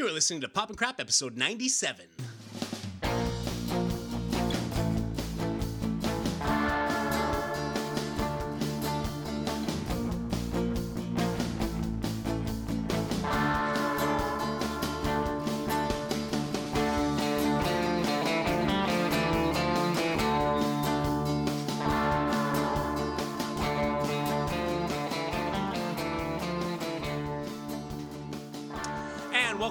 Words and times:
You're 0.00 0.10
listening 0.10 0.40
to 0.40 0.48
Pop 0.48 0.70
and 0.70 0.78
Crap, 0.78 0.98
episode 0.98 1.36
97. 1.36 2.06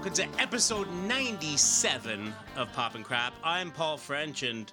Welcome 0.09 0.33
to 0.33 0.41
episode 0.41 0.87
97 1.07 2.33
of 2.55 2.73
Pop 2.73 2.95
and 2.95 3.05
Crap. 3.05 3.31
I'm 3.43 3.69
Paul 3.69 3.95
French, 3.95 4.41
and 4.41 4.71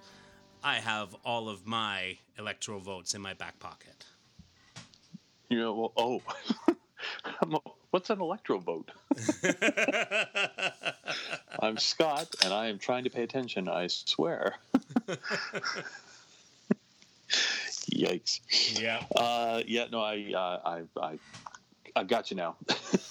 I 0.65 0.77
have 0.77 1.15
all 1.27 1.51
of 1.51 1.67
my 1.67 2.17
electoral 2.39 2.81
votes 2.81 3.15
in 3.15 3.21
my 3.21 3.35
back 3.35 3.59
pocket. 3.59 4.07
You 5.51 5.59
know, 5.59 5.75
well, 5.75 5.93
oh, 5.99 6.23
a- 7.43 7.59
what's 7.91 8.09
an 8.09 8.23
electoral 8.23 8.61
vote? 8.61 8.91
I'm 11.61 11.77
Scott, 11.77 12.35
and 12.43 12.55
I 12.55 12.69
am 12.69 12.79
trying 12.79 13.05
to 13.05 13.11
pay 13.11 13.23
attention. 13.23 13.69
I 13.69 13.89
swear. 13.89 14.55
Yikes! 17.91 18.41
Yeah. 18.81 19.03
Uh, 19.15 19.63
yeah, 19.67 19.85
no, 19.93 20.01
I, 20.01 20.33
uh, 20.35 20.61
I, 20.65 20.83
I, 20.99 21.19
I 21.97 22.05
got 22.05 22.31
you 22.31 22.37
now. 22.37 22.57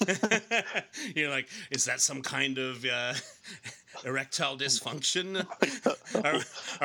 You're 1.15 1.31
like, 1.31 1.47
is 1.71 1.85
that 1.85 2.01
some 2.01 2.21
kind 2.21 2.59
of 2.59 2.85
uh, 2.85 3.13
erectile 4.05 4.57
dysfunction? 4.57 5.43
Are, 6.23 6.41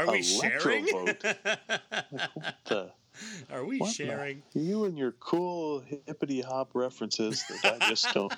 are 0.07 0.11
we 0.11 0.23
sharing? 0.23 0.87
the- 0.87 2.91
Are 3.53 3.65
we 3.67 3.79
what 3.79 3.89
the- 3.89 3.95
sharing? 3.95 4.43
You 4.55 4.85
and 4.87 4.97
your 4.97 5.13
cool 5.13 5.83
hippity 6.07 6.41
hop 6.41 6.71
references 6.75 7.45
that 7.63 7.83
I 7.83 7.89
just 7.91 8.13
don't. 8.15 8.33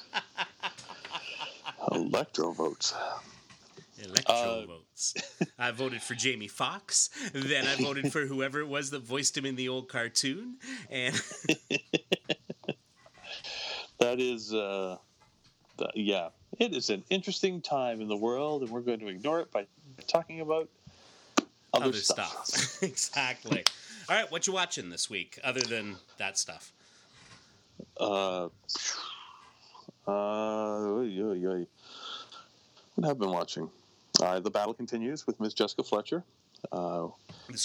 Electro 1.92 2.50
votes. 2.52 2.94
Electro 4.02 4.34
Uh, 4.34 4.66
votes. 4.66 5.14
I 5.58 5.70
voted 5.70 6.02
for 6.02 6.14
Jamie 6.14 6.48
Foxx. 6.48 7.10
Then 7.32 7.66
I 7.66 7.76
voted 7.80 8.10
for 8.12 8.26
whoever 8.26 8.60
it 8.60 8.68
was 8.68 8.90
that 8.90 9.02
voiced 9.02 9.36
him 9.36 9.46
in 9.46 9.54
the 9.54 9.68
old 9.68 9.88
cartoon. 9.88 10.56
And 10.90 11.20
That 14.02 14.18
is, 14.18 14.52
uh, 14.52 14.96
the, 15.76 15.88
yeah, 15.94 16.30
it 16.58 16.74
is 16.74 16.90
an 16.90 17.04
interesting 17.08 17.60
time 17.60 18.00
in 18.00 18.08
the 18.08 18.16
world, 18.16 18.62
and 18.62 18.70
we're 18.72 18.80
going 18.80 18.98
to 18.98 19.06
ignore 19.06 19.38
it 19.38 19.52
by 19.52 19.64
talking 20.08 20.40
about 20.40 20.68
other, 21.72 21.86
other 21.86 21.92
stuff. 21.92 22.44
stuff. 22.44 22.82
exactly. 22.82 23.62
All 24.08 24.16
right, 24.16 24.28
what 24.32 24.48
you 24.48 24.52
watching 24.52 24.90
this 24.90 25.08
week 25.08 25.38
other 25.44 25.60
than 25.60 25.94
that 26.18 26.36
stuff? 26.36 26.72
Uh, 27.96 28.46
uh, 30.08 30.08
oy, 30.08 31.16
oy, 31.22 31.46
oy. 31.46 31.66
what 32.96 33.06
have 33.06 33.16
I 33.16 33.20
been 33.20 33.30
watching? 33.30 33.70
Uh, 34.20 34.40
the 34.40 34.50
battle 34.50 34.74
continues 34.74 35.28
with 35.28 35.38
Miss 35.38 35.54
Jessica 35.54 35.84
Fletcher. 35.84 36.24
Uh, 36.72 37.06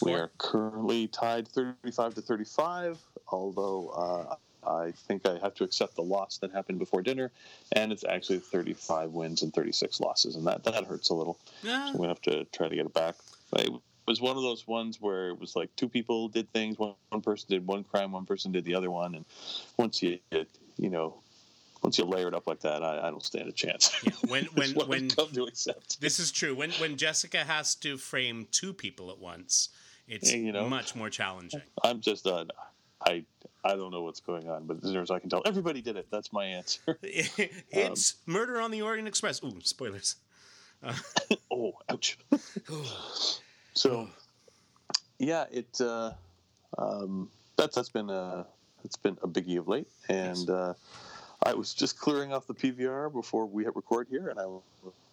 we 0.03 0.13
are 0.13 0.29
currently 0.37 1.07
tied 1.07 1.47
35 1.47 2.13
to 2.13 2.21
35, 2.21 2.99
although 3.29 3.89
uh, 3.89 4.35
I 4.67 4.91
think 4.91 5.25
I 5.27 5.37
have 5.39 5.55
to 5.55 5.63
accept 5.63 5.95
the 5.95 6.03
loss 6.03 6.37
that 6.39 6.51
happened 6.51 6.79
before 6.79 7.01
dinner, 7.01 7.31
and 7.71 7.91
it's 7.91 8.03
actually 8.03 8.39
35 8.39 9.11
wins 9.11 9.41
and 9.41 9.53
36 9.53 9.99
losses, 9.99 10.35
and 10.35 10.45
that, 10.47 10.63
that 10.65 10.85
hurts 10.85 11.09
a 11.09 11.13
little. 11.13 11.37
Ah, 11.65 11.91
we 11.95 12.07
have 12.07 12.21
to 12.23 12.45
try 12.45 12.67
to 12.67 12.75
get 12.75 12.85
it 12.85 12.93
back. 12.93 13.15
It 13.55 13.71
was 14.05 14.21
one 14.21 14.37
of 14.37 14.43
those 14.43 14.67
ones 14.67 15.01
where 15.01 15.29
it 15.29 15.39
was 15.39 15.55
like 15.55 15.75
two 15.75 15.89
people 15.89 16.27
did 16.27 16.51
things. 16.51 16.77
One, 16.77 16.93
one 17.09 17.21
person 17.21 17.47
did 17.49 17.65
one 17.65 17.83
crime, 17.83 18.11
one 18.11 18.25
person 18.25 18.51
did 18.51 18.65
the 18.65 18.75
other 18.75 18.91
one, 18.91 19.15
and 19.15 19.25
once 19.77 20.01
you 20.03 20.19
you 20.77 20.89
know 20.89 21.21
once 21.83 21.97
you 21.97 22.05
layer 22.05 22.27
it 22.27 22.33
up 22.33 22.47
like 22.47 22.59
that, 22.61 22.83
I, 22.83 23.07
I 23.07 23.09
don't 23.09 23.23
stand 23.23 23.47
a 23.47 23.51
chance. 23.51 23.95
yeah, 24.03 24.11
when 24.27 24.45
when 24.55 24.71
when 24.71 25.09
come 25.09 25.31
to 25.31 25.43
accept. 25.43 26.01
this 26.01 26.19
is 26.19 26.31
true. 26.31 26.55
When 26.55 26.71
when 26.71 26.97
Jessica 26.97 27.39
has 27.39 27.75
to 27.75 27.97
frame 27.97 28.47
two 28.51 28.73
people 28.73 29.09
at 29.11 29.19
once, 29.19 29.69
it's 30.07 30.33
you 30.33 30.51
know. 30.51 30.67
much 30.67 30.95
more 30.95 31.09
challenging. 31.09 31.61
I'm 31.83 32.01
just 32.01 32.27
uh, 32.27 32.45
I 33.05 33.23
I 33.63 33.75
don't 33.75 33.91
know 33.91 34.01
what's 34.01 34.19
going 34.19 34.49
on, 34.49 34.65
but 34.65 34.77
as 34.83 34.91
near 34.91 35.01
as 35.01 35.11
I 35.11 35.19
can 35.19 35.29
tell, 35.29 35.41
everybody 35.45 35.81
did 35.81 35.97
it. 35.97 36.07
That's 36.11 36.31
my 36.31 36.45
answer. 36.45 36.97
it's 37.03 38.15
Murder 38.25 38.61
on 38.61 38.71
the 38.71 38.81
Orient 38.81 39.07
Express. 39.07 39.43
Ooh, 39.43 39.59
spoilers. 39.63 40.15
oh, 41.51 41.73
ouch. 41.89 42.17
so 43.73 44.07
yeah, 45.19 45.45
it 45.51 45.79
uh, 45.81 46.11
um, 46.77 47.29
that's 47.55 47.75
that's 47.75 47.89
been 47.89 48.09
a 48.09 48.45
it's 48.83 48.95
been 48.97 49.17
a 49.21 49.27
biggie 49.27 49.57
of 49.57 49.67
late, 49.67 49.87
and 50.09 50.49
uh, 50.49 50.73
I 51.43 51.53
was 51.53 51.73
just 51.73 51.99
clearing 51.99 52.33
off 52.33 52.47
the 52.47 52.53
PVR 52.53 53.11
before 53.11 53.45
we 53.45 53.63
hit 53.63 53.75
record 53.75 54.07
here, 54.09 54.29
and 54.29 54.39
I 54.39 54.45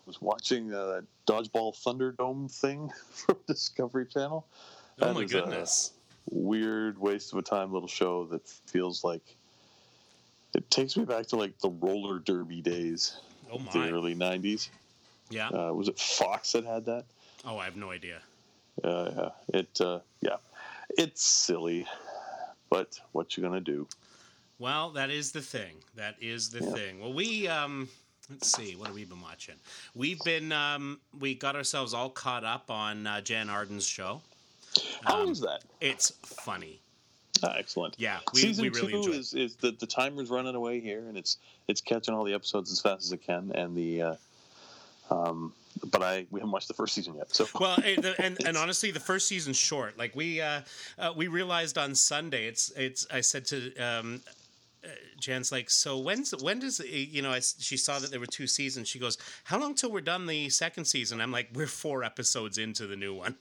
was 0.06 0.20
watching 0.20 0.72
uh, 0.72 0.86
that 0.86 1.04
dodgeball 1.26 1.74
Thunderdome 1.74 2.50
thing 2.50 2.90
from 3.10 3.36
Discovery 3.46 4.06
Channel. 4.06 4.46
Oh 5.00 5.06
That 5.06 5.14
my 5.14 5.22
a 5.22 5.26
goodness. 5.26 5.92
Weird 6.30 6.98
waste 6.98 7.32
of 7.32 7.38
a 7.38 7.42
time 7.42 7.72
little 7.72 7.88
show 7.88 8.24
that 8.26 8.48
feels 8.48 9.04
like 9.04 9.36
it 10.54 10.70
takes 10.70 10.96
me 10.96 11.04
back 11.04 11.26
to 11.28 11.36
like 11.36 11.58
the 11.58 11.70
roller 11.70 12.18
derby 12.18 12.60
days, 12.62 13.18
Oh 13.52 13.58
the 13.72 13.90
early 13.90 14.14
'90s. 14.14 14.68
Yeah. 15.30 15.48
Uh, 15.48 15.72
was 15.72 15.88
it 15.88 15.98
Fox 15.98 16.52
that 16.52 16.64
had 16.64 16.86
that? 16.86 17.04
Oh, 17.44 17.58
I 17.58 17.64
have 17.66 17.76
no 17.76 17.90
idea. 17.90 18.20
Uh, 18.82 19.10
yeah, 19.16 19.58
it 19.60 19.80
uh, 19.80 20.00
yeah, 20.20 20.36
it's 20.90 21.22
silly, 21.22 21.86
but 22.70 22.98
what 23.12 23.36
you 23.36 23.42
gonna 23.42 23.60
do? 23.60 23.86
Well, 24.58 24.90
that 24.90 25.10
is 25.10 25.32
the 25.32 25.42
thing. 25.42 25.76
That 25.94 26.16
is 26.20 26.50
the 26.50 26.64
Yeah. 26.64 26.72
thing. 26.72 27.00
Well, 27.00 27.12
we 27.12 27.48
um 27.48 27.88
let's 28.30 28.50
see, 28.50 28.76
what 28.76 28.86
have 28.86 28.94
we 28.94 29.04
been 29.04 29.20
watching? 29.20 29.56
We've 29.94 30.22
been 30.24 30.52
um 30.52 31.00
we 31.18 31.34
got 31.34 31.54
ourselves 31.54 31.92
all 31.92 32.10
caught 32.10 32.44
up 32.44 32.70
on 32.70 33.06
uh, 33.06 33.20
Jann 33.20 33.50
Arden's 33.50 33.86
show. 33.86 34.22
How 35.04 35.22
Um, 35.22 35.30
is 35.30 35.40
that? 35.40 35.62
It's 35.80 36.10
funny. 36.24 36.80
Ah, 37.42 37.54
excellent. 37.56 37.94
Yeah, 37.98 38.20
we, 38.32 38.40
Season 38.40 38.62
we 38.62 38.68
really 38.70 38.92
two 38.92 39.12
is 39.12 39.34
is 39.34 39.56
the 39.56 39.72
the 39.72 39.86
timer's 39.86 40.30
running 40.30 40.54
away 40.54 40.80
here, 40.80 41.00
and 41.08 41.16
it's 41.16 41.38
it's 41.68 41.80
catching 41.80 42.14
all 42.14 42.24
the 42.24 42.32
episodes 42.34 42.70
as 42.70 42.80
fast 42.80 43.04
as 43.04 43.12
it 43.12 43.22
can, 43.24 43.52
and 43.54 43.76
the. 43.76 44.02
Uh, 44.02 44.14
um, 45.10 45.52
but 45.90 46.02
I 46.02 46.26
we 46.30 46.40
haven't 46.40 46.52
watched 46.52 46.68
the 46.68 46.74
first 46.74 46.94
season 46.94 47.16
yet, 47.16 47.34
so 47.34 47.46
Well, 47.58 47.76
the, 47.76 48.14
and 48.18 48.38
and 48.46 48.56
honestly, 48.64 48.90
the 48.90 49.00
first 49.00 49.26
season's 49.26 49.56
short. 49.56 49.98
Like 49.98 50.14
we 50.14 50.40
uh, 50.40 50.62
uh, 50.98 51.12
we 51.14 51.26
realized 51.26 51.76
on 51.76 51.94
Sunday, 51.94 52.46
it's 52.46 52.70
it's. 52.76 53.06
I 53.10 53.20
said 53.20 53.44
to 53.46 53.76
um, 53.76 54.22
Jan's 55.18 55.50
like, 55.50 55.70
so 55.70 55.98
when's 55.98 56.32
when 56.42 56.58
does 56.58 56.80
eh, 56.80 56.84
you 57.10 57.22
know? 57.22 57.30
I 57.30 57.40
she 57.40 57.76
saw 57.76 57.98
that 57.98 58.10
there 58.10 58.20
were 58.20 58.26
two 58.26 58.46
seasons. 58.46 58.88
She 58.88 58.98
goes, 58.98 59.18
how 59.44 59.58
long 59.58 59.74
till 59.74 59.90
we're 59.90 60.00
done 60.00 60.26
the 60.26 60.48
second 60.50 60.84
season? 60.84 61.20
I'm 61.20 61.32
like, 61.32 61.48
we're 61.54 61.66
four 61.66 62.04
episodes 62.04 62.58
into 62.58 62.86
the 62.86 62.96
new 62.96 63.14
one 63.14 63.36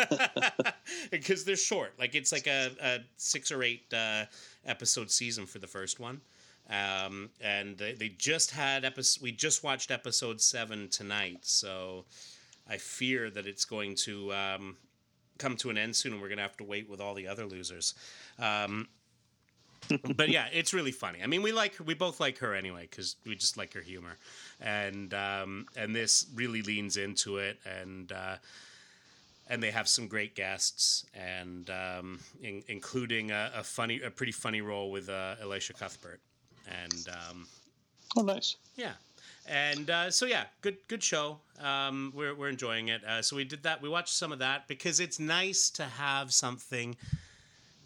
because 1.10 1.44
they're 1.44 1.56
short. 1.56 1.94
Like 1.98 2.14
it's 2.14 2.32
like 2.32 2.46
a, 2.46 2.70
a 2.80 2.98
six 3.16 3.50
or 3.50 3.62
eight 3.62 3.92
uh, 3.92 4.24
episode 4.64 5.10
season 5.10 5.46
for 5.46 5.58
the 5.58 5.66
first 5.66 5.98
one. 5.98 6.20
Um, 6.68 7.30
and 7.40 7.78
they, 7.78 7.92
they 7.92 8.08
just 8.08 8.50
had 8.50 8.84
episode. 8.84 9.22
We 9.22 9.32
just 9.32 9.62
watched 9.62 9.90
episode 9.90 10.40
seven 10.40 10.88
tonight, 10.88 11.40
so 11.42 12.06
I 12.68 12.76
fear 12.78 13.30
that 13.30 13.46
it's 13.46 13.64
going 13.64 13.94
to 14.04 14.32
um, 14.32 14.76
come 15.38 15.56
to 15.58 15.70
an 15.70 15.78
end 15.78 15.94
soon, 15.94 16.12
and 16.12 16.20
we're 16.20 16.28
going 16.28 16.38
to 16.38 16.42
have 16.42 16.56
to 16.56 16.64
wait 16.64 16.90
with 16.90 17.00
all 17.00 17.14
the 17.14 17.28
other 17.28 17.46
losers. 17.46 17.94
Um, 18.38 18.88
but 20.16 20.28
yeah, 20.28 20.46
it's 20.52 20.72
really 20.74 20.92
funny. 20.92 21.20
I 21.22 21.26
mean, 21.26 21.42
we 21.42 21.52
like 21.52 21.74
we 21.84 21.94
both 21.94 22.20
like 22.20 22.38
her 22.38 22.54
anyway 22.54 22.88
because 22.90 23.16
we 23.26 23.34
just 23.34 23.56
like 23.56 23.72
her 23.74 23.80
humor, 23.80 24.16
and 24.60 25.12
um, 25.14 25.66
and 25.76 25.94
this 25.94 26.26
really 26.34 26.62
leans 26.62 26.96
into 26.96 27.38
it, 27.38 27.58
and 27.80 28.10
uh, 28.12 28.36
and 29.48 29.62
they 29.62 29.70
have 29.70 29.88
some 29.88 30.08
great 30.08 30.34
guests, 30.34 31.06
and 31.14 31.70
um, 31.70 32.20
in, 32.42 32.62
including 32.68 33.30
a, 33.30 33.50
a 33.54 33.64
funny, 33.64 34.00
a 34.00 34.10
pretty 34.10 34.32
funny 34.32 34.60
role 34.60 34.90
with 34.90 35.08
uh, 35.08 35.36
Elisha 35.40 35.72
Cuthbert, 35.72 36.20
and. 36.66 37.08
Um, 37.08 37.46
oh 38.16 38.22
nice. 38.22 38.56
yeah. 38.76 38.92
And 39.48 39.90
uh, 39.90 40.10
so 40.10 40.26
yeah, 40.26 40.44
good 40.60 40.76
good 40.88 41.02
show. 41.02 41.38
Um, 41.60 42.12
we're 42.16 42.34
we're 42.34 42.48
enjoying 42.48 42.88
it. 42.88 43.04
Uh, 43.04 43.22
so 43.22 43.36
we 43.36 43.44
did 43.44 43.62
that. 43.62 43.80
We 43.80 43.88
watched 43.88 44.14
some 44.14 44.32
of 44.32 44.40
that 44.40 44.66
because 44.66 44.98
it's 44.98 45.20
nice 45.20 45.70
to 45.70 45.84
have 45.84 46.32
something. 46.32 46.96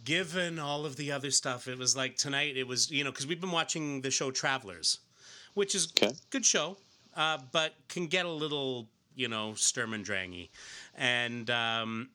Given 0.05 0.59
all 0.59 0.87
of 0.87 0.97
the 0.97 1.13
other 1.13 1.31
stuff, 1.31 1.69
it 1.69 1.79
was 1.79 1.95
like 1.95 2.17
tonight. 2.17 2.57
It 2.57 2.67
was 2.67 2.91
you 2.91 3.05
know 3.05 3.11
because 3.11 3.27
we've 3.27 3.41
been 3.41 3.51
watching 3.53 4.01
the 4.01 4.11
show 4.11 4.31
Travelers, 4.31 4.99
which 5.55 5.75
is 5.75 5.93
Okay. 5.93 6.15
good 6.31 6.45
show, 6.47 6.79
uh, 7.17 7.39
but 7.53 7.75
can 7.89 8.07
get 8.07 8.25
a 8.25 8.31
little 8.31 8.89
you 9.15 9.29
know 9.29 9.55
Sturm 9.55 9.93
and 9.93 10.05
Drangy, 10.05 10.49
and 10.97 11.51
um, 11.51 12.09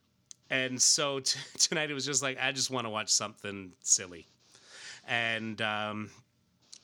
and 0.49 0.81
so 0.81 1.19
t- 1.21 1.39
tonight 1.59 1.91
it 1.91 1.93
was 1.93 2.05
just 2.05 2.23
like 2.23 2.37
I 2.41 2.51
just 2.51 2.71
want 2.71 2.85
to 2.85 2.89
watch 2.89 3.09
something 3.09 3.71
silly, 3.81 4.25
and 5.07 5.61
um, 5.61 6.09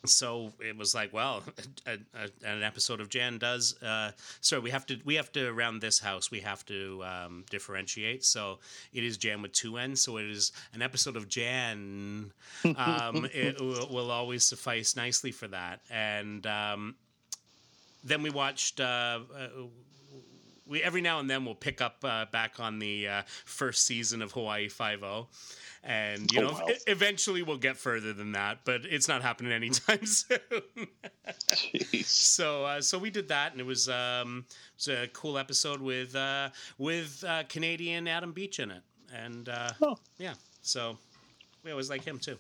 so 0.06 0.52
it 0.60 0.78
was 0.78 0.96
like, 0.96 1.14
well, 1.14 1.44
a, 1.86 1.94
a, 1.94 2.50
an 2.50 2.64
episode 2.64 3.00
of 3.00 3.10
Jan 3.10 3.38
does. 3.38 3.82
Uh, 3.82 4.12
sorry, 4.42 4.62
we 4.62 4.70
have 4.72 4.86
to 4.88 5.00
we 5.06 5.16
have 5.16 5.32
to 5.34 5.48
around 5.48 5.82
this 5.82 6.00
house 6.00 6.32
we 6.32 6.40
have 6.40 6.66
to 6.66 7.04
um, 7.04 7.46
differentiate. 7.50 8.26
So 8.26 8.60
it 8.94 9.04
is 9.04 9.18
Jann 9.18 9.42
with 9.42 9.52
two 9.54 9.78
N's. 9.78 10.02
So 10.02 10.18
it 10.18 10.26
is 10.26 10.52
an 10.74 10.82
episode 10.82 11.16
of 11.16 11.28
Jann. 11.28 12.32
Um, 12.76 13.28
it 13.34 13.60
will, 13.60 13.88
will 13.90 14.12
always 14.12 14.44
suffice 14.44 14.96
nicely 14.96 15.32
for 15.32 15.48
that. 15.50 15.82
And 15.90 16.46
um, 16.48 16.96
then 18.04 18.24
we 18.24 18.30
watched. 18.30 18.80
Uh, 18.80 19.20
uh, 19.36 19.48
we 20.72 20.82
every 20.82 21.02
now 21.02 21.20
and 21.20 21.30
then 21.30 21.46
we'll 21.46 21.54
pick 21.56 21.82
up 21.82 21.98
uh, 22.04 22.26
back 22.32 22.60
on 22.60 22.80
the 22.80 23.08
uh, 23.08 23.22
first 23.46 23.86
season 23.86 24.22
of 24.24 24.32
Hawaii 24.32 24.70
Five 24.70 25.04
O 25.04 25.28
and 25.84 26.32
you 26.32 26.40
Oh, 26.40 26.44
know 26.44 26.52
wow. 26.54 26.68
eventually 26.88 27.42
we'll 27.44 27.58
get 27.58 27.76
further 27.78 28.14
than 28.14 28.32
that 28.34 28.60
but 28.66 28.82
it's 28.86 29.08
not 29.08 29.22
happening 29.22 29.52
anytime 29.52 30.06
soon 30.06 30.88
so 32.04 32.66
uh, 32.66 32.82
so 32.82 32.98
we 32.98 33.10
did 33.10 33.28
that 33.30 33.52
and 33.52 33.60
it 33.62 33.66
was 33.66 33.90
um 33.90 34.46
it 34.50 34.56
was 34.78 34.88
a 34.88 35.08
cool 35.14 35.38
episode 35.38 35.82
with 35.82 36.16
uh 36.16 36.50
with 36.78 37.24
uh 37.28 37.44
canadian 37.50 38.08
adam 38.08 38.32
beach 38.32 38.60
in 38.60 38.72
it 38.72 38.82
and 39.14 39.50
uh 39.50 39.72
Oh. 39.82 39.98
yeah 40.18 40.34
so 40.62 40.98
we 41.64 41.72
always 41.72 41.90
like 41.90 42.04
him 42.04 42.18
too 42.20 42.38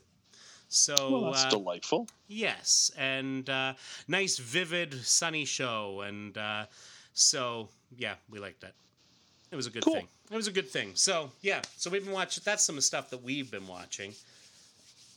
so 0.69 1.09
Well, 1.11 1.25
that's 1.31 1.45
uh, 1.45 1.49
delightful. 1.49 2.07
Yes, 2.29 2.91
and 2.97 3.49
uh, 3.49 3.73
nice, 4.07 4.37
vivid, 4.37 4.93
sunny 5.03 5.43
show, 5.43 5.99
and 5.99 6.37
uh, 6.37 6.67
so 7.13 7.69
yeah, 7.97 8.15
we 8.29 8.39
liked 8.39 8.63
it. 8.63 8.73
It 9.51 9.55
was 9.55 9.67
a 9.67 9.69
good 9.69 9.83
Cool. 9.83 9.95
thing. 9.95 10.07
It 10.31 10.35
was 10.35 10.47
a 10.47 10.51
good 10.51 10.69
thing. 10.69 10.91
So 10.95 11.31
yeah, 11.41 11.61
so 11.77 11.89
we've 11.89 12.03
been 12.03 12.13
watching. 12.13 12.41
That's 12.45 12.63
some 12.63 12.79
stuff 12.81 13.09
that 13.09 13.21
we've 13.21 13.51
been 13.51 13.67
watching, 13.67 14.13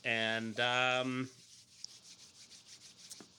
and 0.03 0.59
um, 0.59 1.29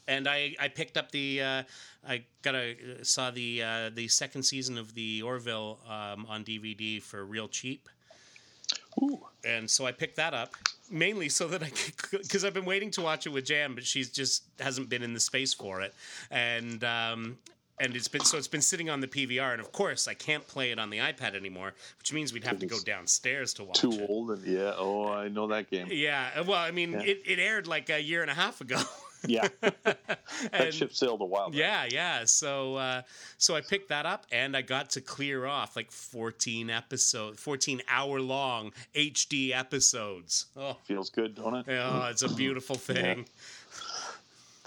and 0.09 0.27
I 0.27 0.55
I 0.59 0.69
picked 0.69 0.97
up 0.97 1.11
the 1.11 1.43
uh, 1.43 1.63
I 2.09 2.23
got 2.43 2.55
a 2.55 2.77
saw 3.03 3.31
the 3.31 3.63
uh, 3.63 3.91
the 3.95 4.09
second 4.09 4.43
season 4.45 4.79
of 4.79 4.95
the 4.95 5.23
Orville 5.23 5.79
um, 5.89 6.27
on 6.29 6.45
DVD 6.45 7.03
for 7.03 7.25
real 7.25 7.49
cheap 7.49 7.89
Ooh. 9.03 9.21
and 9.45 9.69
so 9.69 9.87
I 9.87 9.93
picked 9.93 10.17
that 10.17 10.33
up 10.35 10.55
mainly 10.91 11.29
so 11.29 11.49
that 11.49 11.63
I 11.63 11.69
could 11.69 11.95
because 12.23 12.45
I've 12.45 12.55
been 12.55 12.65
waiting 12.65 12.91
to 12.93 13.03
watch 13.03 13.27
it 13.27 13.31
with 13.31 13.45
Jam, 13.45 13.75
but 13.75 13.85
she's 13.85 14.11
just 14.11 14.45
hasn't 14.61 14.89
been 14.89 15.03
in 15.03 15.13
the 15.13 15.21
space 15.21 15.53
for 15.53 15.81
it, 15.83 15.95
and 16.31 16.83
um, 16.85 17.37
and 17.79 17.95
it's 17.95 18.09
been 18.09 18.23
so 18.23 18.39
it's 18.39 18.49
been 18.49 18.63
sitting 18.63 18.89
on 18.91 19.01
the 19.01 19.07
PVR, 19.09 19.53
and 19.53 19.61
of 19.61 19.73
course 19.73 20.09
I 20.09 20.15
can't 20.15 20.47
play 20.47 20.71
it 20.71 20.79
on 20.79 20.91
the 20.91 20.99
iPad 20.99 21.35
anymore, 21.35 21.75
which 21.99 22.13
means 22.13 22.33
we'd 22.33 22.45
have 22.45 22.59
to 22.61 22.67
go 22.67 22.79
downstairs 22.81 23.53
to 23.55 23.65
watch 23.65 23.79
Too 23.81 23.93
it. 23.93 24.07
old 24.09 24.31
and 24.31 24.45
yeah. 24.47 24.73
Oh, 24.77 25.09
I 25.09 25.29
know 25.29 25.47
that 25.49 25.71
game. 25.71 25.89
Yeah, 25.91 26.41
well, 26.43 26.59
I 26.59 26.71
mean, 26.71 26.93
Yeah. 26.93 27.01
it, 27.03 27.23
it 27.27 27.39
aired 27.39 27.67
like 27.67 27.91
a 27.91 28.01
year 28.03 28.23
and 28.23 28.31
a 28.31 28.35
half 28.35 28.61
ago. 28.61 28.81
Yeah, 29.27 29.49
that 29.63 29.99
And- 30.53 30.73
ship 30.75 30.93
sailed 30.95 31.21
a 31.21 31.25
while. 31.25 31.49
back. 31.51 31.59
Yeah, 31.59 31.87
yeah. 31.91 32.25
So 32.27 32.77
uh, 32.77 33.03
so 33.39 33.57
I 33.57 33.61
picked 33.61 33.89
that 33.89 34.07
up 34.07 34.25
and 34.31 34.57
I 34.57 34.63
got 34.63 34.91
to 34.91 35.01
clear 35.01 35.47
off 35.47 35.75
like 35.75 35.91
14 35.91 36.71
episode 36.71 37.41
14 37.41 37.83
hour 37.89 38.21
long 38.21 38.73
HD 38.95 39.53
episodes. 39.53 40.47
Oh, 40.57 40.77
feels 40.85 41.11
good, 41.11 41.35
don't 41.35 41.57
it? 41.57 41.67
oh 41.69 42.07
it's 42.11 42.23
a 42.23 42.29
beautiful 42.29 42.77
thing. 42.91 43.27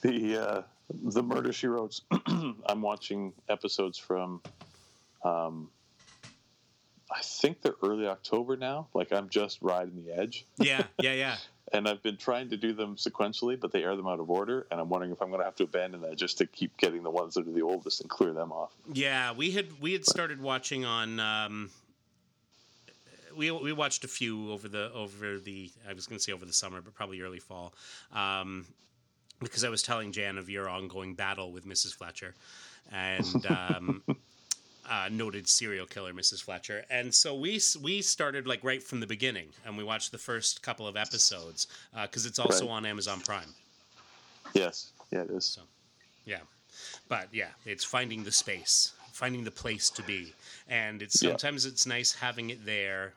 The 0.01 0.37
uh, 0.37 0.61
the 0.89 1.23
Murder 1.23 1.53
She 1.53 1.67
Wrote. 1.67 1.99
I'm 2.65 2.81
watching 2.81 3.33
episodes 3.47 3.97
from. 3.97 4.41
Um, 5.23 5.69
I 7.11 7.21
think 7.21 7.61
they're 7.61 7.73
early 7.81 8.07
October 8.07 8.55
now. 8.55 8.87
Like 8.93 9.11
I'm 9.11 9.29
just 9.29 9.61
riding 9.61 10.03
the 10.05 10.15
edge, 10.15 10.45
Yeah, 10.57 10.83
yeah, 10.99 11.13
yeah. 11.13 11.37
and 11.73 11.87
I've 11.87 12.03
been 12.03 12.17
trying 12.17 12.49
to 12.49 12.57
do 12.57 12.73
them 12.73 12.95
sequentially, 12.95 13.59
but 13.59 13.71
they 13.71 13.83
air 13.83 13.95
them 13.95 14.07
out 14.07 14.19
of 14.19 14.29
order, 14.29 14.67
and 14.71 14.79
I'm 14.79 14.89
wondering 14.89 15.11
if 15.11 15.21
I'm 15.21 15.29
going 15.29 15.39
to 15.39 15.45
have 15.45 15.55
to 15.55 15.63
abandon 15.63 16.01
that 16.01 16.15
just 16.17 16.37
to 16.39 16.45
keep 16.45 16.77
getting 16.77 17.03
the 17.03 17.09
ones 17.09 17.33
that 17.35 17.47
are 17.47 17.51
the 17.51 17.61
oldest 17.61 18.01
and 18.01 18.09
clear 18.09 18.33
them 18.33 18.51
off. 18.51 18.71
Yeah, 18.93 19.33
we 19.33 19.51
had 19.51 19.81
we 19.81 19.93
had 19.93 20.05
started 20.05 20.41
watching 20.41 20.85
on. 20.85 21.19
Um, 21.19 21.69
we 23.35 23.51
we 23.51 23.73
watched 23.73 24.03
a 24.03 24.07
few 24.07 24.51
over 24.51 24.67
the 24.67 24.91
over 24.93 25.39
the 25.39 25.71
I 25.87 25.93
was 25.93 26.07
going 26.07 26.17
to 26.17 26.23
say 26.23 26.31
over 26.31 26.45
the 26.45 26.53
summer, 26.53 26.81
but 26.81 26.93
probably 26.93 27.21
early 27.21 27.39
fall, 27.39 27.73
um, 28.13 28.65
because 29.39 29.63
I 29.63 29.69
was 29.69 29.81
telling 29.81 30.11
Jan 30.11 30.37
of 30.37 30.49
your 30.49 30.67
ongoing 30.69 31.13
battle 31.15 31.51
with 31.51 31.65
Mrs. 31.65 31.93
Fletcher, 31.93 32.35
and. 32.91 33.45
Um, 33.45 34.03
Uh, 34.89 35.07
noted 35.11 35.47
serial 35.47 35.85
killer 35.85 36.13
Mrs. 36.13 36.41
Fletcher, 36.41 36.83
and 36.89 37.13
so 37.13 37.35
we 37.35 37.61
we 37.79 38.01
started 38.01 38.47
like 38.47 38.63
right 38.63 38.81
from 38.81 38.99
the 38.99 39.05
beginning, 39.05 39.49
and 39.63 39.77
we 39.77 39.83
watched 39.83 40.11
the 40.11 40.17
first 40.17 40.63
couple 40.63 40.87
of 40.87 40.97
episodes 40.97 41.67
because 42.01 42.25
it's 42.25 42.39
also 42.39 42.65
Right. 42.65 42.71
on 42.77 42.85
Amazon 42.87 43.21
Prime. 43.21 43.53
Yes, 44.55 44.89
yeah, 45.11 45.21
it 45.21 45.29
is. 45.29 45.45
So, 45.45 45.61
yeah, 46.25 46.39
but 47.07 47.27
yeah, 47.31 47.49
it's 47.65 47.83
finding 47.83 48.23
the 48.23 48.31
space, 48.31 48.93
finding 49.13 49.43
the 49.43 49.51
place 49.51 49.91
to 49.91 50.01
be, 50.01 50.33
and 50.67 51.03
it's 51.03 51.21
Yeah. 51.21 51.29
sometimes 51.31 51.67
it's 51.67 51.85
nice 51.85 52.13
having 52.13 52.49
it 52.49 52.65
there, 52.65 53.13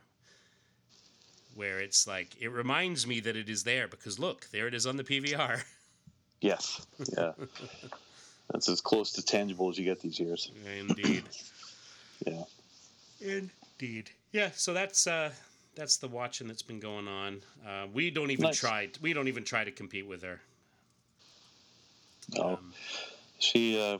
where 1.55 1.79
it's 1.81 2.07
like 2.07 2.37
it 2.39 2.49
reminds 2.49 3.07
me 3.07 3.21
that 3.21 3.35
it 3.37 3.49
is 3.49 3.65
there 3.65 3.89
because 3.89 4.19
look, 4.19 4.47
there 4.51 4.67
it 4.67 4.75
is 4.75 4.85
on 4.87 4.99
the 4.99 5.05
PVR. 5.05 5.65
Yes, 6.43 6.85
yeah. 7.17 7.33
That's 8.51 8.69
as 8.69 8.81
close 8.81 9.13
to 9.13 9.23
tangible 9.23 9.71
as 9.71 9.79
you 9.79 9.85
get 9.85 10.01
these 10.01 10.19
years. 10.19 10.51
Indeed, 10.79 11.23
Yeah. 12.27 12.43
indeed. 13.21 14.11
Yeah, 14.33 14.51
so 14.55 14.75
that's 14.75 15.07
uh, 15.07 15.31
that's 15.77 15.97
the 15.99 16.09
watching 16.09 16.49
that's 16.49 16.63
been 16.63 16.81
going 16.81 17.07
on. 17.07 17.43
Uh, 17.67 17.87
we 17.93 18.11
don't 18.11 18.31
even 18.33 18.47
Nice. 18.47 18.59
try. 18.59 18.89
We 19.01 19.13
don't 19.13 19.29
even 19.29 19.45
try 19.45 19.63
to 19.65 19.71
compete 19.71 20.07
with 20.07 20.23
her. 20.23 20.41
No. 22.35 22.55
Um, 22.55 22.73
She, 23.39 23.81
uh, 23.81 23.99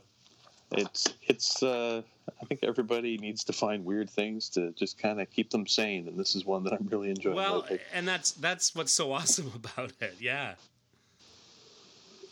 it's, 0.71 1.13
it's, 1.27 1.61
uh, 1.63 2.01
I 2.41 2.45
think 2.45 2.61
everybody 2.63 3.17
needs 3.17 3.43
to 3.45 3.53
find 3.53 3.83
weird 3.83 4.09
things 4.09 4.49
to 4.49 4.71
just 4.71 4.97
kind 4.97 5.19
of 5.19 5.29
keep 5.31 5.49
them 5.49 5.67
sane. 5.67 6.07
And 6.07 6.17
this 6.17 6.35
is 6.35 6.45
one 6.45 6.63
that 6.63 6.73
I'm 6.73 6.87
really 6.89 7.09
enjoying. 7.09 7.35
Well, 7.35 7.61
lately. 7.61 7.79
and 7.93 8.07
that's 8.07 8.31
that's 8.31 8.73
what's 8.75 8.91
so 8.93 9.11
awesome 9.17 9.51
about 9.55 9.93
it. 10.01 10.15
Yeah. 10.19 10.55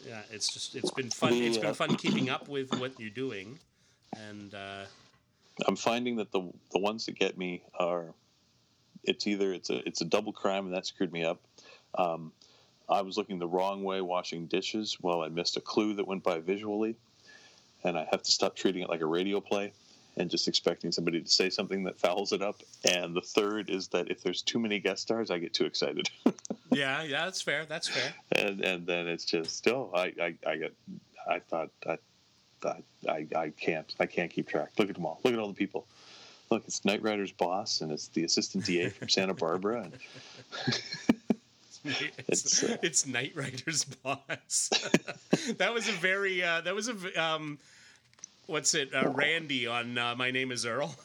Yeah, 0.07 0.21
it's 0.31 0.53
just 0.53 0.75
it's 0.75 0.91
been 0.91 1.09
fun. 1.09 1.33
It's 1.33 1.57
been 1.57 1.73
fun 1.73 1.95
keeping 1.95 2.29
up 2.29 2.47
with 2.47 2.73
what 2.79 2.99
you're 2.99 3.09
doing, 3.09 3.59
and 4.15 4.53
uh, 4.53 4.85
I'm 5.67 5.75
finding 5.75 6.17
that 6.17 6.31
the, 6.31 6.41
the 6.71 6.79
ones 6.79 7.05
that 7.05 7.17
get 7.17 7.37
me 7.37 7.63
are, 7.79 8.13
it's 9.03 9.27
either, 9.27 9.53
it's 9.53 9.69
a, 9.69 9.87
it's 9.87 10.01
a 10.01 10.05
double 10.05 10.33
crime 10.33 10.65
and 10.65 10.75
that 10.75 10.85
screwed 10.85 11.11
me 11.11 11.23
up. 11.23 11.41
Um, 11.95 12.31
I 12.89 13.01
was 13.01 13.17
looking 13.17 13.39
the 13.39 13.47
wrong 13.47 13.83
way 13.83 14.01
washing 14.01 14.47
dishes. 14.47 14.97
Well, 15.01 15.21
I 15.23 15.29
missed 15.29 15.57
a 15.57 15.61
clue 15.61 15.95
that 15.95 16.07
went 16.07 16.23
by 16.23 16.39
visually, 16.39 16.95
and 17.83 17.97
I 17.97 18.07
have 18.11 18.23
to 18.23 18.31
stop 18.31 18.55
treating 18.55 18.83
it 18.83 18.89
like 18.89 19.01
a 19.01 19.05
radio 19.05 19.39
play 19.39 19.73
and 20.17 20.29
just 20.29 20.47
expecting 20.47 20.91
somebody 20.91 21.21
to 21.21 21.29
say 21.29 21.49
something 21.49 21.83
that 21.85 21.99
fouls 21.99 22.33
it 22.33 22.41
up. 22.41 22.61
And 22.89 23.15
the 23.15 23.21
third 23.21 23.69
is 23.69 23.87
that 23.89 24.11
if 24.11 24.21
there's 24.21 24.41
too 24.41 24.59
many 24.59 24.79
guest 24.79 25.03
stars, 25.03 25.31
I 25.31 25.37
get 25.39 25.53
too 25.53 25.65
excited. 25.65 26.09
yeah, 26.71 27.03
yeah, 27.03 27.25
that's 27.25 27.41
fair. 27.41 27.65
That's 27.65 27.87
fair. 27.87 28.13
and 28.33 28.61
and 28.61 28.85
then 28.85 29.07
it's 29.07 29.25
just 29.25 29.67
oh 29.67 29.91
I 29.95 30.13
I, 30.21 30.35
I 30.47 30.55
get 30.57 30.73
I 31.29 31.39
thought 31.39 31.69
I, 31.87 31.97
I 32.63 32.75
I 33.07 33.27
I 33.35 33.49
can't 33.49 33.93
I 33.99 34.05
can't 34.05 34.31
keep 34.31 34.47
track. 34.49 34.71
Look 34.77 34.89
at 34.89 34.95
them 34.95 35.05
all. 35.05 35.19
Look 35.23 35.33
at 35.33 35.39
all 35.39 35.47
the 35.47 35.53
people. 35.53 35.87
Look, 36.49 36.63
it's 36.67 36.83
Knight 36.83 37.01
Rider's 37.01 37.31
boss, 37.31 37.79
and 37.79 37.93
it's 37.93 38.09
the 38.09 38.25
assistant 38.25 38.65
DA 38.65 38.89
from 38.89 39.07
Santa 39.07 39.33
Barbara, 39.33 39.83
and 39.83 39.93
It's, 41.83 42.23
It's, 42.27 42.63
uh, 42.63 42.77
it's 42.83 43.07
Knight 43.07 43.31
Rider's 43.35 43.83
boss. 44.03 44.69
that 45.57 45.73
was 45.73 45.87
a 45.89 45.93
very 45.93 46.43
uh, 46.43 46.61
that 46.61 46.75
was 46.75 46.89
a 46.89 47.23
um, 47.23 47.57
what's 48.51 48.73
it? 48.75 48.93
Uh, 48.93 49.09
Randy 49.09 49.65
on 49.67 49.97
uh, 49.97 50.15
My 50.15 50.29
Name 50.31 50.51
Is 50.51 50.65
Earl. 50.65 50.95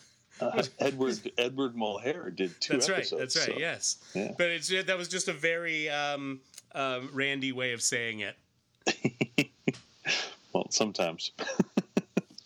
uh, 0.40 0.62
Edward 0.80 1.18
Edward 1.38 1.74
Mulhare 1.74 2.34
did 2.34 2.60
two 2.60 2.74
That's 2.74 2.90
right. 2.90 3.06
That's 3.18 3.36
right. 3.36 3.46
so, 3.46 3.58
Yes. 3.58 3.98
yeah. 4.14 4.32
But 4.36 4.48
it's 4.50 4.68
that 4.68 4.98
was 4.98 5.08
just 5.08 5.28
a 5.28 5.32
very 5.32 5.88
um, 5.88 6.40
um, 6.74 7.08
Randy 7.12 7.52
way 7.52 7.72
of 7.72 7.80
saying 7.82 8.20
it. 8.20 8.36
Well, 10.52 10.68
sometimes 10.70 11.32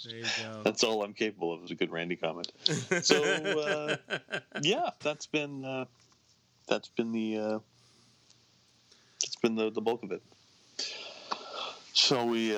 There 0.04 0.16
you 0.16 0.24
go. 0.24 0.62
that's 0.64 0.82
all 0.82 1.04
I'm 1.04 1.12
capable 1.12 1.52
of 1.52 1.62
is 1.62 1.70
a 1.70 1.76
good 1.76 1.92
Randy 1.92 2.16
comment. 2.16 2.50
So 3.02 3.22
uh, 3.22 3.96
yeah, 4.62 4.90
that's 5.00 5.26
been 5.26 5.64
uh, 5.64 5.84
that's 6.66 6.88
been 6.88 7.12
the 7.12 7.38
uh, 7.38 7.58
that's 9.20 9.36
been 9.36 9.54
the, 9.54 9.70
the 9.70 9.80
bulk 9.80 10.02
of 10.02 10.10
it. 10.10 10.22
So 11.92 12.24
we? 12.24 12.56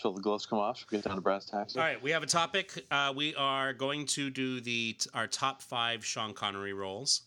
Shall 0.00 0.12
the 0.12 0.22
gloves 0.22 0.46
come 0.46 0.58
off? 0.58 0.84
We 0.90 0.96
get 0.96 1.04
down 1.04 1.16
to 1.16 1.20
brass 1.20 1.44
tacks? 1.44 1.76
All 1.76 1.82
right, 1.82 2.00
we 2.02 2.10
have 2.12 2.22
a 2.22 2.26
topic. 2.26 2.86
Uh, 2.90 3.12
we 3.14 3.34
are 3.34 3.74
going 3.74 4.06
to 4.06 4.30
do 4.30 4.60
the 4.60 4.96
our 5.12 5.26
top 5.26 5.60
five 5.60 6.04
Sean 6.04 6.32
Connery 6.32 6.72
roles. 6.72 7.22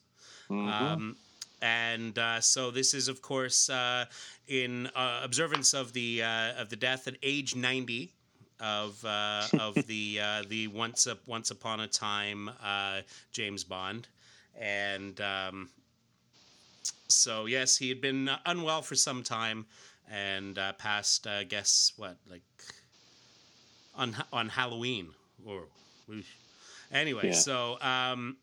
Mhm. 0.49 0.71
Um, 0.71 1.17
and 1.61 2.17
uh, 2.17 2.41
so 2.41 2.71
this 2.71 2.95
is, 2.95 3.07
of 3.07 3.21
course, 3.21 3.69
uh, 3.69 4.05
in 4.47 4.87
uh, 4.95 5.21
observance 5.23 5.73
of 5.75 5.93
the 5.93 6.23
uh, 6.23 6.53
of 6.53 6.69
the 6.69 6.75
death 6.75 7.07
at 7.07 7.15
age 7.21 7.55
ninety 7.55 8.11
of 8.59 9.03
uh, 9.05 9.43
of 9.59 9.75
the 9.85 10.19
uh, 10.23 10.43
the 10.47 10.67
once 10.67 11.05
up 11.05 11.19
once 11.27 11.51
upon 11.51 11.79
a 11.79 11.87
time 11.87 12.49
uh, 12.63 13.01
James 13.31 13.63
Bond, 13.63 14.07
and 14.59 15.21
um, 15.21 15.69
so 17.07 17.45
yes, 17.45 17.77
he 17.77 17.87
had 17.89 18.01
been 18.01 18.31
unwell 18.47 18.81
for 18.81 18.95
some 18.95 19.21
time, 19.21 19.67
and 20.13 20.57
uh, 20.59 20.73
past 20.73 21.25
uh, 21.25 21.43
guess 21.43 21.91
what 21.97 22.17
like 22.29 22.43
on 23.95 24.15
on 24.31 24.47
Halloween 24.49 25.09
or 25.45 25.63
anyway. 26.91 27.27
Yeah. 27.27 27.33
So 27.33 27.77
um, 27.81 28.37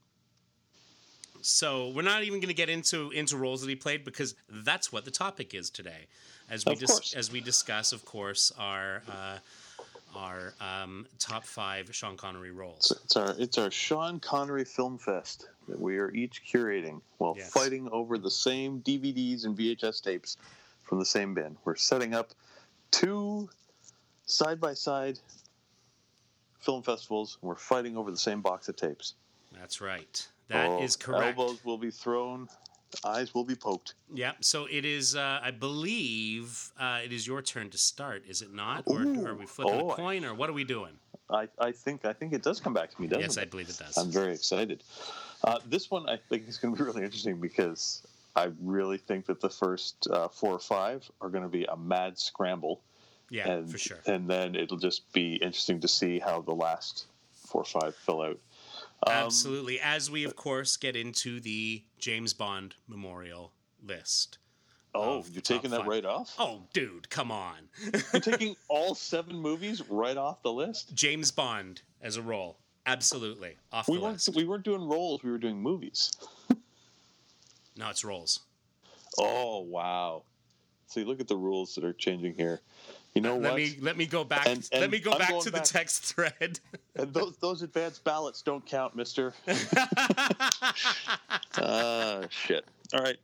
so 1.41 1.91
we're 1.91 2.03
not 2.03 2.23
even 2.25 2.41
going 2.41 2.49
to 2.49 2.55
get 2.55 2.69
into 2.69 3.11
into 3.11 3.37
roles 3.37 3.63
that 3.63 3.69
he 3.69 3.77
played 3.77 4.05
because 4.05 4.35
that's 4.49 4.93
what 4.93 5.05
the 5.05 5.11
topic 5.11 5.55
is 5.55 5.71
today, 5.71 6.07
as 6.51 6.67
we 6.67 6.75
dis- 6.75 7.15
as 7.15 7.31
we 7.33 7.41
discuss, 7.41 7.93
of 7.93 8.05
course, 8.05 8.53
our 8.59 9.03
uh, 9.09 9.39
our 10.17 10.53
um, 10.61 11.07
top 11.21 11.45
five 11.45 11.95
Sean 11.95 12.17
Connery 12.17 12.51
roles. 12.51 12.93
It's 13.05 13.17
our 13.17 13.35
it's 13.39 13.59
our 13.59 13.71
Sean 13.71 14.19
Connery 14.19 14.65
Film 14.65 14.99
Fest 14.99 15.49
that 15.69 15.81
we 15.81 15.99
are 15.99 16.11
each 16.11 16.43
curating 16.45 17.01
while 17.19 17.35
Yes. 17.39 17.51
fighting 17.53 17.89
over 17.93 18.19
the 18.19 18.31
same 18.31 18.81
DVDs 18.81 19.45
and 19.45 19.57
VHS 19.57 20.03
tapes 20.03 20.37
from 20.91 20.99
the 20.99 21.07
same 21.07 21.33
bin. 21.33 21.57
We're 21.65 21.77
setting 21.77 22.15
up 22.15 22.33
two 22.91 23.49
side 24.27 24.61
by 24.61 24.75
side 24.75 25.21
film 26.59 26.83
festivals. 26.83 27.39
And 27.41 27.49
we're 27.49 27.55
fighting 27.55 27.97
over 27.97 28.11
the 28.11 28.19
same 28.19 28.43
box 28.43 28.69
of 28.69 28.75
tapes. 28.77 29.15
That's 29.59 29.81
right. 29.81 30.29
That 30.49 30.83
is 30.83 30.99
Oh, 31.01 31.05
correct. 31.05 31.39
Elbows 31.39 31.65
will 31.65 31.79
be 31.79 31.93
thrown, 31.93 32.49
eyes 33.05 33.33
will 33.33 33.45
be 33.45 33.55
poked. 33.55 33.95
Yeah. 34.13 34.33
So 34.41 34.67
it 34.69 34.85
is. 34.85 35.15
Uh, 35.15 35.39
I 35.41 35.53
believe 35.53 36.73
uh, 36.79 37.01
it 37.05 37.13
is 37.13 37.25
your 37.25 37.41
turn 37.41 37.71
to 37.71 37.79
start. 37.79 38.25
Is 38.29 38.43
it 38.43 38.53
not? 38.53 38.83
Or 38.87 39.03
Ooh. 39.03 39.27
are 39.27 39.35
we 39.37 39.47
flipping 39.47 39.81
Oh, 39.81 39.91
a 39.91 39.95
coin, 39.95 40.25
or 40.25 40.35
what 40.35 40.51
are 40.51 40.55
we 40.55 40.65
doing? 40.65 40.95
I, 41.31 41.47
I 41.61 41.71
think 41.71 42.05
I 42.05 42.13
think 42.13 42.33
it 42.33 42.43
does 42.43 42.59
come 42.59 42.75
back 42.75 42.91
to 42.91 43.01
me, 43.01 43.07
doesn't 43.07 43.21
yes, 43.23 43.37
it? 43.37 43.43
I 43.43 43.45
believe 43.45 43.69
it 43.69 43.79
does. 43.79 43.97
I'm 43.97 44.11
very 44.11 44.33
excited. 44.33 44.83
Uh, 45.45 45.61
this 45.69 45.89
one 45.89 46.09
I 46.09 46.17
think 46.17 46.49
is 46.49 46.59
going 46.59 46.75
to 46.75 46.83
be 46.83 46.85
really 46.85 47.05
interesting 47.05 47.41
because 47.41 48.03
I 48.37 48.51
really 48.61 48.99
think 48.99 49.27
that 49.27 49.41
the 49.41 49.51
first 49.51 50.07
uh, 50.11 50.29
four 50.29 50.53
or 50.53 50.59
five 50.61 51.09
are 51.21 51.29
going 51.29 51.43
to 51.43 51.49
be 51.49 51.65
a 51.65 51.77
mad 51.77 52.19
scramble, 52.19 52.83
yeah, 53.29 53.49
and 53.49 53.71
for 53.71 53.79
sure. 53.79 53.99
and 54.07 54.29
then 54.29 54.55
it'll 54.55 54.77
just 54.79 55.13
be 55.13 55.35
interesting 55.37 55.81
to 55.81 55.89
see 55.89 56.19
how 56.19 56.41
the 56.41 56.55
last 56.55 57.07
four 57.33 57.63
or 57.63 57.65
five 57.65 57.95
fill 57.97 58.23
out. 58.23 58.39
Um, 59.07 59.13
Absolutely. 59.15 59.81
As 59.81 60.11
we, 60.11 60.25
of 60.25 60.37
course, 60.37 60.77
get 60.77 60.95
into 60.95 61.41
the 61.41 61.83
James 61.99 62.33
Bond 62.35 62.75
Memorial 62.87 63.53
list. 63.83 64.39
Oh, 64.95 65.25
you're 65.33 65.41
taking 65.41 65.71
that 65.71 65.81
five. 65.81 65.89
right 65.89 66.05
off? 66.05 66.35
Oh, 66.39 66.63
dude, 66.73 67.09
come 67.11 67.31
on. 67.31 67.69
You're 68.13 68.21
taking 68.21 68.57
all 68.69 68.95
seven 68.95 69.37
movies 69.37 69.83
right 69.89 70.17
off 70.17 70.43
the 70.43 70.53
list? 70.53 70.95
James 70.95 71.31
Bond 71.31 71.81
as 72.03 72.17
a 72.17 72.23
role. 72.23 72.59
Absolutely. 72.87 73.57
Off 73.73 73.89
We 73.89 73.97
the 73.97 74.03
weren't 74.03 74.15
list. 74.15 74.35
we 74.35 74.45
weren't 74.45 74.65
doing 74.65 74.83
roles. 74.89 75.23
We 75.23 75.31
were 75.31 75.39
doing 75.39 75.61
movies. 75.63 76.11
No, 77.81 77.89
it's 77.89 78.05
roles. 78.05 78.41
Oh 79.19 79.61
wow! 79.61 80.23
See, 80.87 81.03
look 81.03 81.19
at 81.19 81.29
the 81.29 81.37
rules 81.37 81.75
that 81.75 81.85
are 81.85 81.95
changing 81.95 82.35
here. 82.35 82.61
You 83.15 83.23
know 83.23 83.39
Let 83.39 83.53
what? 83.53 83.57
me 83.57 83.77
let 83.81 83.97
me 83.97 84.05
go 84.07 84.23
back. 84.23 84.47
And- 84.47 84.69
let 84.73 84.91
me 84.91 84.99
go 85.01 85.13
I'm 85.13 85.19
back 85.19 85.41
to 85.41 85.51
back. 85.51 85.65
the 85.65 85.69
text 85.69 86.05
thread. 86.05 86.61
And 86.97 87.15
those 87.15 87.37
those 87.39 87.63
advanced 87.63 88.05
ballots 88.05 88.43
don't 88.43 88.65
count, 88.67 88.95
Mister. 88.95 89.33
Ah, 91.57 92.21
shit. 92.31 92.65
All 92.93 93.01
right, 93.01 93.17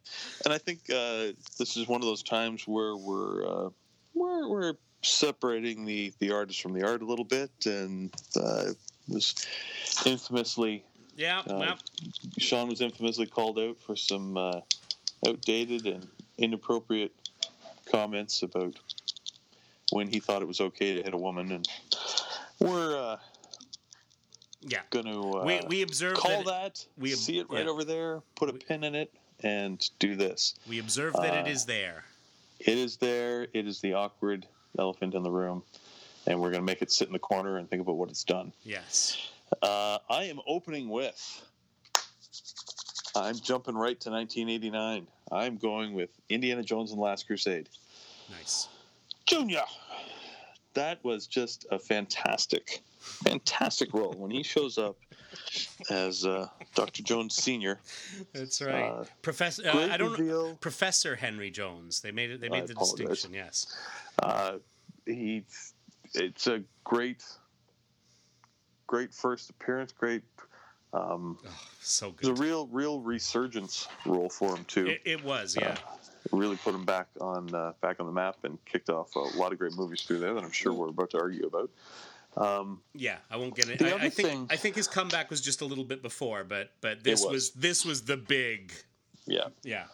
and 0.44 0.54
I 0.54 0.58
think 0.58 0.80
uh, 0.90 1.32
this 1.58 1.76
is 1.76 1.88
one 1.88 2.00
of 2.00 2.06
those 2.06 2.22
times 2.22 2.66
where 2.68 2.96
we're 2.96 3.44
uh, 3.46 3.70
we're, 4.14 4.48
we're 4.48 4.74
separating 5.02 5.84
the 5.84 6.12
the 6.20 6.30
artist 6.32 6.62
from 6.62 6.72
the 6.72 6.86
art 6.86 7.02
a 7.02 7.04
little 7.04 7.24
bit, 7.24 7.50
and 7.66 8.12
uh, 8.40 8.66
was 9.08 9.34
infamously 10.04 10.84
yeah, 11.16 11.40
Uh, 11.40 11.56
well, 11.58 11.78
Sean 12.38 12.68
was 12.68 12.80
infamously 12.80 13.26
called 13.26 13.58
out 13.58 13.78
for 13.80 13.96
some 13.96 14.36
uh, 14.36 14.60
outdated 15.26 15.86
and 15.86 16.06
inappropriate 16.38 17.12
comments 17.90 18.42
about 18.42 18.74
when 19.92 20.08
he 20.08 20.20
thought 20.20 20.42
it 20.42 20.48
was 20.48 20.60
okay 20.60 20.94
to 20.94 21.02
hit 21.02 21.14
a 21.14 21.18
woman, 21.18 21.52
and 21.52 21.68
we're 22.60 22.96
uh, 22.96 23.16
yeah. 24.60 24.80
going 24.90 25.06
to 25.06 25.38
uh, 25.38 25.44
we 25.44 25.60
we 25.68 25.82
observed 25.82 26.18
call 26.18 26.42
that, 26.44 26.74
that, 26.74 26.86
we- 26.98 27.10
see 27.10 27.38
it 27.38 27.48
right 27.50 27.64
yeah. 27.64 27.70
over 27.70 27.84
there, 27.84 28.20
put 28.34 28.48
a 28.50 28.52
pin 28.52 28.84
in 28.84 28.94
it, 28.94 29.12
and 29.42 29.88
do 29.98 30.16
this. 30.16 30.54
we 30.68 30.78
observe 30.78 31.14
that 31.14 31.34
it 31.34 31.46
uh, 31.46 31.50
is 31.50 31.64
there. 31.64 32.04
It 32.60 32.78
is 32.78 32.96
there. 32.96 33.46
It 33.52 33.66
is 33.66 33.80
the 33.80 33.94
awkward 33.94 34.46
elephant 34.78 35.14
in 35.14 35.22
the 35.22 35.30
room, 35.30 35.62
and 36.26 36.40
we're 36.40 36.50
going 36.50 36.62
to 36.62 36.66
make 36.66 36.82
it 36.82 36.90
sit 36.90 37.06
in 37.06 37.12
the 37.12 37.18
corner 37.18 37.58
and 37.58 37.68
think 37.68 37.82
about 37.82 37.96
what 37.96 38.08
it's 38.08 38.24
done. 38.24 38.52
Yes. 38.64 39.30
Uh, 39.62 39.98
I 40.08 40.24
am 40.24 40.40
opening 40.46 40.88
with. 40.88 41.42
I'm 43.14 43.36
jumping 43.36 43.74
right 43.74 43.98
to 44.00 44.10
1989. 44.10 45.06
I'm 45.32 45.56
going 45.56 45.94
with 45.94 46.10
Indiana 46.28 46.62
Jones 46.62 46.90
and 46.90 46.98
the 46.98 47.02
Last 47.04 47.26
Crusade. 47.26 47.68
Nice. 48.30 48.68
Junior. 49.24 49.62
That 50.74 51.02
was 51.02 51.26
just 51.26 51.66
a 51.70 51.78
fantastic, 51.78 52.82
fantastic 53.00 53.94
role 53.94 54.12
when 54.12 54.30
he 54.30 54.42
shows 54.42 54.76
up 54.76 54.96
as 55.90 56.26
uh, 56.26 56.48
Dr. 56.74 57.02
Jones 57.02 57.34
Senior. 57.34 57.80
That's 58.34 58.60
right. 58.60 58.82
Uh, 58.84 59.04
Professor. 59.22 59.66
Uh, 59.66 59.88
I 59.90 59.96
don't. 59.96 60.10
reveal. 60.18 60.54
Professor 60.56 61.16
Henry 61.16 61.50
Jones. 61.50 62.00
They 62.00 62.12
made 62.12 62.30
it. 62.30 62.40
They 62.40 62.48
I 62.48 62.50
made 62.50 62.66
the 62.66 62.74
apologize. 62.74 63.08
distinction. 63.08 63.32
Yes. 63.34 63.74
Uh, 64.22 64.58
he, 65.06 65.44
it's 66.14 66.46
a 66.46 66.62
great, 66.84 67.24
great 68.86 69.12
first 69.12 69.50
appearance. 69.50 69.92
Great. 69.92 70.22
Um, 70.92 71.38
Oh, 71.44 71.50
so 71.80 72.08
it 72.08 72.28
was 72.28 72.38
a 72.40 72.42
real, 72.42 72.66
real 72.68 73.00
resurgence 73.00 73.86
role 74.06 74.28
for 74.30 74.56
him 74.56 74.64
too. 74.66 74.86
It, 74.86 75.02
it 75.04 75.24
was. 75.24 75.56
Yeah. 75.60 75.76
really 76.32 76.56
put 76.56 76.74
him 76.74 76.84
back 76.84 77.06
on 77.20 77.54
uh, 77.54 77.72
back 77.80 78.00
on 78.00 78.06
the 78.06 78.12
map 78.12 78.36
and 78.44 78.58
kicked 78.64 78.88
off 78.90 79.14
a 79.16 79.18
lot 79.38 79.52
of 79.52 79.58
great 79.58 79.74
movies 79.74 80.02
through 80.02 80.18
there 80.20 80.34
that 80.34 80.42
I'm 80.42 80.50
sure 80.52 80.72
we're 80.72 80.88
about 80.88 81.10
to 81.10 81.18
argue 81.20 81.46
about. 81.46 81.70
Um, 82.36 82.80
Yeah, 82.94 83.16
I 83.30 83.36
won't 83.36 83.54
get 83.54 83.68
it. 83.68 83.80
I, 83.82 83.94
I 83.96 84.08
think 84.10 84.28
thing- 84.28 84.46
I 84.50 84.56
think 84.56 84.74
his 84.76 84.86
comeback 84.88 85.30
was 85.30 85.40
just 85.40 85.60
a 85.60 85.64
little 85.64 85.84
bit 85.84 86.02
before, 86.02 86.44
but 86.44 86.72
but 86.80 87.02
this 87.04 87.22
was. 87.22 87.30
was. 87.32 87.50
this 87.52 87.84
was 87.84 88.02
the 88.02 88.16
big. 88.16 88.72
yeah, 89.26 89.48
Yeah. 89.64 89.84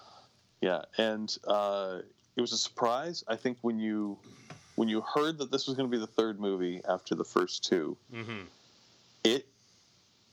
yeah, 0.61 0.83
and 0.99 1.37
uh, 1.47 1.99
it 2.37 2.41
was 2.41 2.53
a 2.53 2.59
surprise. 2.59 3.25
I 3.29 3.37
think 3.37 3.59
when 3.63 3.79
you 3.79 4.19
when 4.77 4.89
you 4.89 5.01
heard 5.03 5.39
that 5.39 5.51
this 5.51 5.67
was 5.67 5.77
going 5.77 5.89
to 5.91 5.95
be 5.95 5.99
the 6.01 6.07
third 6.07 6.41
movie 6.41 6.81
after 6.89 7.15
the 7.15 7.25
first 7.25 7.65
two, 7.65 7.97
hmm 8.13 8.43
it 9.25 9.47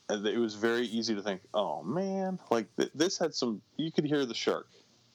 it 0.10 0.38
was 0.40 0.56
very 0.56 0.86
easy 0.88 1.14
to 1.14 1.22
think, 1.22 1.42
oh 1.54 1.84
man, 1.84 2.40
like 2.50 2.68
th- 2.78 2.92
this 2.96 3.18
had 3.20 3.34
some. 3.36 3.62
You 3.78 3.92
could 3.92 4.06
hear 4.06 4.26
the 4.26 4.34
shark 4.34 4.68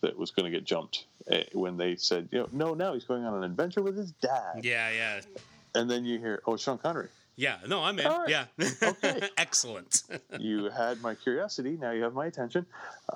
that 0.03 0.17
was 0.17 0.31
going 0.31 0.45
to 0.51 0.57
get 0.57 0.65
jumped 0.65 1.07
eh, 1.31 1.45
when 1.53 1.77
they 1.77 1.97
said, 1.97 2.29
you 2.31 2.39
know, 2.41 2.49
no, 2.53 2.75
now 2.75 2.93
he's 2.95 3.05
going 3.05 3.25
on 3.25 3.35
an 3.35 3.43
adventure 3.45 3.83
with 3.83 3.97
his 3.97 4.13
dad, 4.13 4.61
Yeah, 4.63 4.91
yeah, 4.91 5.21
and 5.75 5.91
then 5.91 6.05
you 6.05 6.19
hear, 6.19 6.43
oh, 6.47 6.57
Sean 6.59 6.77
Connery. 6.79 7.09
yeah. 7.37 7.57
No, 7.67 7.83
I'm 7.83 7.99
in. 7.99 8.07
Right. 8.07 8.29
Yeah. 8.29 8.45
Okay. 8.83 9.29
Excellent. 9.39 10.03
you 10.39 10.69
had 10.71 11.01
my 11.01 11.15
curiosity. 11.15 11.79
Now 11.81 11.91
you 11.93 12.03
have 12.03 12.13
my 12.15 12.27
attention. 12.27 12.67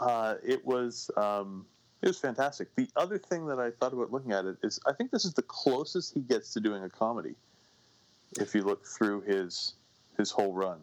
Uh, 0.00 0.36
it 0.42 0.64
was 0.66 1.10
um, 1.16 1.66
it 2.02 2.08
was 2.08 2.18
fantastic. 2.18 2.74
The 2.74 2.88
other 2.96 3.18
thing 3.18 3.46
that 3.46 3.58
I 3.60 3.70
thought 3.70 3.92
about 3.92 4.10
looking 4.10 4.32
at 4.32 4.46
it 4.46 4.56
is 4.64 4.80
I 4.86 4.92
think 4.94 5.10
this 5.12 5.24
is 5.24 5.34
the 5.34 5.42
closest 5.42 6.14
he 6.14 6.20
gets 6.20 6.52
to 6.54 6.60
doing 6.60 6.82
a 6.82 6.88
comedy. 6.88 7.34
If 8.40 8.54
you 8.54 8.62
look 8.62 8.84
through 8.86 9.20
his 9.22 9.74
his 10.18 10.30
whole 10.30 10.52
run, 10.52 10.80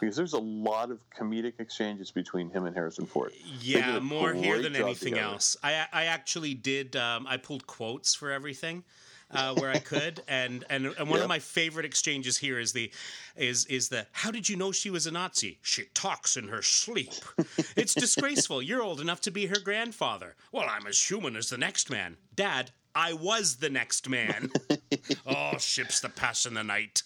because 0.00 0.16
there's 0.16 0.32
a 0.32 0.38
lot 0.38 0.90
of 0.90 1.00
comedic 1.10 1.54
exchanges 1.58 2.10
between 2.10 2.48
him 2.48 2.64
and 2.64 2.74
Harrison 2.74 3.04
Ford. 3.04 3.32
yeah, 3.60 3.98
more 3.98 4.32
here 4.32 4.62
than 4.62 4.74
anything 4.76 5.12
together. 5.12 5.32
else. 5.32 5.56
I 5.62 5.86
I 5.92 6.04
actually 6.04 6.54
did. 6.54 6.96
Um, 6.96 7.26
I 7.28 7.36
pulled 7.36 7.66
quotes 7.66 8.14
for 8.14 8.30
everything. 8.30 8.84
Uh, 9.28 9.52
where 9.56 9.70
I 9.72 9.80
could, 9.80 10.22
and 10.28 10.64
and 10.70 10.86
and 10.86 11.10
one 11.10 11.18
Yeah. 11.18 11.24
of 11.24 11.28
my 11.28 11.40
favorite 11.40 11.84
exchanges 11.84 12.38
here 12.38 12.60
is 12.60 12.72
the, 12.72 12.92
is 13.36 13.66
is 13.66 13.88
the 13.88 14.06
how 14.12 14.30
did 14.30 14.48
you 14.48 14.54
know 14.54 14.70
she 14.70 14.88
was 14.88 15.04
a 15.08 15.10
Nazi? 15.10 15.58
She 15.62 15.86
talks 15.94 16.36
in 16.36 16.46
her 16.46 16.62
sleep. 16.62 17.10
It's 17.76 17.92
disgraceful. 17.92 18.62
You're 18.62 18.82
old 18.82 19.00
enough 19.00 19.20
to 19.22 19.32
be 19.32 19.46
her 19.46 19.58
grandfather. 19.58 20.36
Well, 20.52 20.66
I'm 20.70 20.86
as 20.86 21.02
human 21.10 21.34
as 21.34 21.50
the 21.50 21.58
next 21.58 21.90
man. 21.90 22.18
Dad, 22.36 22.70
I 22.94 23.14
was 23.14 23.56
the 23.56 23.68
next 23.68 24.08
man. 24.08 24.52
oh, 25.26 25.58
ships 25.58 25.98
that 26.02 26.14
pass 26.14 26.46
in 26.46 26.54
the 26.54 26.62
night. 26.62 27.02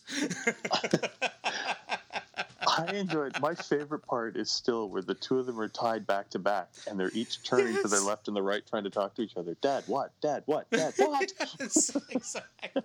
I 2.67 2.87
enjoyed. 2.95 3.35
It. 3.37 3.41
My 3.41 3.55
favorite 3.55 4.07
part 4.07 4.37
is 4.37 4.51
still 4.51 4.89
where 4.89 5.03
the 5.03 5.15
two 5.15 5.39
of 5.39 5.47
them 5.47 5.59
are 5.61 5.69
tied 5.69 6.07
back 6.07 6.31
to 6.31 6.39
back, 6.39 6.69
and 6.87 6.99
they're 7.01 7.11
each 7.13 7.43
turning 7.43 7.77
to 7.83 7.89
their 7.89 8.01
left 8.01 8.29
and 8.29 8.37
the 8.37 8.43
right, 8.43 8.63
trying 8.67 8.85
to 8.85 8.91
talk 8.91 9.15
to 9.15 9.23
each 9.23 9.37
other. 9.37 9.57
Dad, 9.61 9.85
what? 9.87 10.13
Dad, 10.21 10.43
what? 10.47 10.71
Dad, 10.73 10.95
what? 10.99 11.33
Yes, 11.59 11.97
exactly. 12.11 12.83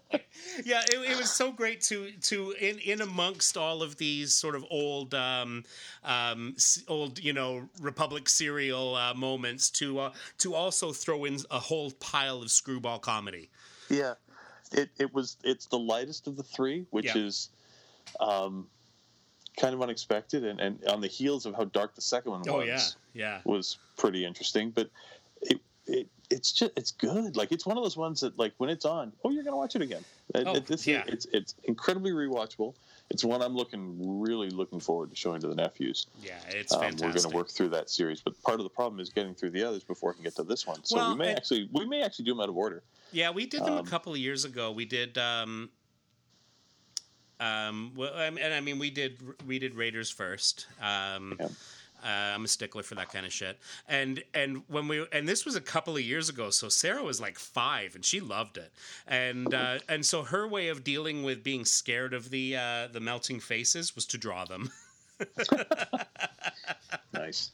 Yeah, 0.63 0.81
it, 0.89 1.11
it 1.11 1.17
was 1.17 1.31
so 1.31 1.51
great 1.51 1.81
to 1.81 2.11
to 2.11 2.51
in 2.59 2.79
in 2.79 3.01
amongst 3.01 3.57
all 3.57 3.83
of 3.83 3.97
these 3.97 4.33
sort 4.33 4.55
of 4.55 4.65
old 4.69 5.13
um, 5.13 5.63
um, 6.03 6.55
old 6.87 7.19
you 7.19 7.33
know 7.33 7.69
Republic 7.79 8.27
serial 8.29 8.95
uh, 8.95 9.13
moments 9.13 9.69
to 9.71 9.99
uh, 9.99 10.13
to 10.39 10.55
also 10.55 10.91
throw 10.93 11.25
in 11.25 11.37
a 11.51 11.59
whole 11.59 11.91
pile 11.91 12.41
of 12.41 12.49
screwball 12.51 12.99
comedy. 12.99 13.49
Yeah, 13.89 14.15
it 14.71 14.89
it 14.97 15.13
was. 15.13 15.37
It's 15.43 15.67
the 15.67 15.79
lightest 15.79 16.27
of 16.27 16.37
the 16.37 16.43
three, 16.43 16.85
which 16.89 17.05
Yeah. 17.05 17.17
is 17.17 17.49
um, 18.19 18.67
kind 19.57 19.73
of 19.73 19.81
unexpected, 19.81 20.43
and, 20.43 20.59
and 20.59 20.83
on 20.87 21.01
the 21.01 21.07
heels 21.07 21.45
of 21.45 21.55
how 21.55 21.65
dark 21.65 21.95
the 21.95 22.01
second 22.01 22.31
one 22.31 22.41
was, 22.41 22.49
Oh 22.49 22.61
yeah, 22.61 22.79
yeah. 23.13 23.41
was 23.45 23.77
pretty 23.97 24.25
interesting. 24.25 24.71
But 24.71 24.89
it 25.41 25.59
it 25.87 26.07
it's 26.29 26.51
just 26.51 26.71
it's 26.75 26.91
good. 26.91 27.35
Like 27.37 27.51
it's 27.51 27.65
one 27.65 27.77
of 27.77 27.83
those 27.83 27.97
ones 27.97 28.21
that 28.21 28.37
like 28.37 28.53
when 28.57 28.69
it's 28.69 28.85
on, 28.85 29.13
oh, 29.23 29.29
you're 29.31 29.43
gonna 29.43 29.57
watch 29.57 29.75
it 29.75 29.81
again. 29.81 30.03
It, 30.33 30.43
Oh, 30.47 30.55
it- 30.55 30.65
this, 30.65 30.85
yeah. 30.87 31.03
it's 31.07 31.25
it's 31.31 31.55
incredibly 31.65 32.11
rewatchable. 32.11 32.73
It's 33.11 33.23
one 33.23 33.43
I'm 33.43 33.55
looking 33.55 34.19
really 34.19 34.49
looking 34.49 34.79
forward 34.79 35.11
to 35.11 35.15
showing 35.15 35.39
to 35.41 35.47
the 35.47 35.53
nephews. 35.53 36.07
Yeah, 36.23 36.39
it's 36.49 36.73
Um, 36.73 36.79
fantastic. 36.81 37.05
we're 37.07 37.13
going 37.13 37.29
to 37.29 37.35
work 37.37 37.49
through 37.51 37.69
that 37.69 37.91
series, 37.91 38.19
but 38.19 38.41
part 38.41 38.59
of 38.59 38.63
the 38.63 38.69
problem 38.71 38.99
is 38.99 39.11
getting 39.11 39.35
through 39.35 39.51
the 39.51 39.61
others 39.63 39.83
before 39.83 40.09
I 40.09 40.13
can 40.15 40.23
get 40.23 40.35
to 40.37 40.43
this 40.43 40.65
one. 40.65 40.83
So 40.83 40.95
Well, 40.95 41.11
we 41.11 41.15
may 41.19 41.31
actually 41.35 41.69
we 41.71 41.85
may 41.85 42.01
actually 42.01 42.25
do 42.25 42.31
them 42.31 42.39
out 42.41 42.49
of 42.49 42.57
order. 42.57 42.81
Yeah, 43.11 43.29
we 43.29 43.45
did 43.45 43.63
them 43.63 43.73
Um, 43.73 43.85
a 43.85 43.89
couple 43.89 44.11
of 44.11 44.17
years 44.17 44.43
ago. 44.43 44.71
We 44.71 44.85
did. 44.85 45.19
Um, 45.19 45.69
um, 47.39 47.91
well, 47.95 48.13
and 48.15 48.39
I 48.39 48.59
mean, 48.61 48.79
we 48.79 48.89
did 48.89 49.17
we 49.45 49.59
did 49.59 49.75
Raiders 49.75 50.09
first. 50.09 50.67
Um, 50.81 51.37
Yeah. 51.39 51.47
uh, 52.03 52.33
I'm 52.35 52.45
a 52.45 52.47
stickler 52.47 52.83
for 52.83 52.95
that 52.95 53.09
kind 53.11 53.25
of 53.25 53.33
shit. 53.33 53.57
And 53.87 54.23
and 54.33 54.63
when 54.67 54.87
we 54.87 55.05
and 55.11 55.27
this 55.27 55.45
was 55.45 55.55
a 55.55 55.61
couple 55.61 55.95
of 55.95 56.01
years 56.01 56.29
ago, 56.29 56.49
so 56.49 56.69
Sarah 56.69 57.03
was 57.03 57.19
like 57.19 57.37
five 57.39 57.95
and 57.95 58.05
she 58.05 58.19
loved 58.19 58.57
it. 58.57 58.71
And 59.07 59.53
uh, 59.53 59.79
and 59.89 60.05
so 60.05 60.23
her 60.23 60.47
way 60.47 60.67
of 60.69 60.83
dealing 60.83 61.23
with 61.23 61.43
being 61.43 61.65
scared 61.65 62.13
of 62.13 62.29
the 62.29 62.55
uh, 62.57 62.87
the 62.91 62.99
melting 62.99 63.39
faces 63.39 63.95
was 63.95 64.05
to 64.07 64.17
draw 64.17 64.45
them. 64.45 64.71
Nice. 67.13 67.51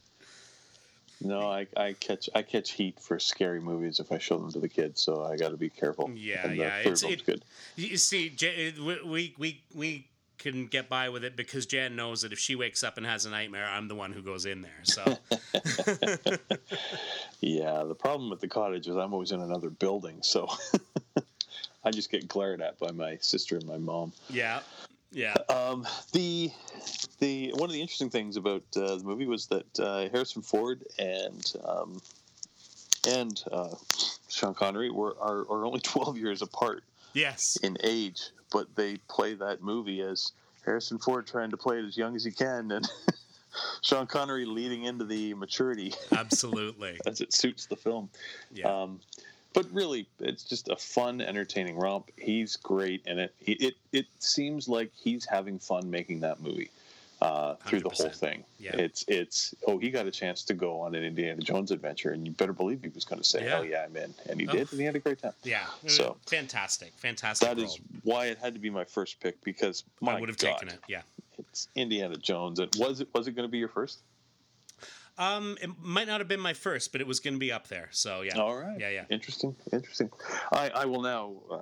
No, 1.24 1.42
I, 1.52 1.68
I 1.78 1.94
catch 1.94 2.30
I 2.34 2.42
catch 2.42 2.72
heat 2.72 3.00
for 3.00 3.20
scary 3.20 3.62
movies 3.62 4.00
if 4.00 4.12
I 4.12 4.18
show 4.18 4.38
them 4.40 4.52
to 4.54 4.60
the 4.60 4.68
kids, 4.70 5.02
so 5.02 5.24
I 5.24 5.38
got 5.38 5.50
to 5.50 5.58
be 5.58 5.70
careful. 5.70 6.10
Yeah, 6.16 6.48
and 6.48 6.58
yeah, 6.58 6.80
it's- 6.80 7.04
it- 7.04 7.26
good. 7.26 7.44
You 7.76 7.98
see, 7.98 8.36
we 8.82 9.36
we 9.38 9.62
we 9.74 10.08
can 10.40 10.66
get 10.66 10.90
by 10.90 11.08
with 11.10 11.24
it 11.24 11.36
because 11.36 11.68
Jan 11.68 11.96
knows 11.96 12.24
that 12.24 12.32
if 12.34 12.40
she 12.40 12.56
wakes 12.56 12.84
up 12.84 12.98
and 12.98 13.06
has 13.06 13.26
a 13.28 13.30
nightmare, 13.30 13.68
I'm 13.70 13.88
the 13.88 13.94
one 13.94 14.12
who 14.12 14.24
goes 14.24 14.48
in 14.48 14.64
there. 14.64 14.80
So 14.84 15.04
Yeah, 17.42 17.84
the 17.84 17.96
problem 17.96 18.30
with 18.30 18.40
the 18.40 18.48
cottage 18.48 18.88
is 18.88 18.96
I'm 18.96 19.14
always 19.14 19.32
in 19.32 19.42
another 19.42 19.70
building, 19.70 20.18
so 20.22 20.48
I 21.84 21.92
just 21.92 22.12
get 22.12 22.28
glared 22.28 22.62
at 22.62 22.80
by 22.80 22.92
my 22.92 23.18
sister 23.22 23.56
and 23.58 23.66
my 23.66 23.78
mom. 23.78 24.14
yeah, 24.30 24.62
yeah, 25.12 25.34
Um, 25.50 25.86
the 26.14 26.52
the 27.22 27.52
one 27.54 27.70
of 27.70 27.72
the 27.72 27.80
interesting 27.80 28.10
things 28.10 28.36
about 28.36 28.64
uh, 28.76 28.96
the 28.98 29.04
movie 29.04 29.28
was 29.28 29.46
that 29.48 29.80
uh, 29.80 30.10
Harrison 30.10 30.42
Ford 30.42 30.84
and 31.00 31.54
um, 31.64 32.02
and 33.08 33.42
uh, 33.52 33.76
Sean 34.28 34.54
Connery 34.54 34.90
were 34.90 35.16
are, 35.22 35.42
are 35.50 35.66
only 35.66 35.80
12 35.84 36.18
years 36.18 36.42
apart 36.42 36.84
yes, 37.14 37.58
in 37.64 37.78
age, 37.84 38.32
but 38.52 38.76
they 38.76 38.98
play 39.08 39.36
that 39.36 39.62
movie 39.62 40.02
as 40.02 40.34
Harrison 40.66 40.98
Ford 40.98 41.26
trying 41.26 41.52
to 41.52 41.58
play 41.58 41.78
it 41.78 41.86
as 41.86 41.96
young 41.96 42.16
as 42.16 42.26
he 42.26 42.32
can, 42.32 42.72
and 42.72 42.90
Sean 43.82 44.08
Connery 44.08 44.46
leading 44.46 44.84
into 44.84 45.06
the 45.06 45.36
maturity 45.36 45.94
absolutely. 46.12 47.00
as 47.06 47.22
it 47.22 47.34
suits 47.34 47.68
the 47.68 47.76
film. 47.76 48.10
Yeah, 48.52 48.82
Um, 48.82 49.00
but 49.54 49.68
really, 49.72 50.08
it's 50.20 50.44
just 50.44 50.70
a 50.70 50.76
fun, 50.76 51.22
entertaining 51.22 51.78
romp. 51.78 52.10
He's 52.18 52.56
great 52.56 53.06
in 53.06 53.20
it. 53.20 53.36
He, 53.38 53.52
it 53.54 53.74
it 53.92 54.06
seems 54.18 54.68
like 54.68 54.92
he's 55.04 55.26
having 55.26 55.60
fun 55.60 55.92
making 55.92 56.22
that 56.22 56.42
movie 56.42 56.72
uh, 57.22 57.56
through 57.68 57.82
the 57.82 57.90
whole 57.90 58.10
thing. 58.10 58.44
Yeah. 58.60 58.76
It's 58.78 59.06
it's 59.08 59.54
oh, 59.68 59.78
he 59.78 59.92
got 59.92 60.08
a 60.08 60.12
chance 60.12 60.44
to 60.46 60.54
go 60.54 60.82
on 60.82 60.96
an 60.96 61.04
Indiana 61.04 61.42
Jones 61.42 61.72
adventure, 61.72 62.12
and 62.12 62.26
you 62.26 62.34
better 62.34 62.54
believe 62.54 62.82
he 62.82 62.90
was 62.90 63.06
going 63.06 63.22
to 63.22 63.28
say, 63.28 63.44
Yeah. 63.44 63.50
"Hell 63.50 63.66
yeah, 63.66 63.84
I'm 63.86 63.96
in," 63.96 64.14
and 64.28 64.40
he 64.42 64.48
Oh. 64.48 64.52
did, 64.52 64.72
and 64.72 64.80
he 64.80 64.86
had 64.86 64.96
a 64.96 65.00
great 65.00 65.20
time. 65.22 65.34
yeah. 65.44 65.66
so- 65.88 66.18
fantastic, 66.26 66.94
fantastic. 66.98 67.48
That 67.48 67.60
is 67.60 67.80
role. 67.80 67.80
why 68.04 68.26
it 68.28 68.38
had 68.40 68.54
to 68.56 68.60
be 68.60 68.70
my 68.70 68.84
first 68.86 69.20
pick 69.20 69.42
because 69.44 69.84
my 70.02 70.16
I 70.16 70.20
would 70.20 70.30
have 70.30 70.38
taken 70.38 70.68
it. 70.70 70.80
Yeah. 70.88 71.02
It's 71.38 71.68
Indiana 71.76 72.16
Jones. 72.18 72.60
And 72.60 72.74
was 72.78 73.02
it 73.02 73.08
was 73.14 73.28
it 73.28 73.32
going 73.36 73.48
to 73.48 73.52
be 73.52 73.58
your 73.60 73.68
first? 73.70 74.00
Um, 75.18 75.58
it 75.62 75.70
might 75.80 76.08
not 76.08 76.20
have 76.22 76.28
been 76.28 76.40
my 76.40 76.54
first, 76.54 76.92
but 76.92 77.02
it 77.02 77.06
was 77.08 77.20
going 77.20 77.34
to 77.36 77.40
be 77.40 77.52
up 77.52 77.68
there. 77.68 77.90
So 77.92 78.22
yeah. 78.22 78.38
All 78.40 78.56
right. 78.56 78.80
Yeah, 78.80 78.90
yeah. 78.90 79.04
Interesting. 79.10 79.56
Interesting. 79.72 80.10
I, 80.52 80.70
I 80.70 80.86
will 80.86 81.02
now 81.02 81.34
uh, 81.52 81.58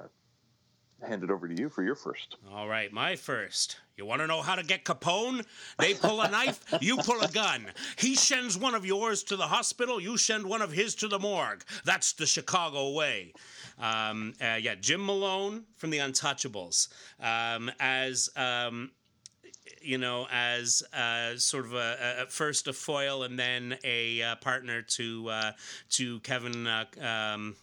hand 1.06 1.24
it 1.24 1.32
over 1.32 1.48
to 1.48 1.60
you 1.60 1.70
for 1.70 1.84
your 1.84 1.96
first. 1.96 2.38
All 2.52 2.68
right, 2.68 2.92
my 2.92 3.16
first. 3.16 3.78
You 3.98 4.06
want 4.06 4.22
to 4.22 4.28
know 4.28 4.42
how 4.42 4.56
to 4.56 4.64
get 4.64 4.86
Capone? 4.86 5.46
They 5.78 5.94
pull 5.94 6.22
a 6.22 6.30
knife, 6.30 6.64
you 6.82 6.98
pull 6.98 7.22
a 7.22 7.28
gun. 7.28 7.68
He 7.98 8.16
sends 8.16 8.58
one 8.58 8.76
of 8.76 8.86
yours 8.86 9.24
to 9.24 9.36
the 9.36 9.48
hospital, 9.48 10.00
you 10.00 10.18
send 10.18 10.46
one 10.46 10.62
of 10.62 10.72
his 10.72 10.96
to 10.96 11.08
the 11.08 11.20
morgue. 11.20 11.64
That's 11.86 12.14
the 12.14 12.26
Chicago 12.26 12.92
way. 12.92 13.34
Um, 13.80 14.34
uh, 14.42 14.56
yeah, 14.56 14.76
Jim 14.76 15.06
Malone 15.06 15.64
from 15.76 15.90
The 15.90 16.00
Untouchables 16.00 16.90
um, 17.20 17.72
as. 17.80 18.30
Um, 18.36 18.92
you 19.82 19.98
know, 19.98 20.28
as 20.30 20.84
uh, 20.94 21.38
sort 21.38 21.66
of 21.66 21.74
a, 21.74 22.24
a, 22.24 22.26
first 22.26 22.68
a 22.68 22.74
foil 22.74 23.24
and 23.24 23.40
then 23.40 23.78
a 23.84 24.22
uh, 24.22 24.36
partner 24.36 24.82
to 24.82 25.30
uh, 25.30 25.52
to 25.92 26.20
Kevin 26.20 26.68
uh, 26.68 26.86
um, 27.00 27.56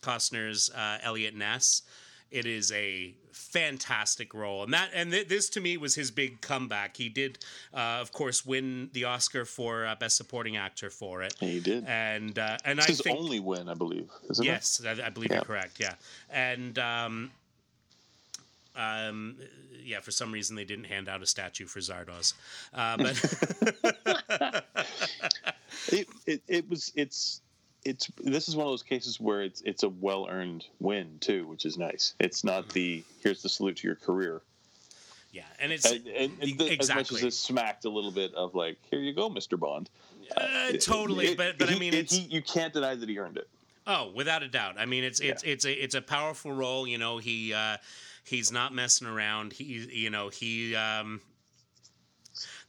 Costner's 0.00 0.70
uh, 0.70 0.98
Eliot 1.02 1.34
Ness. 1.34 1.82
It 2.30 2.44
is 2.44 2.70
a 2.72 3.14
fantastic 3.32 4.34
role, 4.34 4.62
and 4.64 4.74
that 4.74 4.90
and 4.92 5.10
th- 5.10 5.28
this 5.28 5.48
to 5.50 5.60
me 5.60 5.76
was 5.78 5.94
his 5.94 6.10
big 6.10 6.40
comeback. 6.42 6.96
He 6.98 7.08
did, 7.08 7.38
uh, 7.72 7.98
of 8.02 8.12
course, 8.12 8.44
win 8.44 8.90
the 8.92 9.04
Oscar 9.04 9.44
for 9.46 9.86
uh, 9.86 9.94
best 9.94 10.16
supporting 10.18 10.56
actor 10.56 10.90
for 10.90 11.22
it, 11.22 11.34
He 11.40 11.58
did. 11.60 11.84
and 11.86 12.38
uh, 12.38 12.58
and 12.66 12.78
It's 12.78 12.86
I 12.86 12.90
his 12.90 13.00
think 13.00 13.18
only 13.18 13.40
win, 13.40 13.68
I 13.70 13.74
believe. 13.74 14.10
Yes, 14.42 14.82
I, 14.86 15.06
I 15.06 15.08
believe 15.10 15.30
Yeah. 15.30 15.36
you're 15.36 15.44
correct. 15.44 15.80
Yeah, 15.80 15.94
and 16.28 16.78
um, 16.78 17.30
um, 18.76 19.36
yeah, 19.82 20.00
for 20.00 20.10
some 20.10 20.30
reason 20.30 20.54
they 20.54 20.64
didn't 20.66 20.84
hand 20.84 21.08
out 21.08 21.22
a 21.22 21.26
statue 21.26 21.64
for 21.66 21.80
Zardoz, 21.80 22.34
uh, 22.74 22.96
but? 22.98 24.64
It, 25.90 26.06
it, 26.26 26.42
it 26.48 26.68
was. 26.68 26.92
It's. 26.96 27.40
It's. 27.88 28.06
This 28.22 28.48
is 28.48 28.56
one 28.56 28.66
of 28.66 28.72
those 28.72 28.82
cases 28.82 29.20
where 29.20 29.42
it's. 29.42 29.60
It's 29.62 29.82
a 29.82 29.88
well 29.88 30.26
earned 30.28 30.66
win 30.80 31.18
too, 31.20 31.46
which 31.48 31.64
is 31.64 31.78
nice. 31.78 32.14
It's 32.20 32.44
not 32.44 32.68
the 32.70 33.02
here's 33.22 33.42
the 33.42 33.48
salute 33.48 33.76
to 33.78 33.86
your 33.86 33.96
career. 33.96 34.42
yeah, 35.32 35.42
and 35.60 35.72
it's 35.72 35.84
And, 35.90 36.06
and, 36.06 36.32
and 36.40 36.58
the- 36.58 36.76
As 36.80 36.88
much 36.94 37.12
as 37.12 37.22
it 37.22 37.32
smacked 37.34 37.84
a 37.84 37.90
little 37.90 38.10
bit 38.10 38.34
of 38.34 38.54
like, 38.54 38.76
here 38.90 39.00
you 39.00 39.12
go, 39.12 39.28
Mister 39.28 39.56
Bond. 39.56 39.88
uh, 40.36 40.72
totally, 40.80 41.28
It- 41.28 41.36
but 41.36 41.58
but 41.58 41.70
I 41.70 41.78
mean 41.78 41.94
it's 41.94 42.14
he, 42.14 42.22
you 42.22 42.42
can't 42.42 42.72
deny 42.72 42.94
that 42.94 43.08
he 43.08 43.18
earned 43.18 43.36
it. 43.38 43.48
Oh, 43.86 44.12
without 44.14 44.42
a 44.42 44.48
doubt. 44.48 44.76
I 44.78 44.84
mean, 44.84 45.02
it's 45.02 45.18
it's 45.20 45.42
it's 45.44 45.64
a 45.64 45.72
it's 45.72 45.94
a 45.94 46.02
powerful 46.02 46.52
role. 46.52 46.86
You 46.86 46.98
know, 46.98 47.16
he 47.16 47.54
uh, 47.54 47.78
he's 48.24 48.52
not 48.52 48.74
messing 48.74 49.06
around. 49.08 49.54
He 49.54 49.64
you 49.64 50.10
know 50.10 50.28
he 50.28 50.76
um, 50.76 51.22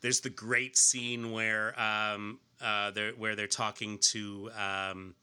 there's 0.02 0.22
the 0.22 0.30
great 0.30 0.78
scene 0.78 1.32
where 1.32 1.80
um, 1.80 2.40
uh, 2.62 2.92
they're 2.92 3.12
where 3.14 3.36
they're 3.36 3.48
talking 3.48 3.98
to. 4.00 4.50
Um, 4.58 5.16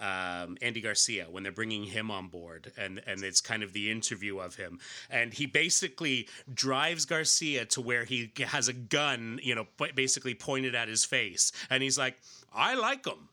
um, 0.00 0.56
Andy 0.60 0.80
Garcia 0.80 1.26
when 1.30 1.44
they're 1.44 1.52
bringing 1.52 1.84
him 1.84 2.10
on 2.10 2.26
board, 2.26 2.72
and 2.76 3.00
and 3.06 3.22
it's 3.22 3.40
kind 3.40 3.62
of 3.62 3.72
the 3.72 3.92
interview 3.92 4.38
of 4.40 4.56
him, 4.56 4.80
and 5.08 5.32
he 5.32 5.46
basically 5.46 6.28
drives 6.52 7.04
Garcia 7.04 7.64
to 7.66 7.80
where 7.80 8.04
he 8.04 8.32
has 8.44 8.66
a 8.66 8.72
gun, 8.72 9.38
you 9.40 9.54
know, 9.54 9.66
basically 9.94 10.34
pointed 10.34 10.74
at 10.74 10.88
his 10.88 11.04
face, 11.04 11.52
and 11.70 11.80
he's 11.80 11.96
like, 11.96 12.18
"I 12.52 12.74
like 12.74 13.06
him," 13.06 13.28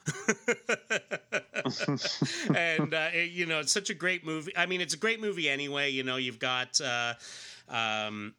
and 2.55 2.93
uh, 2.93 3.09
it- 3.13 3.31
you 3.31 3.47
know, 3.47 3.59
it's 3.59 3.71
such 3.71 3.89
a 3.89 3.95
great 3.95 4.23
movie. 4.23 4.55
I 4.55 4.67
mean, 4.67 4.81
it's 4.81 4.93
a 4.93 4.97
great 4.97 5.19
movie 5.19 5.49
anyway. 5.49 5.89
You 5.89 6.03
know, 6.03 6.17
you've 6.17 6.39
got. 6.39 6.79
Uh, 6.79 7.13
um, 7.69 8.35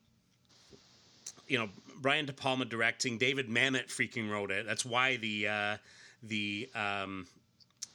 you 1.48 1.58
know 1.58 1.68
Brian 2.03 2.27
De 2.27 2.33
Palma 2.33 2.65
directing. 2.65 3.17
David 3.17 3.49
Mamet 3.49 3.87
freaking 3.87 4.31
wrote 4.31 4.51
it. 4.51 4.67
That's 4.67 4.85
why 4.85 5.17
the 5.17 5.49
uh, 5.49 5.77
the 6.23 6.69
um, 6.75 7.27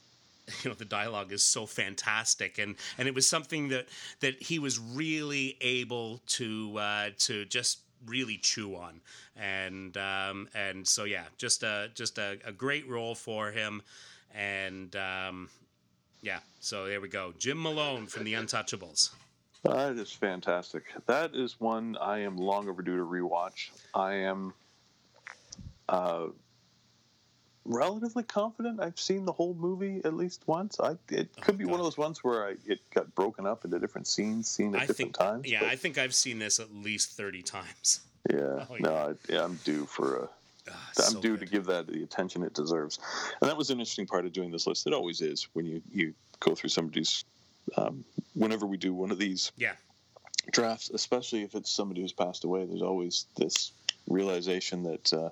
you 0.63 0.69
know 0.69 0.75
the 0.75 0.85
dialogue 0.85 1.31
is 1.31 1.43
so 1.43 1.65
fantastic, 1.65 2.57
and 2.57 2.75
and 2.97 3.07
it 3.07 3.13
was 3.13 3.29
something 3.29 3.67
that 3.69 3.87
that 4.21 4.41
he 4.41 4.57
was 4.57 4.79
really 4.79 5.57
able 5.61 6.21
to 6.27 6.77
uh, 6.77 7.09
to 7.19 7.45
just 7.45 7.79
really 8.05 8.37
chew 8.37 8.75
on, 8.75 9.01
and 9.35 9.97
um, 9.97 10.47
and 10.55 10.87
so 10.87 11.03
yeah, 11.03 11.25
just 11.37 11.63
a 11.63 11.89
just 11.93 12.17
a, 12.17 12.39
a 12.45 12.51
great 12.51 12.87
role 12.89 13.15
for 13.15 13.51
him, 13.51 13.81
and 14.33 14.95
um, 14.95 15.49
yeah, 16.21 16.39
so 16.59 16.87
there 16.87 17.01
we 17.01 17.09
go, 17.09 17.33
Jim 17.37 17.61
Malone 17.61 18.07
from 18.07 18.23
The 18.23 18.33
Untouchables. 18.33 19.11
That 19.71 19.97
is 19.97 20.11
fantastic. 20.11 20.83
That 21.05 21.35
is 21.35 21.59
one 21.59 21.97
I 21.99 22.19
am 22.19 22.37
long 22.37 22.69
overdue 22.69 22.97
to 22.97 23.03
rewatch. 23.05 23.69
I 23.93 24.13
am 24.15 24.53
uh, 25.89 26.27
relatively 27.65 28.23
confident 28.23 28.79
I've 28.81 28.99
seen 28.99 29.25
the 29.25 29.31
whole 29.31 29.53
movie 29.53 30.01
at 30.03 30.13
least 30.13 30.43
once. 30.47 30.79
I 30.79 30.95
it 31.09 31.29
could 31.41 31.57
be 31.57 31.65
one 31.65 31.79
of 31.79 31.85
those 31.85 31.97
ones 31.97 32.23
where 32.23 32.47
I, 32.47 32.55
it 32.65 32.79
got 32.93 33.13
broken 33.13 33.45
up 33.45 33.65
into 33.65 33.77
different 33.79 34.07
scenes, 34.07 34.49
seen 34.49 34.73
at 34.73 34.81
I 34.81 34.85
different 34.85 34.97
think 34.97 35.17
times. 35.17 35.51
yeah, 35.51 35.59
but 35.61 35.69
I 35.69 35.75
think 35.75 35.97
I've 35.97 36.15
seen 36.15 36.39
this 36.39 36.59
at 36.59 36.73
least 36.73 37.11
thirty 37.11 37.41
times. 37.41 38.01
yeah, 38.29 38.65
oh, 38.69 38.75
no, 38.79 38.95
I, 38.95 39.13
yeah, 39.31 39.43
I'm 39.43 39.55
due 39.63 39.85
for 39.85 40.23
a. 40.23 40.29
Ah, 40.69 40.91
I'm 40.97 41.13
so 41.13 41.21
due 41.21 41.37
good. 41.37 41.45
to 41.45 41.45
give 41.45 41.65
that 41.65 41.87
the 41.87 42.03
attention 42.03 42.43
it 42.43 42.53
deserves, 42.53 42.99
and 43.41 43.49
that 43.49 43.55
was 43.55 43.69
an 43.69 43.79
interesting 43.79 44.05
part 44.05 44.25
of 44.25 44.33
doing 44.33 44.51
this 44.51 44.67
list. 44.67 44.85
It 44.87 44.93
always 44.93 45.21
is 45.21 45.47
when 45.53 45.65
you 45.65 45.81
you 45.93 46.13
go 46.39 46.55
through 46.55 46.69
somebody's. 46.69 47.23
Um, 47.75 48.05
whenever 48.33 48.65
we 48.65 48.77
do 48.77 48.93
one 48.93 49.11
of 49.11 49.17
these 49.19 49.51
Yeah, 49.57 49.73
drafts, 50.51 50.89
especially 50.89 51.43
if 51.43 51.55
it's 51.55 51.69
somebody 51.71 52.01
who's 52.01 52.13
passed 52.13 52.43
away, 52.43 52.65
there's 52.65 52.81
always 52.81 53.25
this 53.35 53.71
realization 54.07 54.83
that 54.83 55.11
uh, 55.11 55.29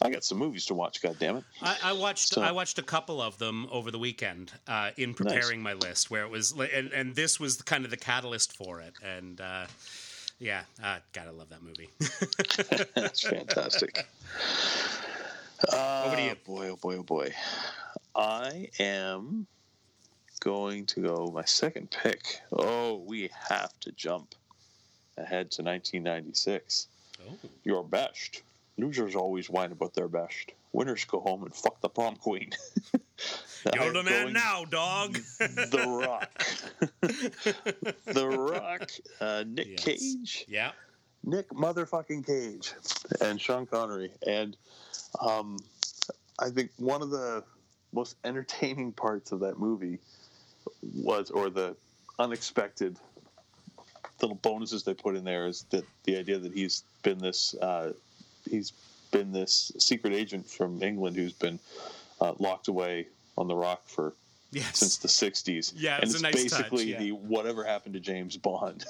I 0.00 0.08
got 0.10 0.24
some 0.24 0.38
movies 0.38 0.64
to 0.66 0.74
watch. 0.74 1.02
God 1.02 1.16
damn 1.18 1.36
it! 1.36 1.44
I, 1.60 1.76
I 1.84 1.92
watched 1.92 2.28
So- 2.34 2.42
I 2.42 2.52
watched 2.52 2.78
a 2.78 2.82
couple 2.82 3.20
of 3.20 3.38
them 3.38 3.66
over 3.70 3.90
the 3.90 3.98
weekend 3.98 4.52
uh, 4.66 4.92
in 4.96 5.12
preparing 5.14 5.60
my 5.62 5.74
list, 5.74 6.10
where 6.10 6.22
it 6.24 6.30
was 6.30 6.52
and 6.52 6.90
and 6.92 7.14
this 7.14 7.38
was 7.38 7.60
kind 7.62 7.84
of 7.84 7.90
the 7.90 7.98
catalyst 7.98 8.56
for 8.56 8.80
it, 8.80 8.94
and 9.04 9.40
uh, 9.40 9.66
yeah, 10.38 10.62
uh, 10.82 10.98
gotta 11.12 11.32
love 11.32 11.50
that 11.50 11.62
movie. 11.62 11.90
That's 12.94 13.20
fantastic. 13.20 14.06
Uh, 15.72 16.04
Over 16.06 16.16
to 16.16 16.22
you. 16.22 16.34
Boy, 16.46 16.68
oh 16.70 16.76
boy, 16.76 16.96
oh 16.96 17.02
boy. 17.02 17.32
I 18.16 18.68
am 18.78 19.46
going 20.44 20.84
to 20.86 21.00
go 21.00 21.30
my 21.34 21.44
second 21.44 21.90
pick. 21.90 22.40
Oh, 22.52 23.02
we 23.06 23.30
have 23.48 23.72
to 23.80 23.92
jump 23.92 24.34
ahead 25.16 25.50
to 25.52 25.62
1996. 25.62 26.88
oh, 27.26 27.48
Your 27.64 27.82
best. 27.82 28.42
Losers 28.76 29.14
always 29.16 29.48
whine 29.48 29.72
about 29.72 29.94
their 29.94 30.08
best. 30.08 30.52
Winners 30.72 31.04
go 31.04 31.20
home 31.20 31.44
and 31.44 31.54
fuck 31.54 31.80
the 31.80 31.88
prom 31.88 32.16
queen. 32.16 32.50
you're 33.74 33.92
the 33.92 34.02
man 34.02 34.32
now, 34.32 34.64
dog. 34.64 35.16
The 35.38 35.84
Rock. 36.04 36.44
the 38.04 38.28
Rock. 38.28 38.90
Uh, 39.20 39.44
Nick 39.46 39.68
Yes. 39.68 39.84
Cage. 39.84 40.44
yeah, 40.48 40.72
Nick 41.22 41.48
motherfucking 41.50 42.26
Cage 42.26 42.72
and 43.20 43.40
Sean 43.40 43.66
Connery. 43.66 44.10
And 44.26 44.56
um, 45.20 45.58
I 46.40 46.50
think 46.50 46.72
one 46.76 47.00
of 47.02 47.10
the 47.10 47.44
most 47.92 48.16
entertaining 48.24 48.90
parts 48.92 49.30
of 49.30 49.38
that 49.40 49.58
movie 49.60 50.00
was, 50.82 51.30
or 51.30 51.50
the 51.50 51.76
unexpected 52.18 52.98
little 54.20 54.36
bonuses 54.36 54.84
they 54.84 54.94
put 54.94 55.16
in 55.16 55.24
there, 55.24 55.46
is 55.46 55.64
that 55.70 55.84
the 56.04 56.16
idea 56.16 56.38
that 56.38 56.52
he's 56.52 56.84
been 57.02 57.18
this, 57.18 57.54
uh, 57.56 57.92
he's 58.48 58.72
been 59.10 59.32
this 59.32 59.72
secret 59.78 60.12
agent 60.12 60.48
from 60.48 60.82
England 60.82 61.16
who's 61.16 61.32
been 61.32 61.58
uh, 62.20 62.34
locked 62.38 62.68
away 62.68 63.06
on 63.36 63.48
the 63.48 63.54
rock 63.54 63.82
for 63.86 64.14
yes, 64.50 64.78
since 64.78 64.96
the 64.98 65.08
60s. 65.08 65.72
Yeah, 65.76 65.96
and 65.96 66.04
it's 66.04 66.14
it's 66.14 66.20
a 66.20 66.22
nice 66.22 66.50
touch, 66.50 66.70
basically 66.70 66.92
yeah. 66.92 66.98
the 66.98 67.12
whatever 67.12 67.64
happened 67.64 67.94
to 67.94 68.00
James 68.00 68.36
Bond. 68.36 68.84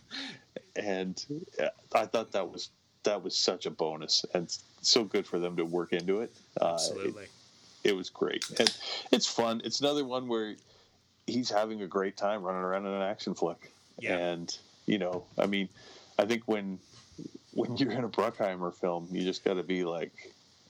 and 0.76 1.24
uh, 1.60 1.68
I 1.94 2.06
thought 2.06 2.32
that 2.32 2.50
was 2.50 2.70
that 3.02 3.22
was 3.22 3.34
such 3.34 3.66
a 3.66 3.70
bonus 3.70 4.26
and 4.34 4.54
so 4.82 5.04
good 5.04 5.26
for 5.26 5.38
them 5.38 5.56
to 5.56 5.64
work 5.64 5.92
into 5.92 6.20
it. 6.20 6.32
Uh, 6.60 6.74
absolutely. 6.74 7.24
it, 7.24 7.90
it 7.90 7.96
was 7.96 8.10
great. 8.10 8.44
And 8.58 8.70
it's 9.10 9.26
fun. 9.26 9.62
It's 9.64 9.80
another 9.80 10.04
one 10.04 10.28
where 10.28 10.56
he's 11.26 11.50
having 11.50 11.82
a 11.82 11.86
great 11.86 12.16
time 12.16 12.42
running 12.42 12.62
around 12.62 12.86
in 12.86 12.92
an 12.92 13.02
action 13.02 13.34
flick. 13.34 13.72
Yeah. 13.98 14.16
And, 14.16 14.56
you 14.86 14.98
know, 14.98 15.24
I 15.38 15.46
mean, 15.46 15.68
I 16.18 16.24
think 16.26 16.42
when 16.46 16.78
when 17.52 17.76
you're 17.76 17.92
in 17.92 18.04
a 18.04 18.08
Bruckheimer 18.08 18.74
film, 18.74 19.08
you 19.10 19.22
just 19.22 19.44
got 19.44 19.54
to 19.54 19.62
be 19.62 19.84
like, 19.84 20.12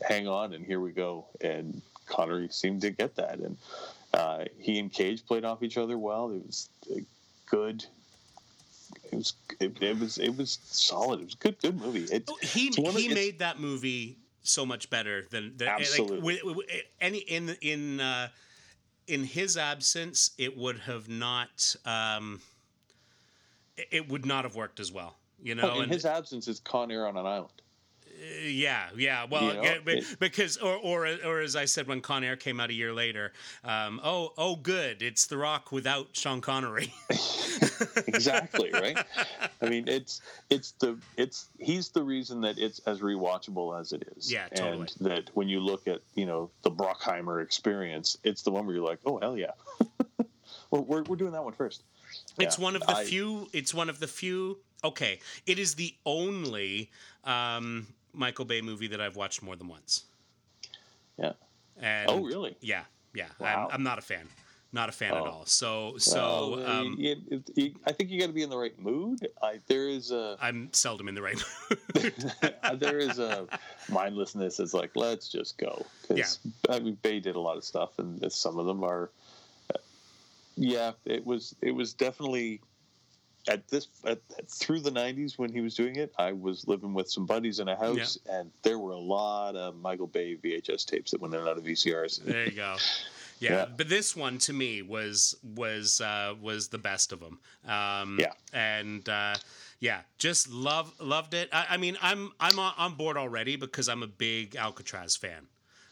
hang 0.03 0.29
on, 0.29 0.53
and 0.55 0.65
here 0.65 0.81
we 0.81 0.93
go. 0.93 1.27
And 1.41 1.81
Connery 2.07 2.49
seemed 2.51 2.83
to 2.83 2.91
get 2.91 3.17
that, 3.17 3.39
and 3.39 3.57
uh, 4.13 4.45
he 4.59 4.79
and 4.79 4.93
Cage 4.93 5.25
played 5.25 5.45
off 5.45 5.63
each 5.63 5.79
other 5.79 5.97
well. 5.97 6.31
It 6.31 6.45
was 6.47 6.69
good. 7.47 7.85
It 9.13 9.17
was 9.17 9.33
it, 9.61 9.83
it 9.83 9.99
was 9.99 10.19
it 10.19 10.37
was 10.37 10.59
solid. 10.65 11.21
It 11.21 11.25
was 11.27 11.35
a 11.35 11.39
good 11.39 11.61
good 11.61 11.81
movie. 11.81 12.05
It, 12.13 12.25
Oh, 12.29 12.37
he 12.43 12.69
of- 12.69 12.97
he 12.97 13.09
made 13.09 13.39
that 13.39 13.61
movie 13.61 14.17
so 14.43 14.65
much 14.65 14.89
better 14.91 15.27
than, 15.31 15.57
than 15.57 15.69
Absolutely. 15.69 16.41
Like, 16.43 16.87
any 17.01 17.19
in 17.19 17.57
in 17.61 18.01
uh, 18.01 18.29
in 19.11 19.25
his 19.25 19.57
absence, 19.57 20.31
it 20.39 20.57
would 20.57 20.79
have 20.81 21.09
not. 21.09 21.75
Um, 21.85 22.41
it- 23.77 24.09
would 24.09 24.25
not 24.25 24.45
have 24.45 24.55
worked 24.55 24.79
as 24.79 24.93
well. 24.93 25.17
You 25.43 25.55
know, 25.57 25.71
Oh, 25.71 25.77
in 25.77 25.85
and- 25.85 25.93
his 25.93 26.05
absence, 26.05 26.47
it's 26.49 26.61
Con 26.61 26.91
Air 26.91 27.07
on 27.07 27.17
an 27.17 27.27
island. 27.27 27.63
Yeah, 28.45 28.89
yeah. 28.97 29.27
Well, 29.31 29.43
You 29.45 29.55
know, 29.55 29.63
yeah, 29.63 29.79
it- 29.87 30.17
because 30.21 30.57
or, 30.59 30.75
or 30.77 31.09
or 31.25 31.41
as 31.41 31.57
I 31.57 31.65
said 31.65 31.87
when 31.87 32.01
Con 32.01 32.23
Air 32.25 32.37
came 32.37 32.61
out 32.61 32.71
a 32.71 32.75
year 32.75 32.93
later, 32.93 33.33
um, 33.65 34.01
oh 34.05 34.33
oh 34.37 34.57
good, 34.57 35.03
it's 35.03 35.27
The 35.27 35.37
Rock 35.39 35.73
without 35.73 36.09
Sean 36.13 36.41
Connery. 36.41 36.93
exactly 38.07 38.71
right 38.73 38.99
i 39.63 39.69
mean 39.69 39.87
it's 39.89 40.21
it's 40.51 40.73
the 40.73 40.99
it's 41.17 41.49
he's 41.59 41.89
the 41.89 42.03
reason 42.03 42.41
that 42.41 42.59
it's 42.59 42.79
as 42.81 43.01
rewatchable 43.01 43.79
as 43.79 43.93
it 43.93 44.07
is 44.17 44.31
Yeah, 44.31 44.49
totally. 44.49 44.81
and 44.99 45.11
that 45.11 45.31
when 45.35 45.49
you 45.49 45.61
look 45.61 45.87
at 45.89 46.01
you 46.15 46.27
know 46.27 46.51
the 46.63 46.71
Bruckheimer 46.71 47.43
experience 47.43 48.17
it's 48.25 48.43
the 48.43 48.51
one 48.51 48.67
where 48.67 48.75
you're 48.77 48.85
like 48.87 49.01
oh 49.07 49.19
hell 49.19 49.37
yeah 49.37 49.53
we're, 50.71 50.81
we're, 50.81 51.03
we're 51.05 51.17
doing 51.17 51.33
that 51.33 51.43
one 51.45 51.53
first 51.53 51.83
It's 52.39 52.59
Yeah, 52.59 52.65
one 52.65 52.77
of 52.77 52.83
the 52.87 52.97
I- 52.97 53.05
few. 53.05 53.49
It's 53.53 53.73
one 53.75 53.89
of 53.89 53.99
the 54.01 54.07
few. 54.09 54.59
Okay, 54.83 55.21
it 55.47 55.59
is 55.59 55.75
the 55.75 55.95
only 56.07 56.91
um, 57.25 57.87
Michael 58.13 58.45
Bay 58.45 58.61
movie 58.61 58.89
that 58.89 59.01
I've 59.01 59.17
watched 59.17 59.43
more 59.43 59.57
than 59.57 59.69
once. 59.69 60.05
yeah 61.19 61.33
And 61.81 62.11
oh 62.11 62.23
really 62.25 62.57
Yeah, 62.61 62.85
yeah. 63.15 63.27
Wow. 63.39 63.69
I'm, 63.69 63.75
I'm 63.77 63.83
not 63.83 63.99
a 63.99 64.03
fan. 64.03 64.29
Not 64.73 64.89
a 64.89 64.93
fan 64.93 65.15
at 65.15 65.23
Oh. 65.23 65.31
all. 65.31 65.47
So 65.47 65.97
so 65.99 66.57
Well, 66.57 66.67
um, 66.67 66.95
you- 66.99 67.17
you- 67.29 67.45
you- 67.57 67.75
i 67.87 67.93
think 67.93 68.09
you 68.11 68.21
got 68.21 68.29
to 68.29 68.33
be 68.33 68.43
in 68.43 68.51
the 68.51 68.57
right 68.57 68.79
mood 68.79 69.27
I, 69.43 69.59
there 69.67 69.89
is 69.89 70.13
a 70.13 70.37
I'm 70.41 70.73
seldom 70.73 71.09
in 71.09 71.15
the 71.17 71.23
right 71.23 71.43
mood. 71.97 72.15
there 72.81 72.99
is 72.99 73.19
a 73.19 73.49
mindlessness 73.89 74.61
it's 74.61 74.73
like 74.75 74.93
let's 74.95 75.29
just 75.29 75.59
go 75.59 75.85
'Cause, 76.07 76.39
i 76.69 76.79
mean 76.79 76.97
bay 77.03 77.19
did 77.21 77.35
a 77.37 77.41
lot 77.41 77.57
of 77.57 77.65
stuff 77.65 77.99
and 77.99 78.11
some 78.33 78.59
of 78.59 78.67
them 78.67 78.85
are 78.85 79.11
uh, 79.75 79.79
yeah 80.57 80.93
it 81.05 81.25
was 81.27 81.55
it 81.63 81.73
was 81.73 81.93
definitely 81.93 82.61
at 83.49 83.67
this 83.69 83.89
at, 84.05 84.21
through 84.49 84.81
the 84.81 84.91
90s 84.91 85.39
when 85.39 85.51
he 85.53 85.61
was 85.61 85.75
doing 85.75 85.97
it 85.97 86.13
i 86.19 86.31
was 86.33 86.67
living 86.69 86.93
with 86.93 87.11
some 87.11 87.25
buddies 87.27 87.59
in 87.59 87.69
a 87.69 87.77
house 87.77 88.19
and 88.31 88.51
there 88.63 88.79
were 88.79 88.93
a 88.93 88.99
lot 88.99 89.57
of 89.57 89.75
michael 89.77 90.07
bay 90.07 90.37
vhs 90.37 90.85
tapes 90.85 91.11
that 91.11 91.21
went 91.21 91.33
in 91.35 91.41
and 91.41 91.49
out 91.49 91.57
of 91.59 91.65
vcrs 91.65 92.23
There 92.23 92.47
you 92.47 92.53
go. 92.53 92.77
Yeah, 93.41 93.53
Yeah. 93.53 93.67
but 93.75 93.89
this 93.89 94.15
one 94.15 94.37
to 94.41 94.53
me 94.53 94.83
was 94.83 95.35
was 95.57 96.03
uh, 96.03 96.35
was 96.43 96.69
the 96.69 96.77
best 96.77 97.11
of 97.11 97.21
them. 97.21 97.39
Um, 97.67 98.19
Yeah. 98.21 98.33
and 98.53 99.09
uh, 99.09 99.37
yeah, 99.79 100.01
just 100.19 100.51
love 100.53 100.93
loved 101.01 101.33
it. 101.33 101.49
I, 101.51 101.65
I 101.71 101.77
mean, 101.79 101.97
I'm 102.03 102.33
I'm 102.39 102.59
on, 102.59 102.75
on 102.77 102.95
board 102.97 103.17
already 103.17 103.57
because 103.57 103.89
I'm 103.89 104.03
a 104.03 104.07
big 104.07 104.57
Alcatraz 104.57 105.17
fan. 105.17 105.47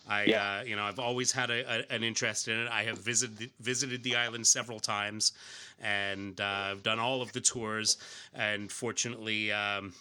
I 0.07 0.25
Yeah. 0.27 0.59
uh, 0.59 0.65
you 0.65 0.77
know 0.77 0.83
I've 0.85 0.99
always 0.99 1.33
had 1.33 1.49
a, 1.51 1.61
a, 1.73 1.95
an 1.95 2.03
interest 2.03 2.49
in 2.49 2.59
it. 2.59 2.69
I 2.69 2.83
have 2.83 2.99
visited 2.99 3.51
visited 3.61 4.03
the 4.03 4.17
island 4.17 4.47
several 4.47 4.79
times, 4.79 5.33
and 5.81 6.41
uh, 6.41 6.45
I've 6.45 6.83
done 6.83 6.99
all 6.99 7.23
of 7.23 7.33
the 7.33 7.41
tours. 7.41 7.97
And 8.35 8.71
fortunately. 8.71 9.53
Um, 9.53 9.95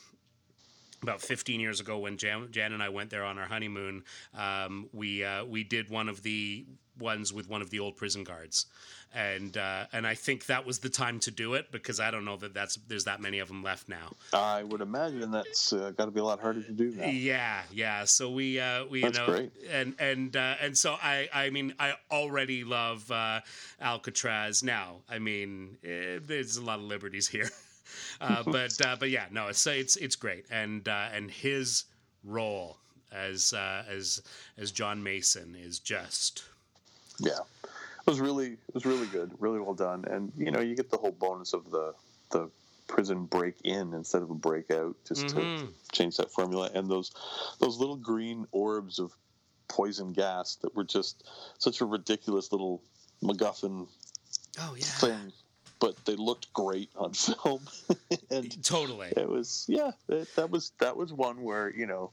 about 1.04 1.22
15 1.22 1.60
years 1.60 1.80
ago 1.80 2.00
when 2.00 2.18
Jan, 2.18 2.48
Jan 2.50 2.74
and 2.74 2.82
I 2.82 2.90
went 2.90 3.12
there 3.12 3.24
on 3.24 3.38
our 3.38 3.46
honeymoon, 3.46 4.04
um, 4.36 4.90
we 4.94 5.24
uh, 5.24 5.46
we 5.46 5.64
did 5.64 5.90
one 5.90 6.10
of 6.10 6.24
the 6.24 6.66
ones 7.00 7.32
with 7.32 7.48
one 7.48 7.62
of 7.62 7.70
the 7.70 7.80
old 7.80 7.96
prison 7.96 8.24
guards, 8.24 8.66
and 9.14 9.58
uh, 9.58 9.86
and 9.94 10.06
I 10.06 10.16
think 10.16 10.46
that 10.48 10.66
was 10.66 10.80
the 10.80 10.90
time 10.90 11.20
to 11.22 11.32
do 11.32 11.54
it 11.56 11.72
because 11.72 12.00
I 12.00 12.12
don't 12.12 12.26
know 12.26 12.38
that 12.38 12.54
that's 12.54 12.76
there's 12.88 13.06
that 13.06 13.22
many 13.22 13.40
of 13.40 13.48
them 13.48 13.64
left 13.64 13.88
now. 13.90 14.14
i 14.34 14.64
would 14.64 14.82
imagine 14.82 15.32
that's 15.32 15.74
uh, 15.74 15.92
got 15.98 16.06
to 16.06 16.12
be 16.12 16.20
a 16.20 16.24
lot 16.24 16.40
harder 16.40 16.62
to 16.62 16.72
do 16.72 16.92
now 16.92 17.06
Yeah, 17.08 17.62
yeah. 17.72 18.06
So 18.06 18.30
we 18.32 18.60
uh, 18.60 18.86
we 18.86 19.02
That's 19.02 19.18
you 19.18 19.26
know 19.26 19.32
great. 19.32 19.52
and 19.72 19.96
and 20.00 20.36
uh, 20.36 20.56
and 20.62 20.78
so 20.78 20.96
I 21.02 21.30
I 21.34 21.50
mean 21.50 21.74
I 21.80 21.94
already 22.12 22.64
love 22.64 23.10
uh, 23.12 23.42
Alcatraz 23.82 24.64
now. 24.64 24.98
I 25.10 25.20
mean 25.20 25.78
eh, 25.84 26.20
there's 26.22 26.58
a 26.58 26.64
lot 26.64 26.80
of 26.80 26.86
liberties 26.86 27.28
here, 27.28 27.50
uh, 28.22 28.44
but 28.46 28.80
uh, 28.86 28.96
but 29.00 29.10
yeah 29.10 29.26
no 29.32 29.48
it's 29.48 29.66
it's 29.68 29.96
it's 29.98 30.16
great 30.16 30.46
and 30.52 30.88
uh, 30.88 31.10
and 31.14 31.32
his 31.32 31.86
role 32.24 32.78
as 33.12 33.54
uh, 33.54 33.84
as 33.90 34.22
as 34.58 34.72
John 34.72 35.02
Mason 35.02 35.56
is 35.56 35.80
just 35.80 36.44
Yeah, 37.20 37.32
it 37.64 37.70
was 38.08 38.20
really 38.20 38.54
it 38.54 38.74
was 38.74 38.86
really 38.86 39.08
good, 39.08 39.32
really 39.40 39.60
well 39.60 39.74
done, 39.74 40.06
and 40.06 40.32
you 40.38 40.52
know 40.52 40.62
you 40.62 40.76
get 40.76 40.90
the 40.90 40.98
whole 40.98 41.12
bonus 41.12 41.54
of 41.54 41.70
the 41.70 41.94
the 42.32 42.50
prison 42.88 43.26
break 43.26 43.56
in 43.66 43.94
instead 43.94 44.22
of 44.22 44.30
a 44.30 44.36
breakout, 44.36 44.96
just 45.06 45.28
to 45.30 45.36
Mhm. 45.36 45.74
change 45.92 46.18
that 46.18 46.32
formula, 46.32 46.72
and 46.74 46.90
those 46.90 47.12
those 47.60 47.78
little 47.78 47.98
green 47.98 48.48
orbs 48.52 49.00
of 49.00 49.12
poison 49.68 50.14
gas 50.14 50.56
that 50.62 50.74
were 50.76 50.86
just 50.86 51.24
such 51.60 51.82
a 51.82 51.86
ridiculous 51.86 52.52
little 52.52 52.82
MacGuffin 53.22 53.88
oh 54.62 54.76
yeah. 54.76 54.86
thing, 54.86 55.34
but 55.80 56.06
they 56.06 56.16
looked 56.16 56.54
great 56.54 56.90
on 56.96 57.14
film, 57.14 57.68
and 58.32 58.64
totally. 58.64 59.12
it 59.18 59.28
was 59.28 59.66
yeah 59.68 59.92
that, 60.08 60.34
that 60.36 60.50
was 60.50 60.72
that 60.80 60.96
was 60.96 61.12
one 61.12 61.42
where 61.42 61.70
you 61.76 61.86
know 61.86 62.12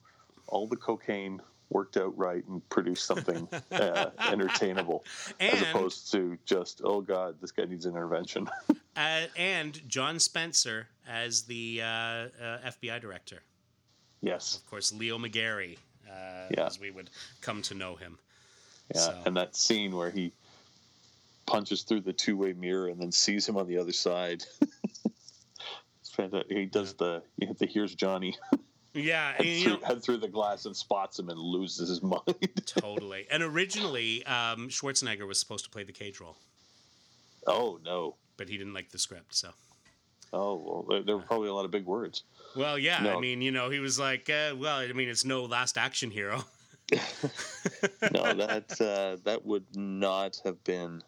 all 0.49 0.67
the 0.67 0.77
cocaine 0.77 1.41
worked 1.75 1.97
out 1.99 2.17
right 2.17 2.47
and 2.47 2.67
produced 2.71 3.05
something 3.05 3.47
uh, 3.73 4.11
entertainable 4.31 5.05
as 5.41 5.61
opposed 5.61 6.11
to 6.13 6.39
just 6.47 6.81
oh 6.85 7.01
god 7.01 7.35
this 7.41 7.51
guy 7.51 7.65
needs 7.65 7.85
intervention 7.85 8.49
uh, 8.97 9.23
and 9.37 9.87
John 9.89 10.19
Spencer 10.21 10.87
as 11.07 11.43
the 11.43 11.83
uh, 11.83 11.87
uh, 11.87 12.29
FBI 12.65 13.01
director. 13.01 13.43
yes 14.23 14.57
of 14.57 14.71
course, 14.71 14.93
Leo 14.93 15.19
McGarry, 15.19 15.77
uh, 16.09 16.47
Yeah. 16.57 16.67
as 16.67 16.79
we 16.81 16.91
would 16.91 17.11
come 17.43 17.61
to 17.63 17.75
know 17.75 17.97
him. 17.97 18.19
yeah 18.95 19.01
So- 19.01 19.23
and 19.27 19.37
that 19.37 19.57
scene 19.57 19.95
where 19.97 20.11
he 20.11 20.33
punches 21.47 21.83
through 21.83 22.01
the 22.03 22.13
two-way 22.13 22.53
mirror 22.55 22.89
and 22.89 22.99
then 23.01 23.13
sees 23.13 23.47
him 23.49 23.57
on 23.59 23.67
the 23.67 23.77
other 23.79 23.93
side 23.93 24.45
it's 26.01 26.11
fantastic 26.13 26.57
he 26.57 26.65
does 26.67 26.95
the 26.95 27.23
the 27.59 27.67
here's 27.67 27.95
johnny 27.95 28.35
Yeah, 28.95 29.35
and, 29.39 29.63
through, 29.63 29.81
know, 29.81 29.99
through 30.01 30.17
the 30.19 30.29
glass 30.29 30.67
and 30.67 30.77
spots 30.77 31.19
him 31.19 31.29
and 31.29 31.39
loses 31.39 31.89
his 31.89 32.03
mind. 32.15 32.63
totally. 32.65 33.27
And 33.31 33.43
originally, 33.43 34.25
um, 34.27 34.69
Schwarzenegger 34.69 35.27
was 35.27 35.39
supposed 35.41 35.65
to 35.65 35.71
play 35.71 35.83
the 35.85 35.93
cage 35.93 36.21
role, 36.21 36.37
oh 37.47 37.79
no. 37.85 38.15
but 38.37 38.49
he 38.49 38.57
didn't 38.57 38.73
like 38.75 38.91
the 38.91 38.99
script. 38.99 39.35
So, 39.35 39.51
Oh 40.33 40.85
well, 40.89 41.03
there, 41.03 41.17
were 41.17 41.23
probably 41.23 41.49
a 41.49 41.55
lot 41.55 41.65
of 41.65 41.71
big 41.71 41.85
words. 41.87 42.23
well, 42.57 42.79
yeah. 42.79 43.15
I 43.17 43.21
mean, 43.21 43.43
you 43.43 43.51
know, 43.51 43.69
he 43.71 43.79
was 43.81 43.99
like, 43.99 44.31
uh, 44.31 44.55
well, 44.57 44.79
I 44.79 44.93
mean, 44.93 45.09
it's 45.09 45.25
no 45.25 45.45
Last 45.45 45.77
Action 45.77 46.11
Hero. 46.11 46.45
No, 48.13 48.35
that 48.35 48.79
uh, 48.81 49.17
that 49.25 49.45
would 49.45 49.65
not 49.75 50.41
have 50.45 50.63
been. 50.65 51.03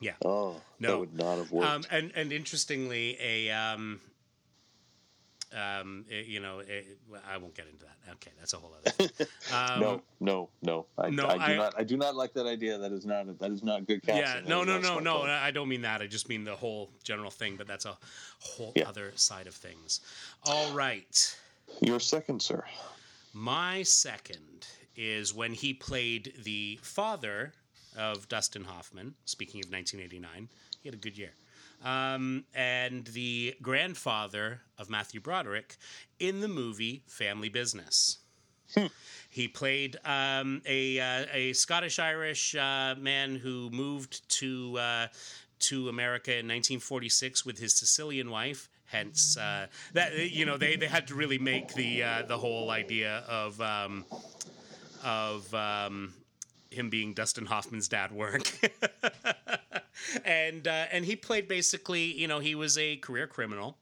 Yeah. 0.00 0.12
Oh, 0.24 0.60
No. 0.78 0.88
that 0.90 0.98
would 0.98 1.14
not 1.14 1.38
have 1.38 1.50
worked. 1.50 1.70
Um, 1.70 1.84
and 1.90 2.12
and 2.14 2.32
interestingly, 2.32 3.16
a 3.20 3.50
um, 3.50 4.00
um, 5.54 6.04
it- 6.08 6.26
you 6.26 6.40
know, 6.40 6.58
it, 6.60 6.98
well, 7.10 7.20
I 7.28 7.36
won't 7.36 7.54
get 7.54 7.66
into 7.66 7.84
that. 7.84 8.12
Okay, 8.14 8.32
that's 8.38 8.52
a 8.52 8.56
whole 8.58 8.72
other. 8.78 8.90
Thing. 9.08 9.26
Um, 9.52 9.80
no, 9.80 10.02
no, 10.20 10.48
no. 10.62 10.86
I, 10.98 11.10
no, 11.10 11.26
I 11.26 11.34
do 11.36 11.42
I- 11.42 11.56
not. 11.56 11.74
I 11.78 11.84
do 11.84 11.96
not 11.96 12.14
like 12.16 12.32
that 12.34 12.46
idea. 12.46 12.76
That 12.78 12.92
is 12.92 13.06
not. 13.06 13.38
That 13.38 13.50
is 13.50 13.62
not 13.62 13.86
good 13.86 14.02
casting. 14.02 14.22
Yeah, 14.44 14.48
no, 14.48 14.64
no, 14.64 14.78
no, 14.78 14.98
no. 14.98 15.20
play. 15.20 15.30
I 15.30 15.50
don't 15.50 15.68
mean 15.68 15.82
that. 15.82 16.02
I 16.02 16.06
just 16.06 16.28
mean 16.28 16.44
the 16.44 16.54
whole 16.56 16.90
general 17.02 17.30
thing. 17.30 17.56
But 17.56 17.66
that's 17.66 17.84
a 17.86 17.96
whole 18.40 18.72
Yeah. 18.76 18.88
other 18.88 19.12
side 19.16 19.46
of 19.46 19.54
things. 19.54 20.00
All 20.46 20.72
right. 20.72 21.36
Your 21.80 22.00
second, 22.00 22.42
sir. 22.42 22.62
My 23.32 23.82
second 23.82 24.66
is 24.96 25.34
when 25.34 25.52
he 25.54 25.74
played 25.74 26.34
the 26.44 26.78
father 26.82 27.52
of 27.96 28.28
Dustin 28.28 28.64
Hoffman. 28.64 29.14
Speaking 29.24 29.60
of 29.64 29.70
1989, 29.72 30.48
he 30.82 30.88
had 30.88 30.94
a 30.94 30.98
good 30.98 31.16
year. 31.16 31.30
Um, 31.84 32.44
and 32.54 33.06
the 33.08 33.54
grandfather 33.62 34.62
of 34.78 34.88
Matthew 34.90 35.20
Broderick 35.20 35.76
in 36.18 36.40
the 36.40 36.48
movie 36.48 37.02
Family 37.06 37.50
Business. 37.50 38.18
He 39.30 39.48
played 39.48 39.96
um, 40.04 40.62
a 40.64 40.98
uh, 41.00 41.26
a 41.32 41.52
Scottish 41.54 41.98
Irish 41.98 42.54
uh, 42.54 42.94
man 42.96 43.36
who 43.36 43.68
moved 43.70 44.28
to 44.40 44.78
uh, 44.78 45.06
to 45.60 45.88
America 45.88 46.30
in 46.30 46.46
1946 46.46 47.44
with 47.44 47.58
his 47.58 47.74
Sicilian 47.74 48.30
wife. 48.30 48.68
Hence, 48.86 49.36
uh, 49.36 49.66
that 49.94 50.30
you 50.30 50.46
know 50.46 50.56
they, 50.56 50.76
they 50.76 50.86
had 50.86 51.08
to 51.08 51.14
really 51.14 51.38
make 51.38 51.74
the 51.74 52.02
uh, 52.02 52.22
the 52.22 52.38
whole 52.38 52.70
idea 52.70 53.24
of 53.28 53.60
um, 53.60 54.04
of 55.04 55.52
um, 55.52 56.14
him 56.70 56.90
being 56.90 57.12
Dustin 57.12 57.46
Hoffman's 57.46 57.88
dad 57.88 58.12
work. 58.12 58.52
and 60.24 60.66
uh, 60.68 60.86
and 60.92 61.04
he 61.04 61.16
played 61.16 61.48
basically, 61.48 62.04
you 62.04 62.28
know, 62.28 62.38
he 62.38 62.54
was 62.54 62.78
a 62.78 62.96
career 62.96 63.26
criminal 63.26 63.78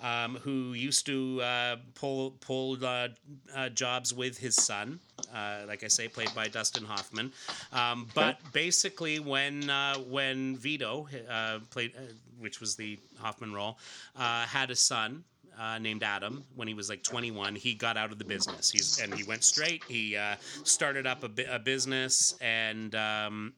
um, 0.00 0.36
who 0.42 0.72
used 0.74 1.06
to 1.06 1.40
uh, 1.42 1.76
pull 1.94 2.32
pull 2.40 2.84
uh, 2.84 3.08
uh, 3.54 3.68
jobs 3.70 4.12
with 4.12 4.36
his 4.38 4.54
son, 4.54 5.00
uh, 5.34 5.60
like 5.66 5.84
I 5.84 5.88
say, 5.88 6.08
played 6.08 6.34
by 6.34 6.48
Dustin 6.48 6.84
Hoffman. 6.84 7.32
Um, 7.72 8.06
but 8.14 8.38
basically, 8.52 9.18
when 9.18 9.70
uh, 9.70 9.96
when 9.98 10.56
Vito 10.56 11.08
uh, 11.30 11.60
played, 11.70 11.92
uh, 11.96 12.00
which 12.38 12.60
was 12.60 12.76
the 12.76 12.98
Hoffman 13.18 13.52
role, 13.52 13.78
uh, 14.16 14.44
had 14.46 14.70
a 14.70 14.76
son. 14.76 15.24
Uh, 15.58 15.78
named 15.78 16.02
Adam. 16.02 16.44
When 16.54 16.68
he 16.68 16.74
was 16.74 16.90
like 16.90 17.02
21, 17.02 17.54
he 17.54 17.72
got 17.72 17.96
out 17.96 18.12
of 18.12 18.18
the 18.18 18.26
business. 18.26 18.70
He's 18.70 18.98
and 18.98 19.14
he 19.14 19.24
went 19.24 19.42
straight. 19.42 19.82
He 19.88 20.14
uh, 20.14 20.36
started 20.64 21.06
up 21.06 21.24
a, 21.24 21.54
a 21.54 21.58
business 21.58 22.36
and 22.42 22.94
um, 22.94 23.54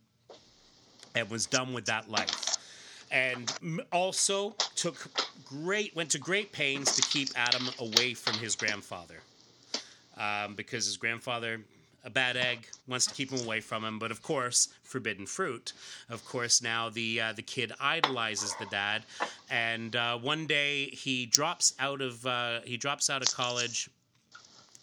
and 1.18 1.30
was 1.30 1.46
done 1.46 1.72
with 1.72 1.86
that 1.86 2.10
life. 2.10 2.56
And 3.10 3.50
also 3.90 4.54
took 4.74 4.96
great 5.44 5.96
went 5.96 6.10
to 6.10 6.18
great 6.18 6.52
pains 6.52 6.94
to 6.96 7.02
keep 7.02 7.28
Adam 7.36 7.68
away 7.78 8.14
from 8.14 8.34
his 8.34 8.54
grandfather. 8.54 9.20
Um, 10.16 10.54
because 10.54 10.84
his 10.84 10.96
grandfather 10.96 11.60
a 12.04 12.10
bad 12.10 12.36
egg 12.36 12.66
wants 12.86 13.06
to 13.06 13.14
keep 13.14 13.30
him 13.30 13.44
away 13.44 13.60
from 13.60 13.84
him. 13.84 13.98
But 13.98 14.10
of 14.10 14.22
course 14.22 14.68
forbidden 14.82 15.26
fruit. 15.26 15.72
Of 16.08 16.24
course 16.24 16.62
now 16.62 16.88
the 16.88 17.20
uh, 17.20 17.32
the 17.32 17.42
kid 17.42 17.72
idolizes 17.80 18.54
the 18.58 18.66
dad. 18.66 19.02
And 19.50 19.94
uh, 19.96 20.18
one 20.18 20.46
day 20.46 20.86
he 20.86 21.26
drops 21.26 21.74
out 21.78 22.00
of 22.00 22.26
uh, 22.26 22.60
he 22.64 22.76
drops 22.76 23.10
out 23.10 23.22
of 23.22 23.34
college 23.34 23.88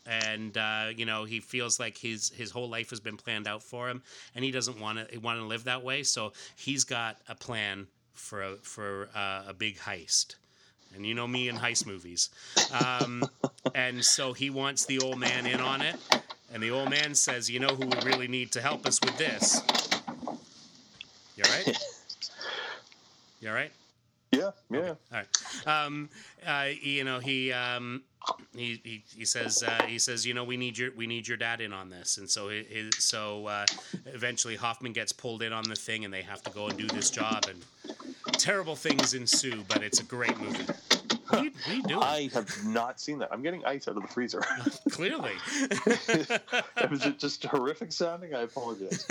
and 0.06 0.58
uh, 0.58 0.88
you 0.96 1.06
know 1.06 1.24
he 1.24 1.40
feels 1.40 1.80
like 1.80 1.98
his 1.98 2.30
his 2.30 2.52
whole 2.52 2.70
life 2.70 2.90
has 2.90 3.00
been 3.00 3.18
planned 3.18 3.48
out 3.48 3.64
for 3.64 3.90
him, 3.90 4.02
and 4.36 4.44
he 4.44 4.52
doesn't 4.52 4.80
want 4.80 5.10
to 5.10 5.18
want 5.18 5.40
to 5.40 5.46
live 5.46 5.64
that 5.66 5.84
way. 5.84 6.04
So 6.04 6.34
he's 6.56 6.84
got 6.84 7.18
a 7.28 7.36
plan 7.36 7.88
for 8.14 8.42
a, 8.44 8.56
for 8.58 9.10
uh, 9.16 9.44
a 9.48 9.54
big 9.54 9.78
heist. 9.78 10.36
And 10.94 11.06
you 11.06 11.14
know 11.14 11.28
me 11.28 11.50
in 11.50 11.58
heist 11.58 11.86
movies, 11.86 12.30
um, 12.72 13.24
and 13.76 14.04
so 14.04 14.32
he 14.34 14.50
wants 14.50 14.86
the 14.86 15.00
old 15.00 15.20
man 15.20 15.46
in 15.46 15.60
on 15.60 15.82
it. 15.82 15.98
And 16.54 16.64
the 16.64 16.72
old 16.72 16.90
man 16.90 17.16
says, 17.16 17.50
"You 17.50 17.60
know 17.60 17.76
who 17.76 17.88
we 17.88 17.98
really 18.06 18.28
need 18.28 18.52
to 18.54 18.62
help 18.62 18.86
us 18.86 19.00
with 19.02 19.18
this? 19.18 19.62
You 21.36 21.44
all 21.44 21.52
right? 21.52 21.78
You 23.42 23.50
all 23.50 23.56
right? 23.56 23.72
Yeah, 24.36 24.52
yeah. 24.70 24.90
All 24.90 24.96
right. 25.12 25.28
Um, 25.68 26.10
uh, 26.46 26.68
you 26.82 27.04
know, 27.04 27.20
he, 27.20 27.52
um, 27.52 28.04
he, 28.56 28.82
he, 28.84 29.04
he 29.16 29.26
says, 29.26 29.64
uh, 29.64 29.84
he 29.88 30.00
says, 30.00 30.26
you 30.26 30.34
know, 30.34 30.44
we 30.44 30.58
need 30.58 30.78
your, 30.78 30.92
we 30.96 31.08
need 31.08 31.28
your 31.28 31.38
dad 31.38 31.62
in 31.62 31.74
on 31.74 31.90
this. 31.90 32.18
And 32.18 32.30
so, 32.30 32.52
so, 32.98 33.48
uh, 33.48 33.66
eventually 34.06 34.56
Hoffman 34.56 34.94
gets 34.94 35.12
pulled 35.12 35.44
in 35.44 35.54
on 35.54 35.64
the 35.64 35.76
thing 35.76 36.06
and 36.06 36.14
they 36.14 36.22
have 36.22 36.42
to 36.44 36.52
go 36.52 36.68
and 36.68 36.78
do 36.78 36.88
this 36.88 37.10
job 37.10 37.46
and 37.50 37.64
terrible 38.34 38.76
things 38.76 39.14
ensue, 39.14 39.64
but 39.68 39.84
it's 39.84 40.00
a 40.00 40.04
great 40.04 40.38
movie. 40.40 40.66
What 41.30 41.40
are 41.40 41.44
you, 41.46 41.52
what 41.52 41.68
are 41.68 41.74
you 41.76 41.84
doing? 41.84 42.04
I 42.04 42.30
have 42.34 42.66
not 42.66 43.00
seen 43.00 43.18
that. 43.20 43.30
I'm 43.32 43.42
getting 43.42 43.66
ice 43.66 43.88
out 43.88 43.98
of 43.98 44.04
the 44.04 44.08
freezer. 44.08 44.42
Clearly. 44.92 45.32
Was 46.92 47.06
it 47.06 47.18
just 47.18 47.44
horrific 47.46 47.92
sounding? 47.92 48.36
I 48.36 48.42
apologize. 48.42 49.08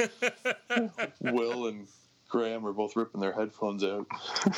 Will 1.20 1.66
and 1.66 1.88
Graham 2.34 2.66
are 2.66 2.72
both 2.72 2.96
ripping 2.96 3.20
their 3.20 3.32
headphones 3.32 3.84
out. 3.84 4.08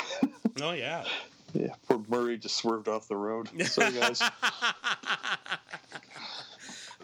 oh 0.62 0.72
yeah. 0.72 1.04
Yeah, 1.52 1.74
poor 1.86 2.02
Murray 2.08 2.38
just 2.38 2.56
swerved 2.56 2.88
off 2.88 3.06
the 3.06 3.16
road. 3.16 3.50
Sorry, 3.66 3.92
guys. 3.92 4.22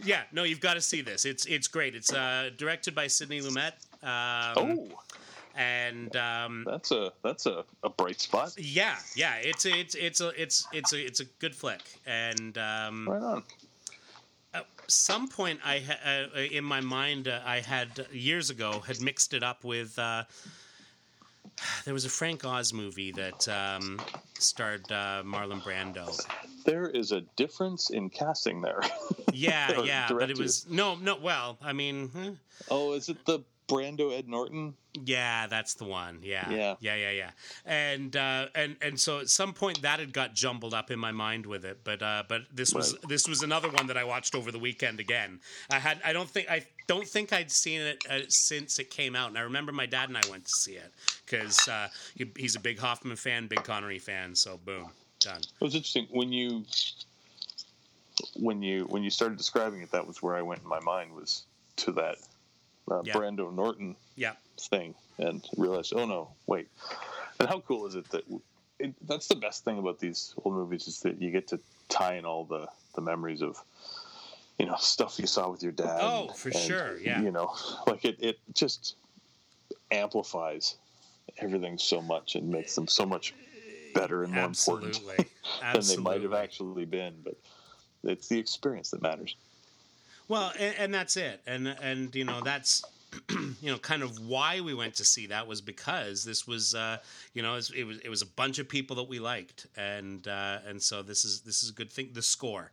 Yeah, 0.02 0.22
no, 0.32 0.44
you've 0.44 0.60
got 0.60 0.74
to 0.74 0.80
see 0.80 1.02
this. 1.02 1.26
It's 1.26 1.44
it's 1.44 1.68
great. 1.68 1.94
It's 1.94 2.10
uh, 2.10 2.50
directed 2.56 2.94
by 2.94 3.06
Sidney 3.06 3.40
Lumet. 3.42 3.72
Um, 4.02 4.56
oh, 4.56 4.88
and 5.54 6.16
um, 6.16 6.64
that's 6.66 6.90
a 6.90 7.12
that's 7.22 7.44
a, 7.44 7.64
a 7.82 7.90
bright 7.90 8.18
spot. 8.20 8.54
Yeah, 8.56 8.96
yeah, 9.14 9.34
it's 9.42 9.66
a, 9.66 9.78
it's 9.78 9.94
it's 9.94 10.20
a 10.22 10.28
it's 10.40 10.66
it's 10.72 10.92
a 10.94 11.06
it's 11.06 11.20
a 11.20 11.26
good 11.38 11.54
flick, 11.54 11.82
and 12.06 12.56
um, 12.56 13.06
Right 13.08 13.22
on. 13.22 13.42
at 14.54 14.66
some 14.88 15.28
point 15.28 15.60
I 15.64 15.80
ha- 15.80 16.28
uh, 16.34 16.40
in 16.40 16.64
my 16.64 16.80
mind 16.80 17.28
uh, 17.28 17.40
I 17.44 17.60
had 17.60 18.06
years 18.10 18.48
ago 18.50 18.80
had 18.86 19.00
mixed 19.02 19.34
it 19.34 19.42
up 19.42 19.64
with 19.64 19.96
uh, 19.98 20.24
there 21.84 21.94
was 21.94 22.04
a 22.04 22.08
Frank 22.08 22.44
Oz 22.44 22.72
movie 22.72 23.12
that 23.12 23.48
um, 23.48 24.00
starred 24.38 24.90
uh, 24.90 25.22
Marlon 25.24 25.62
Brando. 25.62 26.18
There 26.64 26.88
is 26.88 27.12
a 27.12 27.22
difference 27.36 27.90
in 27.90 28.10
casting 28.10 28.60
there. 28.62 28.80
Yeah, 29.34 29.80
yeah, 29.84 30.08
but 30.10 30.30
it 30.30 30.38
was 30.38 30.68
no, 30.68 30.94
no. 30.94 31.16
Well, 31.16 31.56
I 31.62 31.72
mean, 31.72 32.10
huh? 32.14 32.30
oh, 32.70 32.92
is 32.92 33.08
it 33.08 33.24
the 33.24 33.40
Brando 33.66 34.12
Ed 34.16 34.28
Norton? 34.28 34.74
Yeah, 34.92 35.46
that's 35.46 35.72
the 35.72 35.84
one. 35.84 36.18
Yeah, 36.22 36.50
Yeah. 36.50 36.74
yeah, 36.80 36.96
yeah, 36.96 37.10
yeah. 37.12 37.30
And 37.64 38.14
uh, 38.14 38.48
and 38.54 38.76
and 38.82 39.00
so 39.00 39.20
at 39.20 39.30
some 39.30 39.54
point 39.54 39.80
that 39.82 40.00
had 40.00 40.12
got 40.12 40.34
jumbled 40.34 40.74
up 40.74 40.90
in 40.90 40.98
my 40.98 41.12
mind 41.12 41.46
with 41.46 41.64
it, 41.64 41.78
but 41.82 42.02
uh, 42.02 42.24
but 42.28 42.42
this 42.52 42.74
was 42.74 42.92
Right. 42.92 43.08
this 43.08 43.26
was 43.26 43.42
another 43.42 43.70
one 43.70 43.86
that 43.86 43.96
I 43.96 44.04
watched 44.04 44.34
over 44.34 44.52
the 44.52 44.58
weekend 44.58 45.00
again. 45.00 45.40
I 45.70 45.78
had 45.78 45.98
I 46.04 46.12
don't 46.12 46.28
think 46.28 46.50
I 46.50 46.66
don't 46.86 47.06
think 47.06 47.32
I'd 47.32 47.50
seen 47.50 47.80
it 47.80 48.06
uh, 48.08 48.28
since 48.28 48.78
it 48.78 48.90
came 48.90 49.14
out, 49.16 49.28
and 49.28 49.38
I 49.38 49.42
remember 49.42 49.72
my 49.72 49.86
dad 49.86 50.08
and 50.08 50.18
I 50.18 50.24
went 50.24 50.44
to 50.44 50.50
see 50.50 50.76
it 50.76 50.92
because 51.24 51.68
uh, 51.68 51.88
he, 52.14 52.30
he's 52.36 52.56
a 52.56 52.60
big 52.60 52.78
Hoffman 52.78 53.16
fan, 53.16 53.48
big 53.48 53.64
Connery 53.64 53.98
fan. 53.98 54.34
So 54.34 54.56
boom, 54.58 54.92
done. 55.20 55.40
It 55.42 55.60
was 55.60 55.74
interesting 55.74 56.06
when 56.10 56.32
you 56.32 56.64
when 58.36 58.62
you 58.62 58.84
when 58.86 59.02
you 59.02 59.10
started 59.10 59.38
describing 59.38 59.82
it. 59.82 59.90
That 59.90 60.06
was 60.06 60.22
where 60.22 60.34
I 60.36 60.42
went 60.42 60.62
in 60.62 60.68
my 60.68 60.80
mind 60.80 61.14
was 61.14 61.46
to 61.76 61.92
that 61.92 62.18
uh, 62.90 63.02
Yeah. 63.04 63.14
Brando 63.14 63.52
Norton 63.52 63.96
Yeah, 64.16 64.36
thing, 64.58 64.94
and 65.18 65.46
realized, 65.56 65.92
oh 65.94 66.06
no, 66.06 66.36
wait. 66.46 66.68
And 67.38 67.48
how 67.48 67.60
cool 67.60 67.86
is 67.86 67.94
it 67.94 68.10
that 68.10 68.24
it, 68.78 68.94
that's 69.06 69.28
the 69.28 69.36
best 69.36 69.64
thing 69.64 69.78
about 69.78 69.98
these 70.00 70.34
old 70.44 70.54
movies 70.54 70.86
is 70.88 71.00
that 71.00 71.20
you 71.20 71.30
get 71.30 71.48
to 71.48 71.60
tie 71.88 72.14
in 72.14 72.24
all 72.24 72.44
the 72.44 72.68
the 72.94 73.00
memories 73.00 73.42
of 73.42 73.56
you 74.62 74.68
know 74.68 74.76
stuff 74.78 75.18
you 75.18 75.26
saw 75.26 75.50
with 75.50 75.62
your 75.62 75.72
dad. 75.72 75.98
Oh, 76.00 76.28
for 76.28 76.52
sure, 76.52 76.98
yeah. 76.98 77.20
You 77.20 77.32
know, 77.32 77.52
like 77.86 78.04
it 78.06 78.16
it 78.20 78.38
just 78.54 78.96
amplifies 79.90 80.76
everything 81.38 81.76
so 81.76 82.00
much 82.00 82.36
and 82.36 82.48
makes 82.48 82.74
them 82.74 82.88
so 82.88 83.04
much 83.04 83.34
better 83.94 84.22
and 84.22 84.32
more 84.32 84.44
important 84.44 84.96
absolutely, 85.62 85.96
than 85.96 86.04
they 86.04 86.10
might 86.10 86.22
have 86.22 86.32
actually 86.32 86.84
been. 86.84 87.14
But 87.22 87.34
it's 88.04 88.28
the 88.28 88.38
experience 88.38 88.90
that 88.90 89.02
matters. 89.02 89.36
Well, 90.28 90.52
and, 90.58 90.74
and 90.78 90.94
that's 90.94 91.16
it, 91.16 91.42
and 91.46 91.66
and 91.82 92.14
you 92.14 92.24
know 92.24 92.40
that's 92.40 92.84
you 93.30 93.54
know 93.62 93.78
kind 93.78 94.04
of 94.04 94.20
why 94.20 94.60
we 94.60 94.74
went 94.74 94.94
to 94.94 95.04
see 95.04 95.26
that 95.26 95.48
was 95.48 95.60
because 95.60 96.24
this 96.24 96.46
was 96.46 96.76
uh, 96.76 96.98
you 97.34 97.42
know 97.42 97.54
it 97.54 97.56
was, 97.56 97.70
it 97.72 97.84
was 97.84 97.98
it 97.98 98.08
was 98.08 98.22
a 98.22 98.26
bunch 98.26 98.60
of 98.60 98.68
people 98.68 98.94
that 98.96 99.08
we 99.08 99.18
liked, 99.18 99.66
and 99.76 100.28
uh, 100.28 100.58
and 100.64 100.80
so 100.80 101.02
this 101.02 101.24
is 101.24 101.40
this 101.40 101.64
is 101.64 101.70
a 101.70 101.72
good 101.72 101.92
thing. 101.92 102.10
The 102.12 102.22
score, 102.22 102.70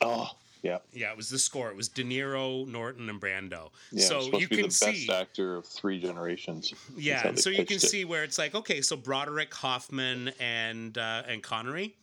Oh, 0.00 0.30
yeah. 0.64 0.78
Yeah, 0.92 1.10
it 1.12 1.16
was 1.16 1.28
the 1.28 1.38
score. 1.38 1.70
It 1.70 1.76
was 1.76 1.88
De 1.88 2.02
Niro, 2.02 2.66
Norton, 2.66 3.08
and 3.08 3.20
Brando. 3.20 3.70
Yeah, 3.92 4.06
so 4.06 4.20
supposed 4.22 4.40
you 4.40 4.48
to 4.48 4.48
be 4.48 4.56
can 4.56 4.64
the 4.66 4.70
see, 4.74 5.06
best 5.06 5.10
actor 5.10 5.56
of 5.56 5.66
three 5.66 6.00
generations. 6.00 6.72
Yeah. 6.96 7.34
So 7.36 7.50
you 7.50 7.64
can 7.66 7.76
it. 7.76 7.82
see 7.82 8.04
where 8.04 8.24
it's 8.24 8.38
like, 8.38 8.54
okay, 8.56 8.80
so 8.80 8.96
Broderick, 8.96 9.52
Hoffman, 9.54 10.32
and 10.40 10.96
uh, 10.98 11.22
and 11.28 11.42
Connery. 11.42 11.94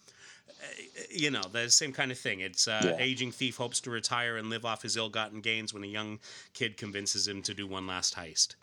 uh, 0.47 0.65
You 1.09 1.31
know, 1.31 1.41
the 1.51 1.69
same 1.71 1.91
kind 1.91 2.11
of 2.11 2.19
thing. 2.19 2.39
It's 2.41 2.67
uh, 2.67 2.81
Yeah. 2.85 3.03
aging 3.03 3.31
thief 3.31 3.57
hopes 3.57 3.81
to 3.81 3.89
retire 3.89 4.37
and 4.37 4.49
live 4.49 4.63
off 4.63 4.83
his 4.83 4.95
ill-gotten 4.95 5.41
gains 5.41 5.73
when 5.73 5.83
a 5.83 5.87
young 5.87 6.19
kid 6.53 6.77
convinces 6.77 7.27
him 7.27 7.41
to 7.41 7.53
do 7.53 7.65
one 7.67 7.87
last 7.87 8.15
heist. 8.15 8.55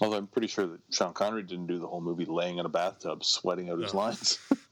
Although 0.00 0.18
I'm 0.18 0.26
pretty 0.26 0.46
sure 0.48 0.66
that 0.66 0.80
Sean 0.92 1.14
Connery 1.14 1.42
didn't 1.42 1.66
do 1.66 1.78
the 1.78 1.86
whole 1.86 2.02
movie 2.02 2.26
laying 2.26 2.58
in 2.58 2.66
a 2.66 2.68
bathtub, 2.68 3.24
sweating 3.24 3.70
out 3.70 3.78
his 3.80 3.94
lines. 3.94 4.38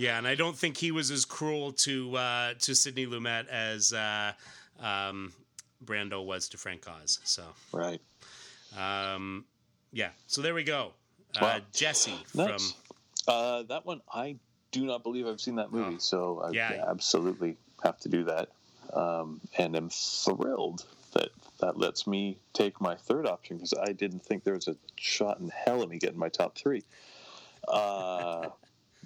Yeah, 0.00 0.16
and 0.16 0.26
I 0.26 0.34
don't 0.34 0.56
think 0.56 0.78
he 0.78 0.92
was 0.92 1.10
as 1.10 1.26
cruel 1.26 1.72
to 1.72 2.16
uh, 2.16 2.54
to 2.60 2.74
Sidney 2.74 3.06
Lumet 3.06 3.46
as 3.48 3.92
uh, 3.92 4.32
um, 4.80 5.30
Brando 5.84 6.24
was 6.24 6.48
to 6.48 6.56
Frank 6.56 6.86
Oz. 6.88 7.18
So, 7.24 7.44
right. 7.70 8.00
um, 8.78 9.44
yeah. 9.92 10.08
So 10.26 10.40
there 10.40 10.54
we 10.54 10.64
go. 10.64 10.92
Uh, 11.36 11.40
Wow. 11.42 11.60
Jesse 11.72 12.14
Nice. 12.34 12.72
from 12.72 13.34
Uh, 13.34 13.62
that 13.64 13.84
one, 13.84 14.00
I 14.10 14.36
do 14.72 14.86
not 14.86 15.02
believe 15.02 15.26
I've 15.26 15.40
seen 15.40 15.56
that 15.56 15.70
movie, 15.70 15.96
Oh. 15.96 15.98
so 15.98 16.40
I 16.40 16.50
Yeah. 16.52 16.82
absolutely 16.88 17.58
have 17.84 17.98
to 18.00 18.08
do 18.08 18.24
that. 18.24 18.48
Um, 18.94 19.40
and 19.58 19.76
am 19.76 19.90
thrilled 19.90 20.86
that 21.12 21.28
that 21.58 21.76
lets 21.76 22.06
me 22.06 22.38
take 22.54 22.80
my 22.80 22.94
third 22.96 23.26
option 23.26 23.58
because 23.58 23.74
I 23.74 23.92
didn't 23.92 24.20
think 24.20 24.44
there 24.44 24.54
was 24.54 24.66
a 24.66 24.76
shot 24.96 25.40
in 25.40 25.50
hell 25.50 25.82
of 25.82 25.90
me 25.90 25.98
getting 25.98 26.18
my 26.18 26.30
top 26.30 26.56
three. 26.56 26.84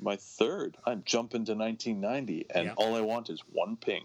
My 0.00 0.16
third, 0.16 0.76
I'm 0.86 1.02
jumping 1.04 1.44
to 1.46 1.54
1990, 1.54 2.46
and 2.50 2.66
Yeah. 2.66 2.74
all 2.76 2.94
I 2.96 3.00
want 3.00 3.30
is 3.30 3.40
one 3.52 3.76
ping. 3.76 4.04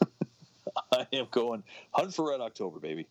I 0.92 1.06
am 1.12 1.26
going 1.30 1.62
Hunt 1.92 2.14
for 2.14 2.30
Red 2.30 2.40
October, 2.40 2.78
baby. 2.80 3.06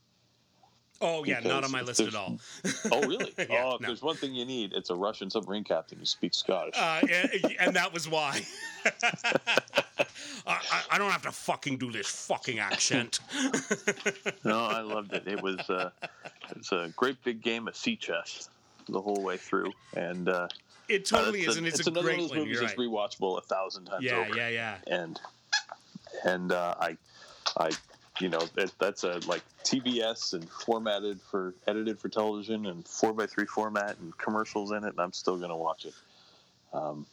Oh 0.99 1.23
yeah, 1.25 1.39
not 1.41 1.63
on 1.63 1.71
my 1.71 1.81
list 1.81 1.99
at 1.99 2.15
all. 2.15 2.39
Oh, 2.91 3.01
really? 3.07 3.31
Yeah, 3.49 3.65
oh, 3.65 3.75
if 3.75 3.81
no. 3.81 3.87
there's 3.87 4.01
one 4.01 4.15
thing 4.15 4.33
you 4.33 4.45
need, 4.45 4.73
it's 4.73 4.89
a 4.89 4.95
Russian 4.95 5.29
submarine 5.29 5.63
captain 5.63 5.99
who 5.99 6.05
speaks 6.05 6.37
Scottish. 6.37 6.73
Uh, 6.75 7.01
and, 7.11 7.55
and 7.59 7.75
that 7.75 7.93
was 7.93 8.09
why. 8.09 8.41
I, 8.85 9.29
I, 10.47 10.83
I 10.91 10.97
don't 10.97 11.11
have 11.11 11.21
to 11.23 11.31
fucking 11.31 11.77
do 11.77 11.91
this 11.91 12.07
fucking 12.07 12.57
accent. 12.59 13.19
No, 14.43 14.59
I 14.65 14.81
loved 14.81 15.13
it. 15.13 15.27
It 15.27 15.41
was 15.41 15.59
uh, 15.69 15.91
it's 16.55 16.71
a 16.71 16.91
great 16.95 17.23
big 17.23 17.41
game 17.43 17.67
of 17.67 17.75
sea 17.75 17.95
chess 17.95 18.49
the 18.89 19.01
whole 19.01 19.21
way 19.21 19.37
through, 19.37 19.73
and 19.95 20.29
uh, 20.29 20.47
It 20.89 21.05
totally 21.05 21.39
it's 21.41 21.49
is, 21.49 21.55
a- 21.55 21.57
and 21.59 21.67
it's, 21.67 21.79
it's 21.79 21.87
a 21.87 21.91
another 21.91 22.07
great 22.07 22.17
one 22.17 22.23
of 22.25 22.29
those 22.31 22.37
movies 22.37 22.59
that's 22.59 22.77
right. 22.77 22.87
rewatchable 22.87 23.37
a 23.37 23.41
thousand 23.41 23.85
times 23.85 24.03
Yeah, 24.03 24.17
over. 24.25 24.35
yeah, 24.35 24.47
yeah. 24.49 24.77
and 24.87 25.19
and 26.25 26.51
uh, 26.51 26.75
I, 26.79 26.97
I, 27.57 27.71
you 28.19 28.29
know, 28.29 28.41
that, 28.55 28.71
that's 28.79 29.03
a 29.03 29.19
like 29.27 29.41
TBS 29.63 30.33
and 30.33 30.49
formatted 30.49 31.19
for 31.21 31.53
edited 31.67 31.99
for 31.99 32.09
television 32.09 32.65
and 32.67 32.87
four 32.87 33.13
by 33.13 33.25
three 33.27 33.45
format 33.45 33.97
and 33.99 34.17
commercials 34.17 34.71
in 34.71 34.83
it, 34.83 34.89
and 34.91 34.99
I'm 34.99 35.13
still 35.13 35.37
gonna 35.37 35.57
watch 35.57 35.85
it. 35.85 35.93
Um, 36.73 37.05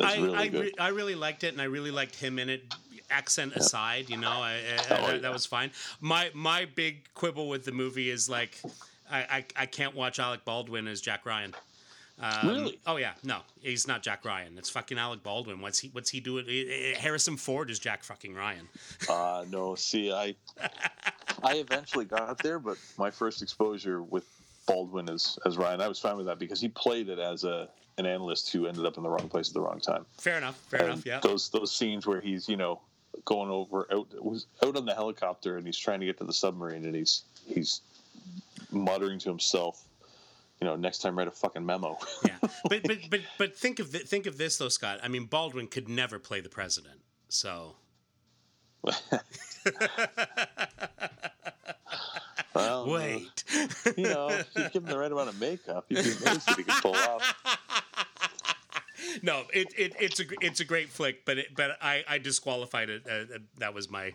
I, 0.00 0.16
really 0.16 0.36
I, 0.38 0.44
re- 0.46 0.72
I 0.78 0.88
really 0.88 1.14
liked 1.14 1.44
it, 1.44 1.52
and 1.52 1.60
I 1.60 1.64
really 1.64 1.90
liked 1.90 2.14
him 2.16 2.38
in 2.38 2.48
it. 2.48 2.62
Accent 3.10 3.54
aside, 3.54 4.08
you 4.08 4.16
know, 4.16 4.30
I, 4.30 4.56
Oh, 4.90 5.06
that, 5.08 5.22
yeah. 5.22 5.30
was 5.30 5.44
fine. 5.46 5.70
My 6.00 6.30
my 6.32 6.64
big 6.64 7.04
quibble 7.14 7.48
with 7.48 7.64
the 7.64 7.70
movie 7.70 8.08
is 8.10 8.30
like, 8.30 8.58
I, 9.10 9.18
I, 9.20 9.44
I 9.56 9.66
can't 9.66 9.94
watch 9.94 10.18
Alec 10.18 10.44
Baldwin 10.44 10.88
as 10.88 11.00
Jack 11.02 11.26
Ryan. 11.26 11.54
Um, 12.20 12.48
Really? 12.48 12.78
Oh 12.86 12.96
yeah, 12.96 13.12
no, 13.24 13.38
he's 13.60 13.88
not 13.88 14.02
Jack 14.02 14.24
Ryan. 14.24 14.56
It's 14.56 14.70
fucking 14.70 14.98
Alec 14.98 15.22
Baldwin. 15.22 15.60
What's 15.60 15.80
he 15.80 15.88
What's 15.88 16.10
he 16.10 16.20
doing? 16.20 16.46
Eh, 16.48 16.92
eh, 16.92 16.98
Harrison 16.98 17.36
Ford 17.36 17.70
is 17.70 17.78
Jack 17.78 18.04
fucking 18.04 18.34
Ryan. 18.34 18.68
Uh, 19.08 19.44
no, 19.50 19.74
see, 19.74 20.12
I 20.12 20.34
I 21.42 21.56
eventually 21.56 22.04
got 22.04 22.38
there, 22.38 22.58
but 22.58 22.78
my 22.96 23.10
first 23.10 23.42
exposure 23.42 24.02
with 24.02 24.24
Baldwin 24.66 25.10
as 25.10 25.38
as 25.44 25.56
Ryan, 25.58 25.80
I 25.80 25.88
was 25.88 25.98
fine 25.98 26.16
with 26.16 26.26
that 26.26 26.38
because 26.38 26.60
he 26.60 26.68
played 26.68 27.08
it 27.08 27.18
as 27.18 27.44
a 27.44 27.68
an 27.98 28.06
analyst 28.06 28.52
who 28.52 28.66
ended 28.66 28.86
up 28.86 28.96
in 28.96 29.02
the 29.02 29.08
wrong 29.08 29.28
place 29.28 29.48
at 29.48 29.54
the 29.54 29.60
wrong 29.60 29.80
time. 29.80 30.06
Fair 30.18 30.38
enough. 30.38 30.56
Fair 30.68 30.80
And 30.80 30.88
enough. 30.90 31.06
Yeah. 31.06 31.20
Those 31.20 31.48
those 31.50 31.72
scenes 31.72 32.06
where 32.06 32.20
he's 32.20 32.48
you 32.48 32.56
know 32.56 32.80
going 33.24 33.50
over 33.50 33.86
out 33.92 34.08
was 34.24 34.46
out 34.64 34.76
on 34.76 34.84
the 34.86 34.94
helicopter 34.94 35.56
and 35.56 35.66
he's 35.66 35.78
trying 35.78 36.00
to 36.00 36.06
get 36.06 36.18
to 36.18 36.24
the 36.24 36.32
submarine 36.32 36.84
and 36.84 36.94
he's 36.94 37.24
he's 37.46 37.80
muttering 38.70 39.18
to 39.20 39.28
himself, 39.28 39.84
you 40.64 40.70
know, 40.70 40.76
next 40.76 41.00
time 41.00 41.18
write 41.18 41.28
a 41.28 41.30
fucking 41.30 41.66
memo. 41.66 41.98
yeah, 42.24 42.36
but 42.70 42.82
but 42.84 42.98
but 43.10 43.20
but 43.36 43.54
think 43.54 43.78
of 43.80 43.92
th- 43.92 44.04
think 44.06 44.24
of 44.24 44.38
this 44.38 44.56
though, 44.56 44.70
Scott. 44.70 44.98
I 45.02 45.08
mean, 45.08 45.26
Baldwin 45.26 45.66
could 45.66 45.90
never 45.90 46.18
play 46.18 46.40
the 46.40 46.48
president. 46.48 47.00
So 47.28 47.76
well, 52.54 52.86
wait. 52.88 53.44
you 53.96 54.04
know, 54.04 54.28
if 54.28 54.48
you 54.56 54.62
give 54.72 54.84
him 54.84 54.88
the 54.88 54.98
right 54.98 55.12
amount 55.12 55.28
of 55.28 55.38
makeup, 55.38 55.84
you'd 55.90 56.02
be 56.04 56.10
amazed 56.24 56.48
what 56.48 56.56
he 56.56 56.62
could 56.64 56.82
pull 56.82 56.94
off. 56.96 57.34
no, 59.22 59.42
it, 59.52 59.68
it 59.76 59.92
it's 60.00 60.20
a 60.20 60.24
it's 60.40 60.60
a 60.60 60.64
great 60.64 60.88
flick, 60.88 61.26
but 61.26 61.36
it, 61.38 61.48
but 61.54 61.76
I 61.82 62.04
I 62.08 62.16
disqualified 62.18 62.88
it. 62.88 63.02
Uh, 63.06 63.34
uh, 63.34 63.38
that 63.58 63.74
was 63.74 63.90
my 63.90 64.14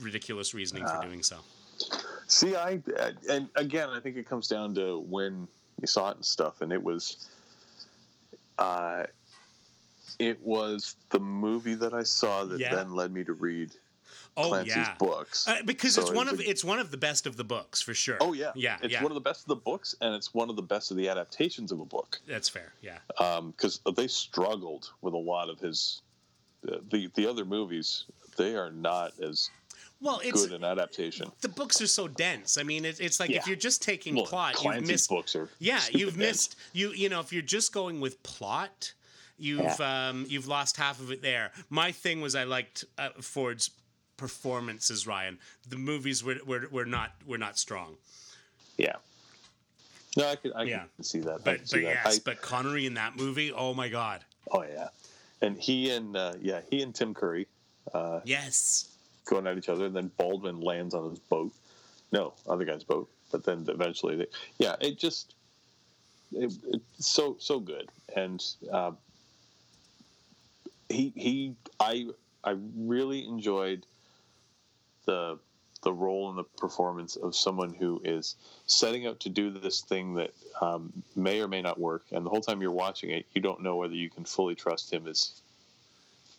ridiculous 0.00 0.54
reasoning 0.54 0.84
Ah. 0.86 1.00
for 1.00 1.06
doing 1.06 1.24
so. 1.24 1.38
See, 2.32 2.56
I 2.56 2.80
and 3.28 3.50
again, 3.56 3.90
I 3.90 4.00
think 4.00 4.16
it 4.16 4.26
comes 4.26 4.48
down 4.48 4.74
to 4.76 5.00
when 5.00 5.46
you 5.82 5.86
saw 5.86 6.10
it 6.10 6.16
and 6.16 6.24
stuff, 6.24 6.62
and 6.62 6.72
it 6.72 6.82
was, 6.82 7.28
uh, 8.58 9.04
it 10.18 10.40
was 10.40 10.96
the 11.10 11.20
movie 11.20 11.74
that 11.74 11.92
I 11.92 12.04
saw 12.04 12.44
that 12.46 12.58
Yeah. 12.58 12.74
then 12.74 12.94
led 12.94 13.12
me 13.12 13.22
to 13.24 13.34
read 13.34 13.72
Oh 14.34 14.48
Clancy's 14.48 14.76
yeah, 14.76 14.96
books. 14.98 15.46
uh, 15.46 15.62
because 15.66 15.94
So 15.94 16.00
it's 16.02 16.10
one 16.10 16.26
of 16.28 16.40
a- 16.40 16.48
it's 16.48 16.64
one 16.64 16.78
of 16.78 16.90
the 16.90 16.96
best 16.96 17.26
of 17.26 17.36
the 17.36 17.44
books 17.44 17.82
for 17.82 17.92
sure. 17.92 18.16
oh 18.22 18.32
yeah, 18.32 18.52
yeah, 18.54 18.78
It's 18.82 18.92
yeah. 18.92 19.02
one 19.02 19.12
of 19.12 19.14
the 19.14 19.20
best 19.20 19.42
of 19.42 19.48
the 19.48 19.56
books, 19.56 19.94
and 20.00 20.14
it's 20.14 20.32
one 20.32 20.48
of 20.48 20.56
the 20.56 20.62
best 20.62 20.90
of 20.90 20.96
the 20.96 21.10
adaptations 21.10 21.70
of 21.70 21.80
a 21.80 21.84
book 21.84 22.18
That's 22.26 22.48
fair. 22.48 22.72
Yeah, 22.80 22.98
because 23.50 23.80
they 23.94 24.08
struggled 24.08 24.90
with 25.02 25.12
a 25.12 25.18
lot 25.18 25.50
of 25.50 25.60
his 25.60 26.00
uh, 26.66 26.78
the 26.90 27.08
the 27.14 27.26
other 27.26 27.44
movies. 27.44 28.04
They 28.38 28.56
are 28.56 28.70
not 28.70 29.12
as 29.20 29.50
well, 30.02 30.20
it's 30.22 30.46
good 30.46 30.52
an 30.60 30.64
adaptation. 30.64 31.30
the 31.40 31.48
books 31.48 31.80
are 31.80 31.86
so 31.86 32.08
dense. 32.08 32.58
I 32.58 32.62
mean, 32.64 32.84
it, 32.84 33.00
it's 33.00 33.18
like 33.20 33.30
if 33.30 33.46
you're 33.46 33.56
just 33.56 33.80
taking 33.82 34.16
Well, 34.16 34.26
plot, 34.26 34.54
you've 34.54 34.62
Clancy's 34.62 34.88
missed 34.88 35.08
books 35.08 35.36
are 35.36 35.48
Yeah, 35.58 35.80
you've 35.90 36.10
dense. 36.10 36.16
missed 36.18 36.56
you. 36.72 36.90
You 36.90 37.08
know, 37.08 37.20
if 37.20 37.32
you're 37.32 37.42
just 37.42 37.72
going 37.72 38.00
with 38.00 38.22
plot, 38.22 38.92
you've 39.38 39.80
um, 39.80 40.26
you've 40.28 40.48
lost 40.48 40.76
half 40.76 41.00
of 41.00 41.10
it 41.12 41.22
there. 41.22 41.52
My 41.70 41.92
thing 41.92 42.20
was 42.20 42.34
I 42.34 42.44
liked 42.44 42.84
uh, 42.98 43.10
Ford's 43.20 43.70
performances, 44.16 45.06
Ryan. 45.06 45.38
The 45.68 45.76
movies 45.76 46.22
were 46.24 46.36
were, 46.46 46.66
were 46.70 46.84
not 46.86 47.12
were 47.26 47.38
not 47.38 47.58
strong, 47.58 47.96
Yeah. 48.76 48.96
No, 50.16 50.28
I 50.28 50.36
could 50.36 50.52
I 50.54 50.64
Yeah. 50.64 50.84
can 50.96 51.04
see 51.04 51.20
that. 51.20 51.36
I 51.36 51.38
but 51.38 51.68
see 51.68 51.80
but 51.80 51.86
that. 51.86 52.00
yes, 52.04 52.16
I- 52.18 52.22
but 52.24 52.42
Connery 52.42 52.86
in 52.86 52.94
that 52.94 53.16
movie, 53.16 53.50
oh 53.52 53.72
my 53.74 53.88
god, 53.88 54.24
Oh 54.50 54.62
yeah, 54.62 54.88
and 55.40 55.56
he 55.58 55.90
and 55.90 56.16
uh, 56.16 56.34
yeah 56.40 56.60
he 56.70 56.82
and 56.82 56.94
Tim 56.94 57.14
Curry 57.14 57.46
uh, 57.94 58.20
yes, 58.24 58.91
going 59.24 59.46
at 59.46 59.56
each 59.58 59.68
other, 59.68 59.86
and 59.86 59.94
then 59.94 60.10
Baldwin 60.16 60.60
lands 60.60 60.94
on 60.94 61.10
his 61.10 61.18
boat. 61.18 61.52
No, 62.10 62.34
other 62.48 62.64
guy's 62.64 62.84
boat. 62.84 63.08
But 63.30 63.44
then 63.44 63.64
eventually, 63.68 64.16
they, 64.16 64.26
yeah, 64.58 64.76
it 64.80 64.98
just 64.98 65.34
it, 66.32 66.52
it's 66.66 67.10
so 67.10 67.36
so 67.38 67.60
good, 67.60 67.88
and 68.14 68.44
uh, 68.70 68.92
he 70.88 71.12
he 71.16 71.54
I 71.80 72.08
I 72.44 72.56
really 72.76 73.26
enjoyed 73.26 73.86
the 75.06 75.38
the 75.82 75.92
role 75.92 76.28
and 76.28 76.38
the 76.38 76.44
performance 76.44 77.16
of 77.16 77.34
someone 77.34 77.74
who 77.74 78.00
is 78.04 78.36
setting 78.66 79.06
out 79.06 79.18
to 79.20 79.28
do 79.28 79.50
this 79.50 79.80
thing 79.80 80.14
that 80.14 80.30
um, 80.60 80.92
may 81.16 81.40
or 81.40 81.48
may 81.48 81.60
not 81.60 81.80
work, 81.80 82.04
and 82.12 82.24
the 82.24 82.30
whole 82.30 82.40
time 82.40 82.60
you're 82.62 82.70
watching 82.70 83.10
it, 83.10 83.26
you 83.34 83.40
don't 83.40 83.62
know 83.62 83.76
whether 83.76 83.94
you 83.94 84.08
can 84.08 84.24
fully 84.24 84.54
trust 84.54 84.92
him 84.92 85.06
as 85.08 85.40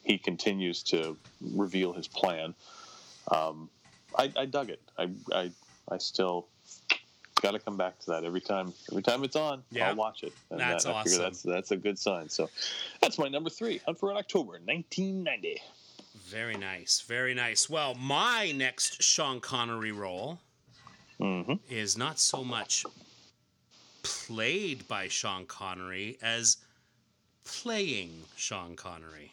he 0.03 0.17
continues 0.17 0.83
to 0.83 1.17
reveal 1.53 1.93
his 1.93 2.07
plan. 2.07 2.53
Um, 3.31 3.69
I, 4.17 4.31
I 4.37 4.45
dug 4.45 4.69
it. 4.69 4.81
I, 4.97 5.09
I, 5.33 5.51
I 5.89 5.97
still 5.97 6.47
got 7.41 7.51
to 7.51 7.59
come 7.59 7.77
back 7.77 7.99
to 7.99 8.11
that 8.11 8.23
every 8.23 8.41
time. 8.41 8.73
Every 8.91 9.01
time 9.03 9.23
it's 9.23 9.35
on, 9.35 9.63
Yeah. 9.71 9.89
I'll 9.89 9.95
watch 9.95 10.23
it. 10.23 10.33
And 10.49 10.59
That's 10.59 10.83
that, 10.85 10.93
awesome. 10.93 11.21
that's 11.21 11.41
that's 11.41 11.71
a 11.71 11.77
good 11.77 11.97
sign. 11.97 12.29
So 12.29 12.49
that's 13.01 13.17
my 13.17 13.27
number 13.27 13.49
three. 13.49 13.79
Hunt 13.85 13.99
for 13.99 14.09
Red 14.09 14.17
October, 14.17 14.53
1990. 14.63 15.61
very 16.27 16.55
nice, 16.57 17.01
very 17.07 17.33
nice. 17.33 17.69
Well, 17.69 17.95
my 17.95 18.51
next 18.55 19.01
Sean 19.01 19.39
Connery 19.39 19.91
role 19.91 20.39
Mm-hmm. 21.19 21.53
is 21.69 21.95
not 21.97 22.19
so 22.19 22.43
much 22.43 22.85
played 24.01 24.85
by 24.87 25.07
Sean 25.07 25.45
Connery 25.45 26.17
as 26.21 26.57
playing 27.45 28.23
Sean 28.35 28.75
Connery. 28.75 29.31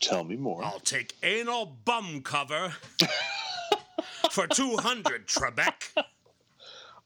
Tell 0.00 0.24
me 0.24 0.36
more. 0.36 0.62
I'll 0.62 0.80
take 0.80 1.14
anal 1.22 1.66
bum 1.84 2.22
cover 2.22 2.72
for 4.30 4.46
200, 4.46 5.26
Trebek. 5.26 6.04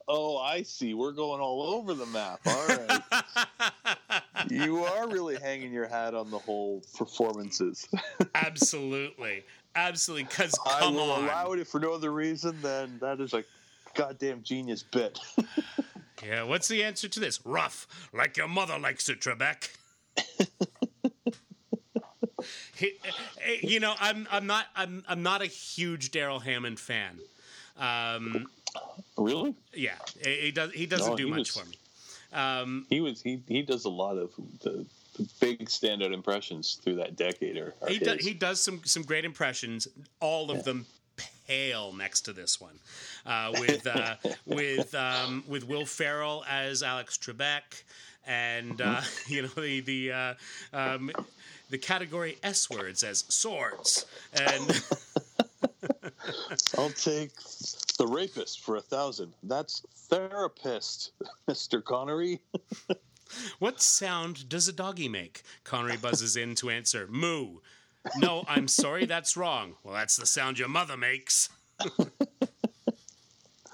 Oh, 0.09 0.37
I 0.37 0.63
see. 0.63 0.95
We're 0.95 1.13
going 1.13 1.41
all 1.41 1.63
over 1.63 1.95
the 1.95 2.07
map. 2.07 2.41
All 2.45 2.67
right. 2.67 3.03
you 4.51 4.85
are 4.85 5.09
really 5.09 5.37
hanging 5.37 5.73
your 5.73 5.87
hat 5.87 6.15
on 6.15 6.31
the 6.31 6.39
whole 6.39 6.83
performances. 6.97 7.89
Absolutely, 8.35 9.45
absolutely. 9.75 10.25
Because 10.25 10.55
I 10.67 10.87
will 10.87 11.13
on, 11.13 11.25
allow 11.25 11.53
it 11.53 11.61
if 11.61 11.69
for 11.69 11.81
no 11.81 11.93
other 11.95 12.11
reason 12.11 12.61
than 12.61 12.99
that 13.01 13.21
is 13.21 13.33
a 13.33 13.45
goddamn 13.95 14.43
genius 14.43 14.83
bit. 14.83 15.19
yeah. 16.23 16.43
What's 16.43 16.69
the 16.69 16.85
answer 16.85 17.09
to 17.09 17.21
this? 17.21 17.41
Rough, 17.47 17.87
like 18.13 18.37
your 18.37 18.49
mother 18.49 18.79
likes 18.79 19.09
it, 19.09 19.21
Trebek. 19.21 19.71
He- 22.83 22.99
you 23.63 23.81
know, 23.81 23.95
I'm 24.01 24.27
I'm 24.31 24.47
not 24.47 24.67
I'm 24.77 25.05
I'm 25.09 25.23
not 25.23 25.43
a 25.43 25.47
huge 25.47 26.11
Darrell 26.11 26.41
Hammond 26.41 26.79
fan. 26.81 27.19
Um, 27.79 28.47
really? 29.17 29.55
yeah, 29.75 29.95
he 30.25 30.51
does 30.51 30.73
he 30.73 30.87
doesn't 30.87 31.11
No, 31.11 31.17
do 31.17 31.25
he 31.27 31.31
much 31.31 31.39
was- 31.39 31.51
for 31.57 31.65
me. 31.69 31.77
Um, 32.33 32.87
He 32.89 33.01
was 33.01 33.21
he 33.23 33.43
he 33.47 33.63
does 33.63 33.85
a 33.85 33.91
lot 33.91 34.17
of 34.17 34.31
the, 34.63 34.87
the 35.19 35.29
big 35.41 35.67
standout 35.67 36.13
impressions 36.15 36.79
through 36.83 36.97
that 36.97 37.15
decade. 37.17 37.57
Or, 37.59 37.75
he 37.89 37.99
does 37.99 38.25
he 38.25 38.33
does 38.35 38.61
some 38.61 38.81
some 38.85 39.03
great 39.03 39.25
impressions. 39.25 39.87
All 40.21 40.51
of 40.51 40.65
them 40.65 40.87
pale 41.47 41.93
next 41.93 42.23
to 42.23 42.33
this 42.33 42.59
one, 42.61 42.79
uh, 43.27 43.53
with 43.61 43.87
uh, 43.87 44.15
with 44.47 44.95
um, 44.95 45.45
with 45.47 45.69
Will 45.69 45.85
Ferrell 45.85 46.43
as 46.49 46.83
Alex 46.83 47.19
Trebek, 47.19 47.83
and 48.27 48.81
uh, 48.81 49.03
you 49.27 49.43
know 49.43 49.49
the 49.49 49.81
the 49.81 50.13
uh, 50.13 50.35
um, 50.73 51.11
the 51.73 51.79
category 51.79 52.37
S 52.43 52.69
words 52.69 53.03
as 53.03 53.25
swords, 53.29 54.05
and 54.35 54.61
I'll 56.79 56.91
take 56.91 57.33
the 57.99 58.07
rapist 58.07 58.61
for 58.61 58.77
a 58.77 58.83
thousand. 58.83 59.33
That's 59.43 59.81
therapist, 60.11 61.13
Mister 61.49 61.81
Connery. 61.81 62.41
what 63.59 63.81
sound 63.81 64.51
does 64.51 64.69
a 64.69 64.73
doggy 64.73 65.09
make? 65.09 65.43
Connery 65.65 65.97
buzzes 65.97 66.37
in 66.37 66.55
to 66.57 66.69
answer, 66.69 67.09
"Moo." 67.09 67.57
No, 68.19 68.45
I'm 68.47 68.69
sorry, 68.69 69.07
that's 69.07 69.37
wrong. 69.37 69.77
Well, 69.83 69.95
that's 69.95 70.17
the 70.17 70.27
sound 70.27 70.59
your 70.59 70.69
mother 70.69 70.97
makes. 70.99 71.49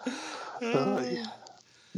Uh, 0.06 1.02
yeah. 1.10 1.26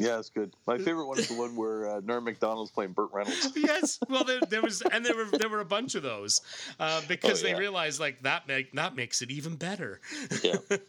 Yeah, 0.00 0.18
it's 0.18 0.30
good. 0.30 0.54
My 0.66 0.78
favorite 0.78 1.06
one 1.06 1.18
is 1.18 1.28
the 1.28 1.34
one 1.34 1.54
where 1.56 1.86
uh, 1.88 2.00
Norm 2.02 2.24
Macdonald's 2.24 2.70
playing 2.70 2.92
Burt 2.92 3.10
Reynolds. 3.12 3.52
yes. 3.56 3.98
Well, 4.08 4.24
there, 4.24 4.40
there 4.48 4.62
was, 4.62 4.80
and 4.80 5.04
there 5.04 5.14
were 5.14 5.26
there 5.26 5.50
were 5.50 5.60
a 5.60 5.64
bunch 5.64 5.94
of 5.94 6.02
those 6.02 6.40
uh, 6.78 7.02
because 7.06 7.42
Oh, 7.42 7.46
they 7.46 7.54
realized 7.54 8.00
like 8.00 8.22
that 8.22 8.48
make 8.48 8.72
that 8.72 8.96
makes 8.96 9.20
it 9.20 9.30
even 9.30 9.56
better. 9.56 10.00
Yeah. 10.42 10.56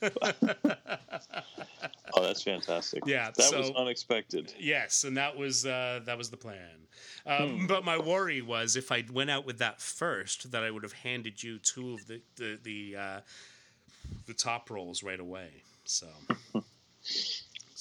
oh, 2.13 2.21
that's 2.23 2.41
fantastic. 2.41 3.03
Yeah, 3.05 3.31
that 3.35 3.53
was 3.53 3.71
unexpected. 3.71 4.53
Yes, 4.57 5.03
and 5.03 5.17
that 5.17 5.35
was 5.35 5.65
uh, 5.65 5.99
that 6.05 6.17
was 6.17 6.29
the 6.29 6.37
plan. 6.37 6.87
Um, 7.25 7.59
Hmm. 7.59 7.67
But 7.67 7.83
my 7.83 7.97
worry 7.97 8.41
was 8.41 8.75
if 8.77 8.91
I 8.91 9.03
went 9.11 9.29
out 9.29 9.45
with 9.45 9.59
that 9.59 9.81
first, 9.81 10.51
that 10.51 10.63
I 10.63 10.71
would 10.71 10.83
have 10.83 10.93
handed 10.93 11.43
you 11.43 11.59
two 11.59 11.93
of 11.95 12.07
the 12.07 12.21
the 12.37 12.59
the, 12.63 12.95
uh, 12.95 13.19
the 14.25 14.33
top 14.33 14.69
roles 14.69 15.03
right 15.03 15.19
away. 15.19 15.49
So. 15.83 16.07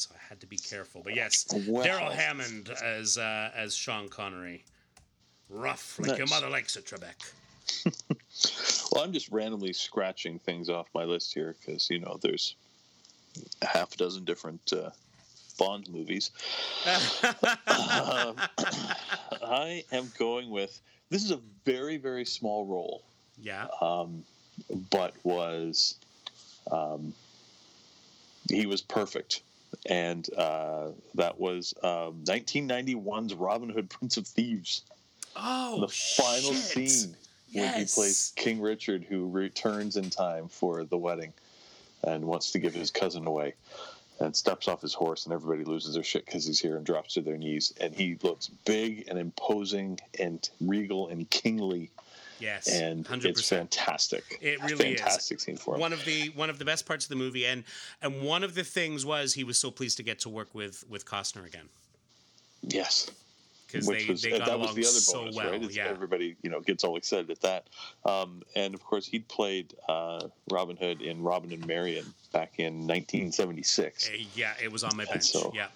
So 0.01 0.15
I 0.15 0.29
had 0.31 0.41
to 0.41 0.47
be 0.47 0.57
careful, 0.57 1.03
but 1.05 1.15
yes, 1.15 1.45
Wow. 1.67 1.83
Darrell 1.83 2.11
Hammond 2.11 2.71
as 2.83 3.19
uh, 3.19 3.51
as 3.55 3.75
Sean 3.75 4.09
Connery, 4.09 4.65
rough 5.51 5.99
like 5.99 6.17
your 6.17 6.27
mother 6.27 6.49
likes 6.49 6.77
it, 6.77 6.87
Trebek. 6.87 7.33
Well, 8.93 9.05
I'm 9.05 9.13
just 9.13 9.31
randomly 9.31 9.73
scratching 9.75 10.39
things 10.39 10.71
off 10.71 10.89
my 10.95 11.05
list 11.05 11.35
here 11.35 11.55
because 11.61 11.91
you 11.91 11.99
know 11.99 12.19
there's 12.23 12.57
a 13.61 13.67
half 13.67 13.93
a 13.93 13.97
dozen 13.99 14.25
different 14.25 14.73
uh, 14.73 14.89
Bond 15.59 15.87
movies. 15.91 16.31
Um, 17.67 18.37
I 19.45 19.85
am 19.93 20.11
going 20.19 20.49
with 20.51 20.81
this 21.11 21.23
is 21.23 21.31
a 21.31 21.41
very 21.67 21.99
very 21.99 22.25
small 22.25 22.65
role, 22.65 23.03
yeah, 23.39 23.67
um, 23.83 24.25
but 24.91 25.15
was 25.25 25.97
um, 26.73 27.13
he 28.51 28.67
was 28.67 28.81
perfect, 28.81 29.43
and 29.87 30.29
uh, 30.37 30.89
that 31.15 31.39
was 31.39 31.75
um, 31.83 32.25
1991's 32.25 33.35
Robin 33.35 33.71
Hood, 33.71 33.91
Prince 33.91 34.17
of 34.17 34.27
Thieves. 34.27 34.83
Oh, 35.37 35.81
the 35.81 35.89
final 35.89 36.53
shit. 36.53 36.91
scene 36.91 37.17
where 37.53 37.73
he 37.73 37.85
plays 37.87 38.33
King 38.37 38.61
Richard, 38.61 39.05
who 39.09 39.29
returns 39.29 39.97
in 39.97 40.11
time 40.11 40.49
for 40.49 40.85
the 40.85 40.97
wedding 40.97 41.33
and 42.03 42.25
wants 42.25 42.53
to 42.53 42.59
give 42.59 42.75
his 42.75 42.91
cousin 42.91 43.27
away. 43.27 43.55
And 44.19 44.37
steps 44.37 44.69
off 44.69 44.83
his 44.83 44.93
horse, 44.93 45.25
and 45.25 45.33
everybody 45.33 45.65
loses 45.65 45.95
their 45.95 46.05
shit 46.05 46.27
because 46.27 46.45
he's 46.45 46.61
here 46.61 46.77
and 46.77 46.85
drops 46.85 47.15
to 47.15 47.23
their 47.23 47.39
knees. 47.39 47.73
And 47.81 47.95
he 47.95 48.19
looks 48.23 48.49
big 48.67 49.07
and 49.09 49.19
imposing 49.19 49.99
and 50.19 50.47
regal 50.61 51.09
and 51.09 51.29
kingly, 51.31 51.91
Yes, 52.41 52.69
and 52.69 53.05
100%. 53.05 53.25
it's 53.27 53.49
fantastic. 53.49 54.25
It 54.41 54.61
really 54.63 54.95
is. 54.95 55.01
fantastic 55.01 55.41
scene 55.41 55.57
for 55.57 55.75
him. 55.75 55.81
One 55.81 55.93
of 55.93 56.05
the 56.05 56.29
one 56.31 56.51
of 56.51 56.59
the 56.59 56.65
best 56.65 56.87
parts 56.87 57.05
of 57.05 57.09
the 57.11 57.17
movie, 57.17 57.47
and 57.47 57.65
and 58.03 58.23
one 58.23 58.43
of 58.43 58.55
the 58.55 58.65
things 58.65 59.05
was 59.05 59.35
he 59.35 59.45
was 59.45 59.59
so 59.59 59.71
pleased 59.71 59.97
to 59.99 60.03
get 60.03 60.19
to 60.21 60.29
work 60.29 60.55
with 60.55 60.85
with 60.89 61.05
Costner 61.05 61.47
again 61.47 61.69
yes, 62.63 63.11
because 63.67 63.87
they 63.87 64.05
was 64.07 64.23
they 64.23 64.31
got 64.31 64.41
that 64.47 64.49
along 64.57 64.67
was 64.67 64.75
the 64.75 64.83
other 64.83 64.91
so 64.91 65.19
bonus, 65.21 65.37
well. 65.37 65.47
right? 65.51 65.55
It's- 65.63 65.77
Yeah, 65.77 65.89
Everybody, 65.89 66.37
you 66.43 66.51
know, 66.51 66.61
gets 66.61 66.85
all 66.85 66.97
excited 66.97 67.31
at 67.31 67.41
that. 67.41 67.67
Um, 68.05 68.43
and 68.57 68.75
of 68.75 68.83
course, 68.85 69.07
he'd 69.07 69.27
played 69.29 69.75
uh, 69.89 70.29
Robin 70.51 70.77
Hood 70.77 71.03
in 71.03 71.23
Robin 71.23 71.53
and 71.53 71.67
Marion 71.67 72.05
back 72.33 72.55
in 72.59 72.87
1976. 72.87 74.09
Uh, 74.09 74.13
yeah, 74.35 74.53
it 74.63 74.71
was 74.71 74.85
on 74.85 74.97
my 74.97 75.05
bench. 75.05 75.25
so- 75.25 75.53
yeah, 75.55 75.69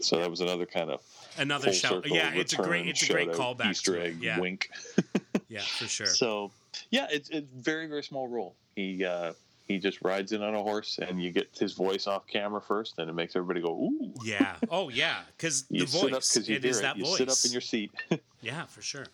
So 0.00 0.16
that 0.18 0.30
was 0.30 0.40
another 0.40 0.66
kind 0.66 0.90
of 0.90 1.00
another 1.38 1.72
shout. 1.72 2.06
Yeah, 2.08 2.32
it's 2.34 2.52
a 2.52 2.56
great 2.56 2.86
it's 2.86 3.02
a 3.02 3.12
great 3.12 3.30
callback. 3.30 3.70
Easter 3.70 4.00
egg, 4.00 4.18
Yeah, 4.22 4.38
wink. 4.40 4.70
yeah, 5.52 5.60
for 5.60 5.86
sure. 5.86 6.06
So 6.06 6.50
yeah, 6.90 7.06
it's 7.10 7.28
it's 7.30 7.48
very 7.52 7.86
very 7.86 8.02
small 8.02 8.26
role. 8.28 8.54
He 8.76 9.04
uh, 9.04 9.32
he 9.68 9.78
just 9.78 10.02
rides 10.02 10.32
in 10.32 10.42
on 10.42 10.54
a 10.54 10.62
horse, 10.62 10.98
and 10.98 11.22
you 11.22 11.30
get 11.30 11.48
his 11.58 11.72
voice 11.74 12.06
off 12.06 12.26
camera 12.26 12.60
first, 12.60 12.98
and 12.98 13.08
it 13.10 13.12
makes 13.12 13.36
everybody 13.36 13.60
go 13.60 13.72
ooh. 13.74 14.12
Yeah. 14.24 14.56
Oh 14.70 14.88
yeah, 14.88 15.20
because 15.36 15.62
the 15.70 15.78
You 15.78 15.86
sit 15.86 16.04
up 16.12 16.22
voice. 16.22 16.36
you 16.48 16.56
It 16.56 16.62
hear 16.62 16.70
is 16.70 16.78
it. 16.78 16.82
that 16.82 16.96
you 16.96 17.04
voice. 17.04 17.18
sit 17.18 17.28
up 17.28 17.38
in 17.44 17.52
your 17.52 17.60
seat, 17.60 17.90
Yeah, 18.42 18.64
for 18.64 18.82
sure. 18.82 19.06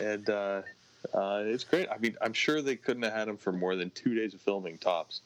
and 0.00 0.28
uh, 0.28 0.62
uh, 1.14 1.42
it's 1.46 1.64
great. 1.64 1.88
I 1.88 1.98
mean, 1.98 2.16
I'm 2.20 2.32
sure 2.32 2.60
they 2.60 2.76
couldn't 2.76 3.02
have 3.04 3.12
had 3.12 3.28
him 3.28 3.36
for 3.36 3.52
more 3.52 3.76
than 3.76 3.90
two 3.90 4.14
days 4.14 4.34
of 4.34 4.40
filming 4.40 4.78
tops, 4.78 5.20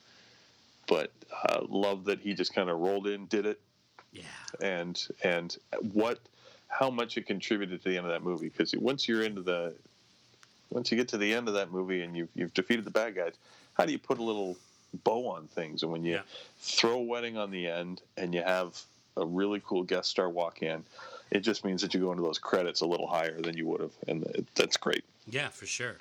but 0.86 1.10
uh, 1.48 1.60
love 1.68 2.04
that 2.04 2.20
he 2.20 2.34
just 2.34 2.54
kind 2.54 2.68
of 2.68 2.78
rolled 2.78 3.06
in, 3.06 3.26
did 3.26 3.46
it, 3.46 3.58
Yeah. 4.12 4.22
and 4.60 5.02
and 5.24 5.56
what 5.92 6.18
how 6.68 6.88
much 6.90 7.16
it 7.18 7.26
contributed 7.26 7.82
to 7.82 7.88
the 7.90 7.96
end 7.96 8.06
of 8.06 8.12
that 8.12 8.22
movie 8.22 8.48
because 8.48 8.74
once 8.76 9.06
you're 9.08 9.22
into 9.22 9.42
the 9.42 9.74
once 10.72 10.90
you 10.90 10.96
get 10.96 11.08
to 11.08 11.18
the 11.18 11.32
end 11.32 11.48
of 11.48 11.54
that 11.54 11.70
movie 11.70 12.02
and 12.02 12.16
you've, 12.16 12.28
you've 12.34 12.54
defeated 12.54 12.84
the 12.84 12.90
bad 12.90 13.14
guys 13.14 13.34
how 13.74 13.84
do 13.84 13.92
you 13.92 13.98
put 13.98 14.18
a 14.18 14.22
little 14.22 14.56
bow 15.04 15.26
on 15.28 15.46
things 15.48 15.82
and 15.82 15.92
when 15.92 16.04
you 16.04 16.14
Yeah. 16.14 16.22
throw 16.60 16.94
a 16.94 17.02
wedding 17.02 17.36
on 17.36 17.50
the 17.50 17.66
end 17.66 18.00
and 18.16 18.34
you 18.34 18.42
have 18.42 18.80
a 19.16 19.24
really 19.24 19.62
cool 19.64 19.82
guest 19.82 20.10
star 20.10 20.28
walk 20.28 20.62
in 20.62 20.82
it 21.30 21.40
just 21.40 21.64
means 21.64 21.80
that 21.82 21.94
you 21.94 22.00
go 22.00 22.10
into 22.12 22.22
those 22.22 22.38
credits 22.38 22.80
a 22.80 22.86
little 22.86 23.06
higher 23.06 23.40
than 23.40 23.56
you 23.56 23.66
would 23.66 23.80
have 23.80 23.92
and 24.08 24.46
that's 24.54 24.76
great 24.76 25.04
Yeah, 25.30 25.48
for 25.48 25.66
sure. 25.66 25.96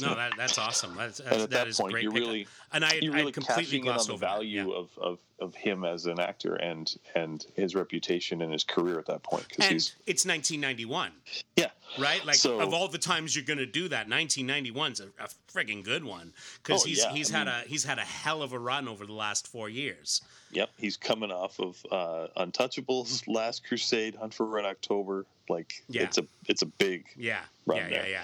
No, 0.00 0.14
that 0.14 0.32
that's 0.36 0.58
awesome. 0.58 0.94
That's, 0.96 1.20
and 1.20 1.28
at 1.42 1.50
that 1.50 1.66
that 1.66 1.76
point 1.76 1.92
great 1.92 2.02
you're 2.04 2.12
pickup. 2.12 2.26
really 2.28 2.46
and 2.72 2.84
I 2.84 2.94
you're 3.02 3.12
I 3.12 3.16
really 3.18 3.32
completely 3.32 3.78
in 3.80 3.88
on 3.88 4.06
the 4.06 4.16
value 4.16 4.70
Yeah. 4.70 4.76
of, 4.78 4.90
of, 4.98 5.18
of 5.38 5.54
him 5.54 5.84
as 5.84 6.06
an 6.06 6.18
actor 6.18 6.54
and 6.54 6.94
and 7.14 7.44
his 7.54 7.74
reputation 7.74 8.40
and 8.42 8.52
his 8.52 8.64
career 8.64 8.98
at 8.98 9.06
that 9.06 9.22
point 9.22 9.46
because 9.48 9.64
And 9.66 9.72
he's 9.74 9.94
it's 10.06 10.24
1991, 10.26 11.12
yeah 11.56 11.66
right? 11.98 12.24
Like 12.24 12.36
So- 12.36 12.60
of 12.60 12.72
all 12.72 12.88
the 12.88 12.96
times 12.98 13.36
you're 13.36 13.44
going 13.44 13.58
to 13.58 13.66
do 13.66 13.86
that, 13.88 14.08
1991's 14.08 15.00
a, 15.00 15.08
a 15.22 15.28
friggin' 15.52 15.84
good 15.84 16.04
one 16.04 16.32
because 16.62 16.82
Oh, 16.82 16.86
he's 16.86 16.98
yeah, 17.04 17.12
he's 17.12 17.34
I 17.34 17.38
had 17.38 17.46
mean- 17.46 17.54
a 17.54 17.68
he's 17.68 17.84
had 17.84 17.98
a 17.98 18.02
hell 18.02 18.42
of 18.42 18.52
a 18.54 18.58
run 18.58 18.88
over 18.88 19.04
the 19.06 19.12
last 19.12 19.46
four 19.46 19.68
years. 19.68 20.22
Yep, 20.52 20.70
he's 20.78 20.96
coming 20.96 21.30
off 21.30 21.58
of 21.60 21.82
uh, 21.90 22.26
Untouchables, 22.36 23.26
Last 23.26 23.64
Crusade, 23.66 24.14
Hunt 24.16 24.34
for 24.34 24.44
Red 24.46 24.64
October. 24.66 25.24
Like 25.48 25.82
Yeah. 25.88 26.02
it's 26.02 26.18
a 26.18 26.26
it's 26.48 26.62
a 26.62 26.66
big. 26.66 27.06
Yeah, 27.16 27.40
Run 27.66 27.78
yeah, 27.78 27.88
yeah, 27.90 28.06
yeah. 28.06 28.22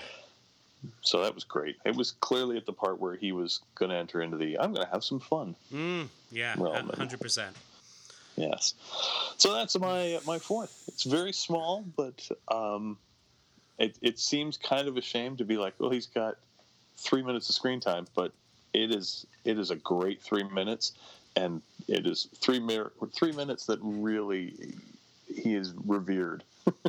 So 1.02 1.22
that 1.22 1.34
was 1.34 1.44
great. 1.44 1.76
It 1.84 1.96
was 1.96 2.12
clearly 2.12 2.56
at 2.56 2.66
the 2.66 2.72
part 2.72 3.00
where 3.00 3.16
he 3.16 3.32
was 3.32 3.60
going 3.74 3.90
to 3.90 3.96
enter 3.96 4.20
into 4.22 4.36
the 4.36 4.58
I'm 4.58 4.72
going 4.72 4.86
to 4.86 4.92
have 4.92 5.04
some 5.04 5.20
fun. 5.20 5.56
Mm, 5.72 6.08
yeah, 6.30 6.56
hundred 6.56 7.20
percent. 7.20 7.56
Yes. 8.36 8.74
So 9.36 9.52
that's 9.52 9.78
my 9.78 10.20
my 10.26 10.38
fourth. 10.38 10.84
It's 10.86 11.02
very 11.02 11.32
small, 11.32 11.84
but 11.96 12.28
um, 12.48 12.96
it 13.78 13.98
it 14.00 14.18
seems 14.18 14.56
kind 14.56 14.86
of 14.86 14.96
a 14.96 15.02
shame 15.02 15.36
to 15.38 15.44
be 15.44 15.56
like, 15.56 15.74
well, 15.78 15.90
he's 15.90 16.06
got 16.06 16.36
three 16.96 17.22
minutes 17.22 17.48
of 17.48 17.54
screen 17.54 17.80
time, 17.80 18.06
but 18.14 18.32
it 18.72 18.92
is 18.94 19.26
it 19.44 19.58
is 19.58 19.70
a 19.70 19.76
great 19.76 20.22
three 20.22 20.44
minutes, 20.44 20.92
and 21.34 21.62
it 21.88 22.06
is 22.06 22.28
three 22.36 22.60
mir- 22.60 22.92
three 23.14 23.32
minutes 23.32 23.66
that 23.66 23.78
really 23.82 24.74
he 25.26 25.54
is 25.54 25.74
revered 25.84 26.44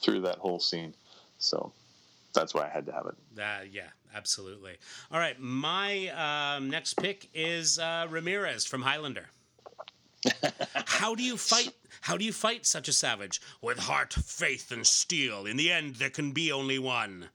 through 0.00 0.22
that 0.22 0.38
whole 0.38 0.60
scene. 0.60 0.94
So 1.38 1.72
that's 2.38 2.54
why 2.54 2.66
I 2.66 2.68
had 2.68 2.86
to 2.86 2.92
have 2.92 3.06
it. 3.06 3.40
Uh, 3.40 3.64
yeah, 3.70 3.88
absolutely. 4.14 4.76
All 5.10 5.18
right, 5.18 5.38
my 5.40 6.08
um, 6.56 6.70
next 6.70 6.94
pick 6.94 7.28
is 7.34 7.78
uh, 7.78 8.06
Ramirez 8.08 8.64
from 8.64 8.82
Highlander. 8.82 9.26
how 10.86 11.14
do 11.14 11.22
you 11.22 11.36
fight? 11.36 11.72
How 12.02 12.16
do 12.16 12.24
you 12.24 12.32
fight 12.32 12.66
such 12.66 12.88
a 12.88 12.92
savage? 12.92 13.40
With 13.60 13.78
heart, 13.78 14.12
faith, 14.12 14.70
and 14.70 14.86
steel. 14.86 15.46
In 15.46 15.56
the 15.56 15.70
end, 15.72 15.96
there 15.96 16.10
can 16.10 16.32
be 16.32 16.52
only 16.52 16.78
one. 16.78 17.28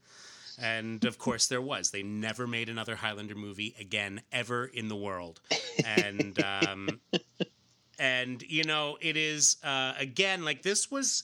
And 0.59 1.03
of 1.05 1.17
course, 1.17 1.47
there 1.47 1.61
was. 1.61 1.91
They 1.91 2.03
never 2.03 2.45
made 2.45 2.69
another 2.69 2.95
Highlander 2.95 3.35
movie 3.35 3.75
again, 3.79 4.21
ever 4.31 4.65
in 4.65 4.87
the 4.87 4.95
world. 4.95 5.41
And 5.83 6.41
um, 6.43 7.01
and 7.99 8.41
you 8.43 8.63
know, 8.63 8.97
it 9.01 9.17
is 9.17 9.57
uh, 9.63 9.93
again 9.97 10.45
like 10.45 10.61
this 10.61 10.91
was 10.91 11.23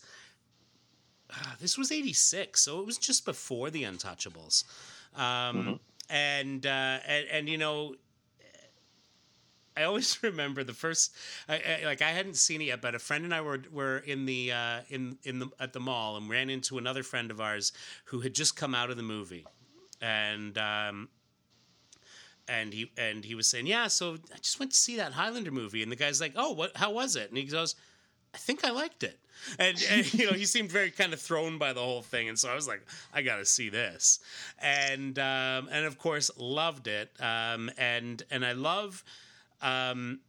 uh, 1.29 1.55
this 1.59 1.77
was 1.77 1.91
'86, 1.91 2.59
so 2.61 2.79
it 2.79 2.85
was 2.85 2.97
just 2.97 3.25
before 3.25 3.69
the 3.69 3.83
Untouchables. 3.83 4.63
Um, 5.15 5.79
And 6.09 6.65
uh, 6.65 6.99
and 7.07 7.25
and 7.31 7.49
you 7.49 7.57
know, 7.57 7.95
I 9.77 9.83
always 9.83 10.17
remember 10.23 10.63
the 10.63 10.73
first, 10.73 11.13
I, 11.47 11.81
I, 11.81 11.85
like 11.85 12.01
I 12.01 12.09
hadn't 12.09 12.35
seen 12.35 12.61
it 12.61 12.65
yet, 12.65 12.81
but 12.81 12.95
a 12.95 12.99
friend 12.99 13.23
and 13.25 13.33
I 13.33 13.41
were 13.41 13.61
were 13.71 13.99
in 13.99 14.25
the 14.25 14.51
uh, 14.51 14.79
in 14.89 15.17
in 15.23 15.39
the 15.39 15.49
at 15.59 15.73
the 15.73 15.79
mall 15.79 16.17
and 16.17 16.29
ran 16.29 16.49
into 16.49 16.77
another 16.77 17.03
friend 17.03 17.31
of 17.31 17.39
ours 17.39 17.71
who 18.05 18.21
had 18.21 18.33
just 18.33 18.55
come 18.55 18.73
out 18.73 18.89
of 18.89 18.97
the 18.97 19.03
movie, 19.03 19.45
and 20.01 20.57
um, 20.57 21.09
and 22.47 22.73
he 22.73 22.91
and 22.97 23.23
he 23.23 23.35
was 23.35 23.47
saying, 23.47 23.67
yeah, 23.67 23.87
so 23.87 24.15
I 24.33 24.37
just 24.37 24.59
went 24.59 24.71
to 24.71 24.77
see 24.77 24.97
that 24.97 25.13
Highlander 25.13 25.51
movie, 25.51 25.83
and 25.83 25.91
the 25.91 25.95
guy's 25.95 26.19
like, 26.19 26.33
oh, 26.35 26.53
what? 26.53 26.75
How 26.75 26.91
was 26.91 27.15
it? 27.15 27.29
And 27.29 27.37
he 27.37 27.43
goes, 27.45 27.75
I 28.33 28.37
think 28.37 28.65
I 28.65 28.71
liked 28.71 29.03
it. 29.03 29.19
And, 29.57 29.83
and 29.91 30.13
you 30.13 30.25
know 30.25 30.33
he 30.33 30.45
seemed 30.45 30.71
very 30.71 30.91
kind 30.91 31.13
of 31.13 31.21
thrown 31.21 31.57
by 31.57 31.73
the 31.73 31.81
whole 31.81 32.01
thing, 32.01 32.29
and 32.29 32.37
so 32.37 32.49
I 32.49 32.55
was 32.55 32.67
like, 32.67 32.81
I 33.13 33.21
got 33.21 33.37
to 33.37 33.45
see 33.45 33.69
this, 33.69 34.19
and 34.59 35.17
um, 35.19 35.69
and 35.71 35.85
of 35.85 35.97
course 35.97 36.31
loved 36.37 36.87
it, 36.87 37.11
um, 37.19 37.71
and 37.77 38.21
and 38.31 38.45
I 38.45 38.53
love, 38.53 39.03
um, 39.61 40.19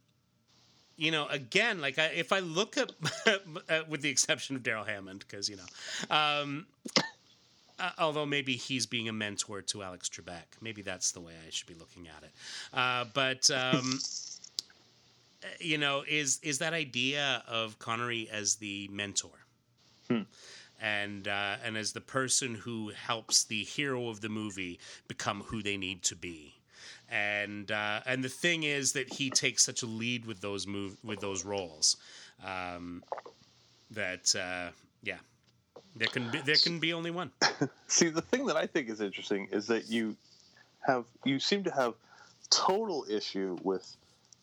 you 0.97 1.11
know, 1.11 1.27
again, 1.27 1.81
like 1.81 1.99
I, 1.99 2.05
if 2.07 2.31
I 2.31 2.39
look 2.39 2.77
at, 2.77 2.91
with 3.89 4.01
the 4.01 4.09
exception 4.09 4.55
of 4.55 4.63
Darrell 4.63 4.85
Hammond, 4.85 5.25
because 5.27 5.49
you 5.49 5.57
know, 5.57 6.15
um, 6.15 6.65
uh, 7.79 7.91
although 7.99 8.25
maybe 8.25 8.55
he's 8.55 8.85
being 8.85 9.09
a 9.09 9.13
mentor 9.13 9.61
to 9.61 9.83
Alex 9.83 10.09
Trebek, 10.09 10.61
maybe 10.61 10.81
that's 10.81 11.11
the 11.11 11.21
way 11.21 11.33
I 11.45 11.49
should 11.49 11.67
be 11.67 11.75
looking 11.75 12.07
at 12.07 12.23
it, 12.23 12.31
uh, 12.73 13.05
but. 13.13 13.49
Um, 13.51 13.99
you 15.59 15.77
know, 15.77 16.03
is 16.07 16.39
is 16.43 16.59
that 16.59 16.73
idea 16.73 17.43
of 17.47 17.79
Connery 17.79 18.29
as 18.31 18.55
the 18.55 18.89
mentor, 18.91 19.31
and 20.81 21.27
uh, 21.27 21.55
and 21.63 21.77
as 21.77 21.93
the 21.93 22.01
person 22.01 22.55
who 22.55 22.89
helps 22.89 23.43
the 23.43 23.63
hero 23.63 24.09
of 24.09 24.21
the 24.21 24.29
movie 24.29 24.79
become 25.07 25.41
who 25.41 25.61
they 25.61 25.77
need 25.77 26.03
to 26.03 26.15
be, 26.15 26.55
and 27.09 27.71
uh, 27.71 28.01
and 28.05 28.23
the 28.23 28.29
thing 28.29 28.63
is 28.63 28.93
that 28.93 29.13
he 29.13 29.29
takes 29.29 29.63
such 29.63 29.83
a 29.83 29.87
lead 29.87 30.25
with 30.25 30.41
those 30.41 30.67
move 30.67 30.97
with 31.03 31.19
those 31.19 31.45
roles, 31.45 31.97
um, 32.45 33.03
that 33.91 34.33
uh, 34.35 34.71
yeah, 35.03 35.17
there 35.95 36.07
can 36.07 36.29
be 36.31 36.39
there 36.41 36.55
can 36.55 36.79
be 36.79 36.93
only 36.93 37.11
one. 37.11 37.31
See, 37.87 38.09
the 38.09 38.21
thing 38.21 38.45
that 38.45 38.57
I 38.57 38.65
think 38.65 38.89
is 38.89 39.01
interesting 39.01 39.47
is 39.51 39.67
that 39.67 39.89
you 39.89 40.15
have 40.85 41.05
you 41.25 41.39
seem 41.39 41.63
to 41.63 41.71
have 41.71 41.93
total 42.49 43.05
issue 43.09 43.57
with 43.63 43.95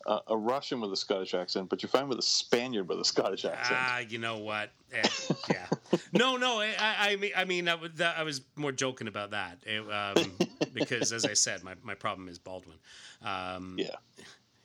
uh, 0.05 0.19
a 0.27 0.37
Russian 0.37 0.81
with 0.81 0.91
a 0.93 0.97
Scottish 0.97 1.33
accent, 1.33 1.69
but 1.69 1.83
you're 1.83 1.89
fine 1.89 2.07
with 2.07 2.19
a 2.19 2.23
Spaniard 2.23 2.87
with 2.87 2.99
a 2.99 3.05
Scottish 3.05 3.45
accent. 3.45 3.79
Ah, 3.79 3.99
you 3.99 4.17
know 4.17 4.37
what? 4.37 4.71
Eh, 4.93 5.07
yeah. 5.49 5.67
No, 6.13 6.37
no. 6.37 6.59
I, 6.61 6.75
I 6.79 7.15
mean, 7.17 7.31
I 7.35 7.45
mean, 7.45 7.67
I, 7.67 7.77
that, 7.95 8.17
I 8.17 8.23
was 8.23 8.41
more 8.55 8.71
joking 8.71 9.07
about 9.07 9.31
that 9.31 9.59
It, 9.65 9.81
um, 9.91 10.31
because, 10.73 11.11
as 11.11 11.25
I 11.25 11.33
said, 11.33 11.63
my, 11.63 11.75
my 11.83 11.93
problem 11.95 12.27
is 12.27 12.39
Baldwin. 12.39 12.77
Um, 13.21 13.75
yeah. 13.77 13.95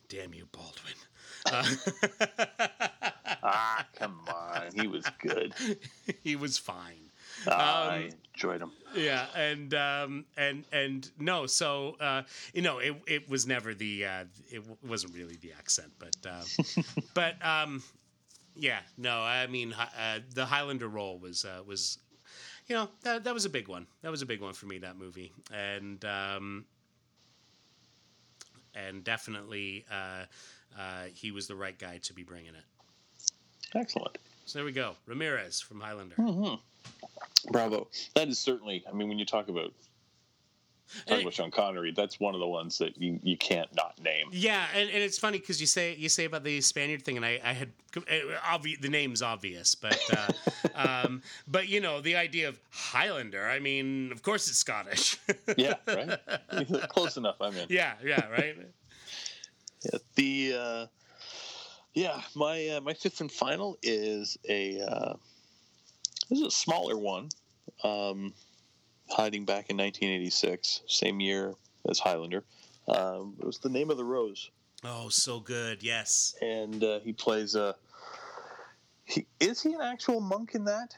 Damn 0.09 0.33
you, 0.33 0.47
Baldwin. 0.51 0.93
Uh, 1.51 1.63
Ah, 3.43 3.85
come 3.93 4.19
on. 4.27 4.71
He 4.73 4.87
was 4.87 5.05
good. 5.19 5.53
he 6.23 6.35
was 6.35 6.57
fine. 6.57 7.04
Um, 7.47 7.57
I 7.59 8.11
enjoyed 8.33 8.61
him. 8.61 8.71
Yeah, 8.95 9.25
and 9.35 9.73
um, 9.73 10.25
and 10.37 10.63
and 10.71 11.09
no, 11.19 11.45
so 11.47 11.95
uh, 11.99 12.23
you 12.53 12.61
know, 12.61 12.79
it 12.79 12.95
it 13.07 13.29
was 13.29 13.45
never 13.45 13.73
the 13.73 14.05
uh, 14.05 14.23
it 14.49 14.57
w- 14.57 14.77
wasn't 14.87 15.13
really 15.13 15.35
the 15.37 15.51
accent, 15.53 15.91
but 15.99 16.15
uh, 16.25 16.43
but 17.13 17.45
um, 17.45 17.83
yeah, 18.55 18.79
no, 18.97 19.19
I 19.21 19.47
mean 19.47 19.73
uh, 19.73 20.19
the 20.33 20.45
Highlander 20.45 20.87
role 20.87 21.17
was 21.19 21.45
uh, 21.45 21.61
was 21.65 21.97
you 22.67 22.75
know 22.75 22.89
that 23.03 23.23
that 23.25 23.33
was 23.33 23.45
a 23.45 23.49
big 23.49 23.67
one. 23.67 23.87
That 24.01 24.11
was 24.11 24.21
a 24.21 24.25
big 24.25 24.41
one 24.41 24.53
for 24.53 24.65
me 24.65 24.77
that 24.79 24.97
movie, 24.97 25.31
and 25.53 26.03
um, 26.05 26.65
and 28.73 29.03
definitely 29.03 29.85
uh, 29.91 30.25
uh, 30.77 31.03
he 31.13 31.31
was 31.31 31.47
the 31.47 31.55
right 31.55 31.77
guy 31.77 31.97
to 32.03 32.13
be 32.13 32.23
bringing 32.23 32.53
it. 32.55 32.63
Excellent. 33.75 34.17
So 34.45 34.59
there 34.59 34.65
we 34.65 34.71
go, 34.71 34.95
Ramirez 35.05 35.59
from 35.59 35.79
Highlander. 35.79 36.15
Bravo. 37.51 37.87
That 38.15 38.27
is 38.27 38.39
certainly, 38.39 38.83
I 38.89 38.93
mean, 38.93 39.07
when 39.09 39.19
you 39.19 39.25
talk 39.25 39.49
about 39.49 39.65
And 40.97 41.05
talk 41.07 41.17
it- 41.19 41.21
about 41.21 41.33
Sean 41.33 41.51
Connery, 41.51 41.91
that's 41.95 42.19
one 42.19 42.33
of 42.33 42.39
the 42.39 42.47
ones 42.47 42.77
that 42.79 42.99
you, 42.99 43.19
you 43.23 43.37
can't 43.37 43.69
not 43.75 43.99
name. 44.01 44.27
Yeah, 44.31 44.65
and, 44.73 44.89
and 44.89 45.03
it's 45.03 45.19
funny 45.19 45.37
because 45.39 45.61
you 45.61 45.67
say 45.67 45.95
you 45.95 46.09
say 46.09 46.25
about 46.25 46.43
the 46.43 46.59
Spaniard 46.61 47.03
thing, 47.03 47.17
and 47.17 47.25
I, 47.25 47.39
I 47.43 47.53
had 47.53 47.69
obvi- 47.93 48.79
the 48.81 48.89
name's 48.89 49.21
obvious, 49.21 49.75
but 49.75 49.99
uh, 50.17 50.31
um, 51.05 51.21
but 51.47 51.67
you 51.69 51.81
know 51.81 52.01
the 52.01 52.15
idea 52.15 52.49
of 52.49 52.59
Highlander. 52.71 53.45
I 53.47 53.59
mean, 53.59 54.11
of 54.11 54.23
course 54.23 54.47
it's 54.47 54.57
Scottish. 54.57 55.17
Yeah, 55.57 55.75
right? 55.87 56.17
Close 56.89 57.17
enough, 57.17 57.35
I'm 57.39 57.55
in. 57.57 57.67
yeah, 57.69 57.93
yeah, 58.03 58.27
right. 58.29 58.55
Yeah, 59.83 59.99
the 60.15 60.53
uh, 60.59 60.85
yeah, 61.93 62.21
my 62.35 62.67
uh, 62.69 62.81
my 62.81 62.93
fifth 62.95 63.21
and 63.21 63.31
final 63.31 63.77
is 63.83 64.37
a 64.49 64.81
uh, 64.81 65.13
this 66.29 66.39
is 66.39 66.45
a 66.47 66.51
smaller 66.51 66.97
one, 66.97 67.29
um, 67.83 68.33
hiding 69.09 69.45
back 69.45 69.69
in 69.69 69.77
1986, 69.77 70.81
same 70.87 71.19
year 71.19 71.53
as 71.89 71.99
Highlander. 71.99 72.43
Um, 72.87 73.35
it 73.39 73.45
was 73.45 73.59
the 73.59 73.69
name 73.69 73.89
of 73.89 73.97
the 73.97 74.05
rose, 74.05 74.49
Oh, 74.83 75.09
so 75.09 75.39
good. 75.39 75.81
Yes. 75.81 76.35
and 76.41 76.83
uh, 76.83 76.99
he 76.99 77.13
plays 77.13 77.55
a. 77.55 77.75
He, 79.05 79.25
is 79.39 79.61
he 79.61 79.73
an 79.73 79.81
actual 79.81 80.19
monk 80.19 80.55
in 80.55 80.65
that? 80.65 80.95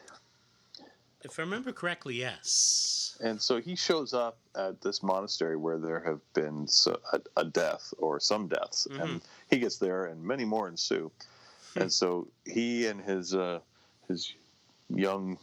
If 1.23 1.39
I 1.39 1.41
remember 1.41 1.71
correctly, 1.73 2.15
yes. 2.15 3.17
And 3.21 3.41
so 3.41 3.59
he 3.59 3.75
shows 3.75 4.13
up 4.13 4.37
at 4.55 4.81
this 4.81 5.01
monastery 5.03 5.57
where 5.57 5.77
there 5.77 5.99
have 6.01 6.19
been 6.33 6.67
so, 6.67 6.99
a, 7.11 7.19
a 7.37 7.43
death 7.45 7.93
or 7.97 8.19
some 8.19 8.47
deaths, 8.47 8.87
and 8.99 9.21
he 9.49 9.57
gets 9.59 9.77
there, 9.77 10.05
and 10.05 10.23
many 10.23 10.45
more 10.45 10.67
ensue. 10.69 11.11
and 11.75 11.91
so 11.91 12.27
he 12.45 12.85
and 12.87 13.01
his 13.01 13.33
uh, 13.33 13.59
his 14.07 14.33
young, 14.93 15.37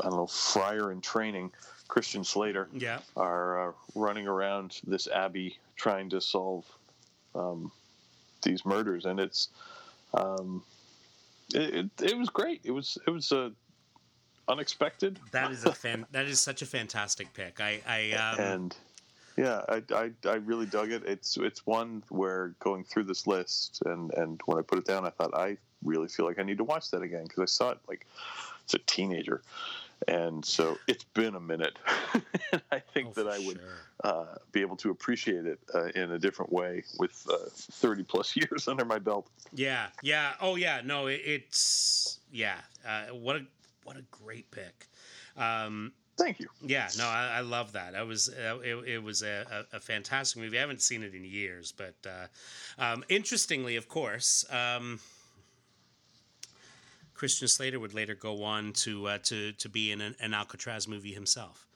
I 0.00 0.04
don't 0.04 0.16
know, 0.16 0.26
friar 0.26 0.92
in 0.92 1.00
training, 1.00 1.52
Christian 1.88 2.24
Slater, 2.24 2.68
Yeah. 2.72 3.00
are 3.16 3.68
uh, 3.68 3.72
running 3.94 4.26
around 4.26 4.80
this 4.86 5.08
abbey 5.08 5.58
trying 5.76 6.10
to 6.10 6.20
solve 6.20 6.64
um, 7.34 7.70
these 8.42 8.64
murders, 8.64 9.04
and 9.04 9.20
it's 9.20 9.48
um, 10.14 10.62
it, 11.54 11.74
it, 11.74 11.90
it 12.02 12.18
was 12.18 12.28
great. 12.28 12.60
It 12.64 12.70
was 12.72 12.98
it 13.06 13.10
was 13.10 13.32
uh, 13.32 13.50
unexpected. 14.48 15.18
That 15.32 15.50
is 15.50 15.64
a 15.64 15.72
fan. 15.72 16.06
that 16.12 16.26
is 16.26 16.40
such 16.40 16.62
a 16.62 16.66
fantastic 16.66 17.32
pick. 17.34 17.60
I, 17.60 17.80
I 17.86 18.12
um, 18.12 18.40
and 18.40 18.76
yeah, 19.36 19.62
I, 19.68 19.82
I, 19.94 20.10
I 20.26 20.34
really 20.34 20.66
dug 20.66 20.92
it. 20.92 21.04
It's 21.06 21.36
it's 21.36 21.66
one 21.66 22.02
where 22.10 22.54
going 22.60 22.84
through 22.84 23.04
this 23.04 23.26
list 23.26 23.82
and 23.86 24.12
and 24.14 24.40
when 24.46 24.58
I 24.58 24.62
put 24.62 24.78
it 24.78 24.84
down, 24.84 25.06
I 25.06 25.10
thought 25.10 25.34
I 25.34 25.56
really 25.84 26.08
feel 26.08 26.26
like 26.26 26.38
I 26.38 26.42
need 26.42 26.58
to 26.58 26.64
watch 26.64 26.90
that 26.90 27.02
again 27.02 27.24
because 27.24 27.40
I 27.40 27.46
saw 27.46 27.70
it 27.70 27.78
like 27.88 28.06
as 28.66 28.74
a 28.74 28.78
teenager, 28.78 29.42
and 30.08 30.44
so 30.44 30.78
it's 30.88 31.04
been 31.04 31.34
a 31.34 31.40
minute. 31.40 31.78
and 32.52 32.62
I 32.70 32.78
think 32.78 33.08
oh, 33.10 33.22
that 33.22 33.32
I 33.32 33.38
would 33.46 33.58
sure. 33.58 33.78
uh, 34.04 34.34
be 34.52 34.60
able 34.60 34.76
to 34.76 34.90
appreciate 34.90 35.46
it 35.46 35.58
uh, 35.74 35.86
in 35.94 36.12
a 36.12 36.18
different 36.18 36.52
way 36.52 36.84
with 36.98 37.26
uh, 37.30 37.36
thirty 37.54 38.02
plus 38.02 38.36
years 38.36 38.68
under 38.68 38.84
my 38.84 38.98
belt. 38.98 39.28
Yeah, 39.54 39.86
yeah. 40.02 40.32
Oh, 40.40 40.56
yeah. 40.56 40.80
No, 40.84 41.06
it, 41.06 41.20
it's 41.24 42.20
yeah. 42.30 42.56
Uh, 42.86 43.14
what 43.14 43.36
a 43.36 43.46
what 43.84 43.96
a 43.96 44.02
great 44.10 44.50
pick. 44.50 44.88
Um, 45.36 45.92
Thank 46.16 46.40
you. 46.40 46.48
Yeah, 46.60 46.88
no, 46.98 47.06
I, 47.06 47.38
I 47.38 47.40
love 47.40 47.72
that. 47.72 47.94
I 47.94 48.02
was 48.02 48.28
uh, 48.28 48.58
it, 48.62 48.76
it 48.86 49.02
was 49.02 49.22
a, 49.22 49.66
a, 49.72 49.76
a 49.76 49.80
fantastic 49.80 50.40
movie. 50.40 50.58
I 50.58 50.60
haven't 50.60 50.82
seen 50.82 51.02
it 51.02 51.14
in 51.14 51.24
years, 51.24 51.72
but 51.72 51.94
uh, 52.06 52.26
um, 52.78 53.02
interestingly, 53.08 53.76
of 53.76 53.88
course, 53.88 54.44
um, 54.50 55.00
Christian 57.14 57.48
Slater 57.48 57.78
would 57.78 57.94
later 57.94 58.14
go 58.14 58.42
on 58.44 58.72
to 58.74 59.06
uh, 59.08 59.18
to 59.24 59.52
to 59.52 59.68
be 59.68 59.92
in 59.92 60.00
an, 60.00 60.14
an 60.20 60.34
Alcatraz 60.34 60.88
movie 60.88 61.12
himself, 61.12 61.66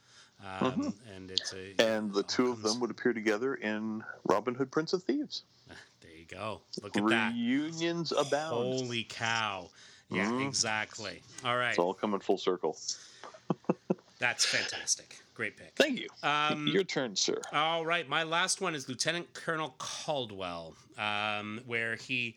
um, 0.44 0.94
and 1.14 1.30
it's 1.30 1.52
a 1.52 1.56
Mm-hmm. 1.56 1.80
And 1.80 2.12
the 2.12 2.22
two 2.22 2.50
of 2.50 2.62
them 2.62 2.80
would 2.80 2.90
appear 2.90 3.12
together 3.12 3.54
in 3.54 4.02
Robin 4.24 4.54
Hood, 4.54 4.70
Prince 4.70 4.92
of 4.92 5.02
Thieves. 5.02 5.42
there 6.00 6.10
you 6.16 6.24
go. 6.26 6.60
Look 6.82 6.96
at 6.96 7.06
that. 7.08 7.32
Reunions 7.34 8.12
abound. 8.12 8.54
Holy 8.54 9.04
cow! 9.04 9.68
Yeah, 10.10 10.30
Mhm. 10.30 10.46
exactly. 10.46 11.22
All 11.44 11.56
right, 11.56 11.70
It's 11.70 11.78
all 11.78 11.94
coming 11.94 12.20
full 12.20 12.38
circle. 12.38 12.78
that's 14.18 14.44
fantastic. 14.44 15.18
Great 15.34 15.56
pick. 15.56 15.72
Thank 15.76 16.00
you. 16.00 16.08
Um, 16.22 16.66
Your 16.68 16.82
turn, 16.84 17.14
sir. 17.14 17.40
All 17.52 17.84
right, 17.84 18.08
my 18.08 18.22
last 18.22 18.60
one 18.62 18.74
is 18.74 18.88
Lieutenant 18.88 19.34
Colonel 19.34 19.74
Caldwell, 19.78 20.74
um, 20.96 21.60
where 21.66 21.96
he 21.96 22.36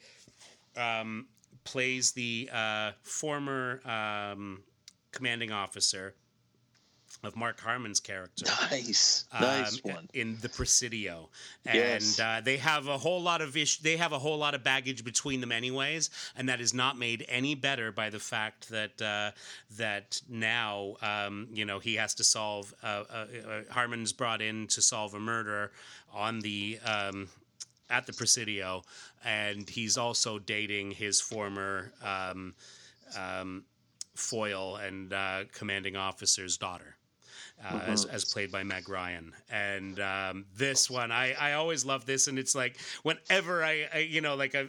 um, 0.76 1.28
plays 1.70 2.12
the 2.14 2.50
uh, 2.52 2.92
former 3.04 3.80
um, 3.86 4.64
commanding 5.12 5.52
officer 5.52 6.16
of 7.24 7.36
Mark 7.36 7.60
Harmon's 7.60 8.00
character. 8.00 8.46
Nice, 8.72 9.26
nice 9.40 9.82
um, 9.86 9.94
one 9.94 10.10
in 10.14 10.38
the 10.42 10.50
Presidio, 10.50 11.30
and 11.66 11.76
yes. 11.76 12.20
uh, 12.20 12.42
they 12.44 12.58
have 12.58 12.88
a 12.88 12.98
whole 12.98 13.22
lot 13.22 13.42
of 13.42 13.56
ish- 13.58 13.80
They 13.80 13.98
have 13.98 14.14
a 14.14 14.20
whole 14.20 14.38
lot 14.38 14.56
of 14.56 14.64
baggage 14.64 15.04
between 15.04 15.42
them, 15.42 15.52
anyways, 15.52 16.10
and 16.36 16.50
that 16.50 16.62
is 16.62 16.74
not 16.74 16.98
made 16.98 17.26
any 17.28 17.56
better 17.56 17.92
by 17.92 18.10
the 18.10 18.20
fact 18.20 18.70
that 18.70 19.02
uh, 19.02 19.32
that 19.78 20.22
now 20.30 20.96
um, 21.02 21.48
you 21.52 21.66
know 21.66 21.80
he 21.80 21.96
has 21.96 22.16
to 22.16 22.24
solve. 22.24 22.74
Uh, 22.82 23.04
uh, 23.10 23.14
uh 23.14 23.62
Harmon's 23.70 24.14
brought 24.14 24.42
in 24.42 24.68
to 24.68 24.82
solve 24.82 25.14
a 25.14 25.20
murder 25.20 25.72
on 26.14 26.40
the. 26.40 26.80
Um, 26.84 27.30
at 27.90 28.06
the 28.06 28.14
Presidio, 28.14 28.84
and 29.24 29.70
he's 29.70 29.98
also 29.98 30.40
dating 30.40 30.92
his 30.92 31.20
former 31.20 31.92
um, 32.04 32.54
um, 33.18 33.64
foil 34.16 34.76
and 34.76 35.14
uh, 35.14 35.44
commanding 35.54 35.96
officer's 35.96 36.58
daughter 36.58 36.96
uh, 37.64 37.74
mm-hmm. 37.74 37.92
as, 37.92 38.06
as 38.06 38.26
played 38.26 38.52
by 38.52 38.64
Meg 38.64 38.90
Ryan. 38.90 39.34
And 39.50 40.00
um, 40.00 40.46
this 40.56 40.90
one, 40.90 41.12
I, 41.12 41.34
I 41.34 41.54
always 41.54 41.86
love 41.86 42.06
this. 42.06 42.28
And 42.28 42.40
it's 42.40 42.56
like 42.56 42.78
whenever 43.04 43.64
I, 43.64 43.88
I 43.94 43.98
you 44.00 44.22
know, 44.22 44.36
like 44.36 44.56
I, 44.56 44.62
I, 44.62 44.66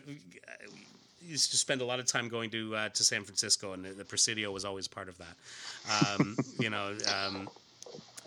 used 1.22 1.50
to 1.50 1.56
spend 1.56 1.80
a 1.80 1.84
lot 1.84 2.00
of 2.00 2.06
time 2.06 2.28
going 2.28 2.50
to 2.50 2.74
uh, 2.74 2.88
to 2.88 3.04
San 3.04 3.22
Francisco, 3.22 3.72
and 3.74 3.84
the, 3.84 3.90
the, 3.90 4.04
Presidio 4.04 4.50
was 4.50 4.64
always 4.64 4.88
part 4.88 5.08
of 5.08 5.16
that. 5.18 6.18
Um, 6.18 6.36
you 6.58 6.70
know, 6.70 6.96
um, 7.14 7.48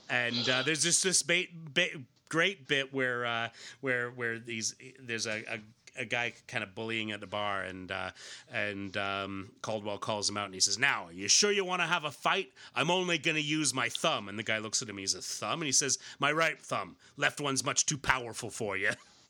and 0.09 0.47
uh, 0.47 0.61
there's 0.61 0.83
just 0.83 1.03
this 1.03 1.21
ba- 1.23 1.51
ba- 1.73 1.99
great 2.33 2.67
bit 2.67 2.91
where 2.91 3.27
uh, 3.27 3.49
where 3.81 4.09
where 4.09 4.39
these 4.39 4.73
there's 4.99 5.27
a, 5.27 5.43
a 5.47 5.59
a 5.95 6.05
guy 6.05 6.33
kind 6.47 6.63
of 6.63 6.73
bullying 6.73 7.11
at 7.11 7.19
the 7.19 7.27
bar, 7.27 7.61
and 7.61 7.91
uh, 7.91 8.09
and 8.51 8.97
um, 8.97 9.51
Caldwell 9.61 9.99
calls 9.99 10.27
him 10.27 10.35
out, 10.35 10.45
and 10.45 10.53
he 10.55 10.59
says, 10.59 10.79
"Now, 10.79 11.05
are 11.05 11.11
you 11.11 11.27
sure 11.27 11.51
you 11.51 11.63
want 11.63 11.83
to 11.83 11.87
have 11.87 12.05
a 12.05 12.11
fight? 12.11 12.47
I'm 12.75 12.89
only 12.89 13.19
going 13.19 13.35
to 13.35 13.43
use 13.43 13.71
my 13.71 13.89
thumb." 13.89 14.29
And 14.29 14.39
the 14.39 14.43
guy 14.43 14.57
looks 14.57 14.81
at 14.81 14.89
him. 14.89 14.97
He's 14.97 15.13
a 15.13 15.21
thumb, 15.21 15.61
and 15.61 15.67
he 15.67 15.71
says, 15.71 15.99
"My 16.17 16.31
right 16.31 16.59
thumb. 16.59 16.95
Left 17.15 17.39
one's 17.39 17.63
much 17.63 17.85
too 17.85 17.99
powerful 17.99 18.49
for 18.49 18.75
you." 18.75 18.89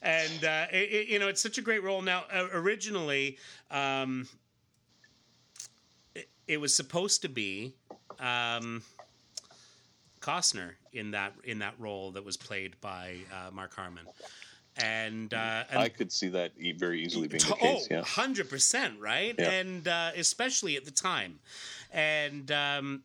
and 0.00 0.44
uh, 0.44 0.66
it, 0.72 1.08
you 1.08 1.18
know, 1.18 1.28
it's 1.28 1.42
such 1.42 1.58
a 1.58 1.62
great 1.62 1.82
role. 1.82 2.00
Now, 2.00 2.24
uh, 2.32 2.48
originally, 2.54 3.36
um, 3.70 4.26
it, 6.14 6.30
it, 6.48 6.56
was 6.56 6.74
supposed 6.74 7.20
to 7.20 7.28
be. 7.28 7.74
Um, 8.18 8.82
Costner 10.22 10.72
in 10.92 11.10
that 11.10 11.34
in 11.44 11.58
that 11.58 11.74
role 11.78 12.12
that 12.12 12.24
was 12.24 12.36
played 12.36 12.80
by 12.80 13.16
uh, 13.32 13.50
Mark 13.50 13.74
Harmon. 13.74 14.06
And, 14.78 15.34
uh, 15.34 15.64
and, 15.70 15.80
I 15.80 15.90
could 15.90 16.10
see 16.10 16.28
that 16.28 16.52
very 16.78 17.02
easily 17.02 17.28
being 17.28 17.42
the 17.46 17.56
case. 17.56 17.88
Oh, 17.90 18.00
hundred 18.00 18.48
percent, 18.48 18.98
right? 19.00 19.34
Yeah. 19.38 19.50
And 19.50 19.86
uh, 19.86 20.12
especially 20.16 20.76
at 20.76 20.86
the 20.86 20.90
time, 20.90 21.40
and 21.92 22.50
um, 22.50 23.02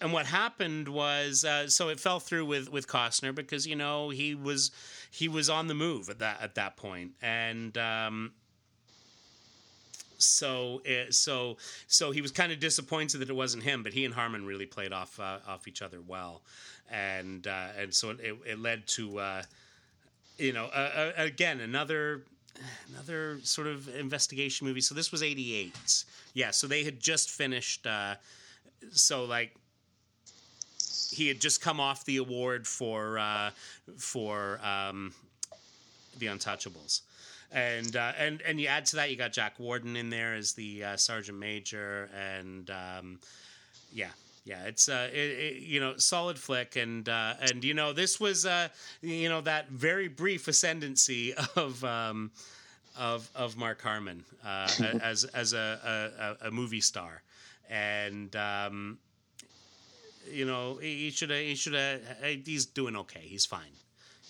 and 0.00 0.12
what 0.12 0.26
happened 0.26 0.88
was 0.88 1.44
uh, 1.44 1.68
so 1.68 1.88
it 1.88 1.98
fell 1.98 2.20
through 2.20 2.46
with 2.46 2.70
with 2.70 2.86
Costner 2.86 3.34
because 3.34 3.66
you 3.66 3.74
know 3.74 4.10
he 4.10 4.36
was 4.36 4.70
he 5.10 5.26
was 5.26 5.50
on 5.50 5.66
the 5.66 5.74
move 5.74 6.08
at 6.08 6.20
that 6.20 6.40
at 6.40 6.54
that 6.54 6.76
point, 6.76 7.12
and 7.20 7.76
um, 7.76 8.32
so 10.22 10.82
so 11.10 11.56
so 11.86 12.10
he 12.10 12.20
was 12.20 12.30
kind 12.30 12.52
of 12.52 12.60
disappointed 12.60 13.18
that 13.18 13.30
it 13.30 13.36
wasn't 13.36 13.62
him, 13.62 13.82
but 13.82 13.92
he 13.92 14.04
and 14.04 14.14
Harmon 14.14 14.44
really 14.46 14.66
played 14.66 14.92
off 14.92 15.18
uh, 15.18 15.38
off 15.46 15.66
each 15.66 15.82
other 15.82 16.00
well, 16.06 16.42
and 16.90 17.46
uh, 17.46 17.68
and 17.78 17.94
so 17.94 18.10
it, 18.10 18.36
it 18.46 18.58
led 18.58 18.86
to 18.88 19.18
uh, 19.18 19.42
you 20.38 20.52
know 20.52 20.68
again 21.16 21.60
another 21.60 22.22
another 22.90 23.38
sort 23.42 23.66
of 23.66 23.88
investigation 23.94 24.66
movie. 24.66 24.80
So 24.80 24.94
this 24.94 25.12
was 25.12 25.22
'88. 25.22 26.04
Yeah, 26.34 26.50
so 26.50 26.66
they 26.66 26.84
had 26.84 27.00
just 27.00 27.30
finished. 27.30 27.86
Uh, 27.86 28.16
so 28.92 29.24
like 29.24 29.54
he 31.10 31.28
had 31.28 31.40
just 31.40 31.60
come 31.60 31.80
off 31.80 32.04
the 32.04 32.18
award 32.18 32.66
for 32.66 33.18
uh, 33.18 33.50
for 33.96 34.60
um, 34.64 35.12
the 36.18 36.26
Untouchables 36.26 37.02
and 37.52 37.96
uh, 37.96 38.12
and 38.18 38.42
and 38.42 38.60
you 38.60 38.66
add 38.66 38.86
to 38.86 38.96
that, 38.96 39.10
you 39.10 39.16
got 39.16 39.32
Jack 39.32 39.58
Warden 39.58 39.96
in 39.96 40.10
there 40.10 40.34
as 40.34 40.52
the 40.52 40.84
uh, 40.84 40.96
sergeant 40.96 41.38
major, 41.38 42.08
and 42.14 42.70
um, 42.70 43.18
yeah, 43.92 44.10
yeah, 44.44 44.64
it's 44.64 44.88
uh, 44.88 45.08
it, 45.12 45.16
it, 45.16 45.62
you 45.62 45.80
know 45.80 45.96
solid 45.96 46.38
flick, 46.38 46.76
and 46.76 47.08
uh, 47.08 47.34
and 47.40 47.64
you 47.64 47.74
know 47.74 47.92
this 47.92 48.20
was 48.20 48.46
uh, 48.46 48.68
you 49.02 49.28
know 49.28 49.40
that 49.40 49.68
very 49.68 50.08
brief 50.08 50.48
ascendancy 50.48 51.34
of. 51.56 51.82
Um, 51.84 52.30
of, 52.98 53.30
of 53.36 53.56
Mark 53.56 53.80
Harmon 53.80 54.24
uh, 54.44 54.68
as 55.00 55.24
as 55.24 55.52
a, 55.52 56.36
a, 56.42 56.48
a, 56.48 56.50
movie 56.50 56.80
star, 56.80 57.22
and 57.70 58.34
um, 58.34 58.98
you 60.30 60.44
know 60.44 60.76
he 60.82 61.10
should 61.10 61.30
he 61.30 61.54
should 61.54 62.02
he's 62.44 62.66
doing 62.66 62.96
okay. 62.96 63.20
He's 63.22 63.46
fine 63.46 63.70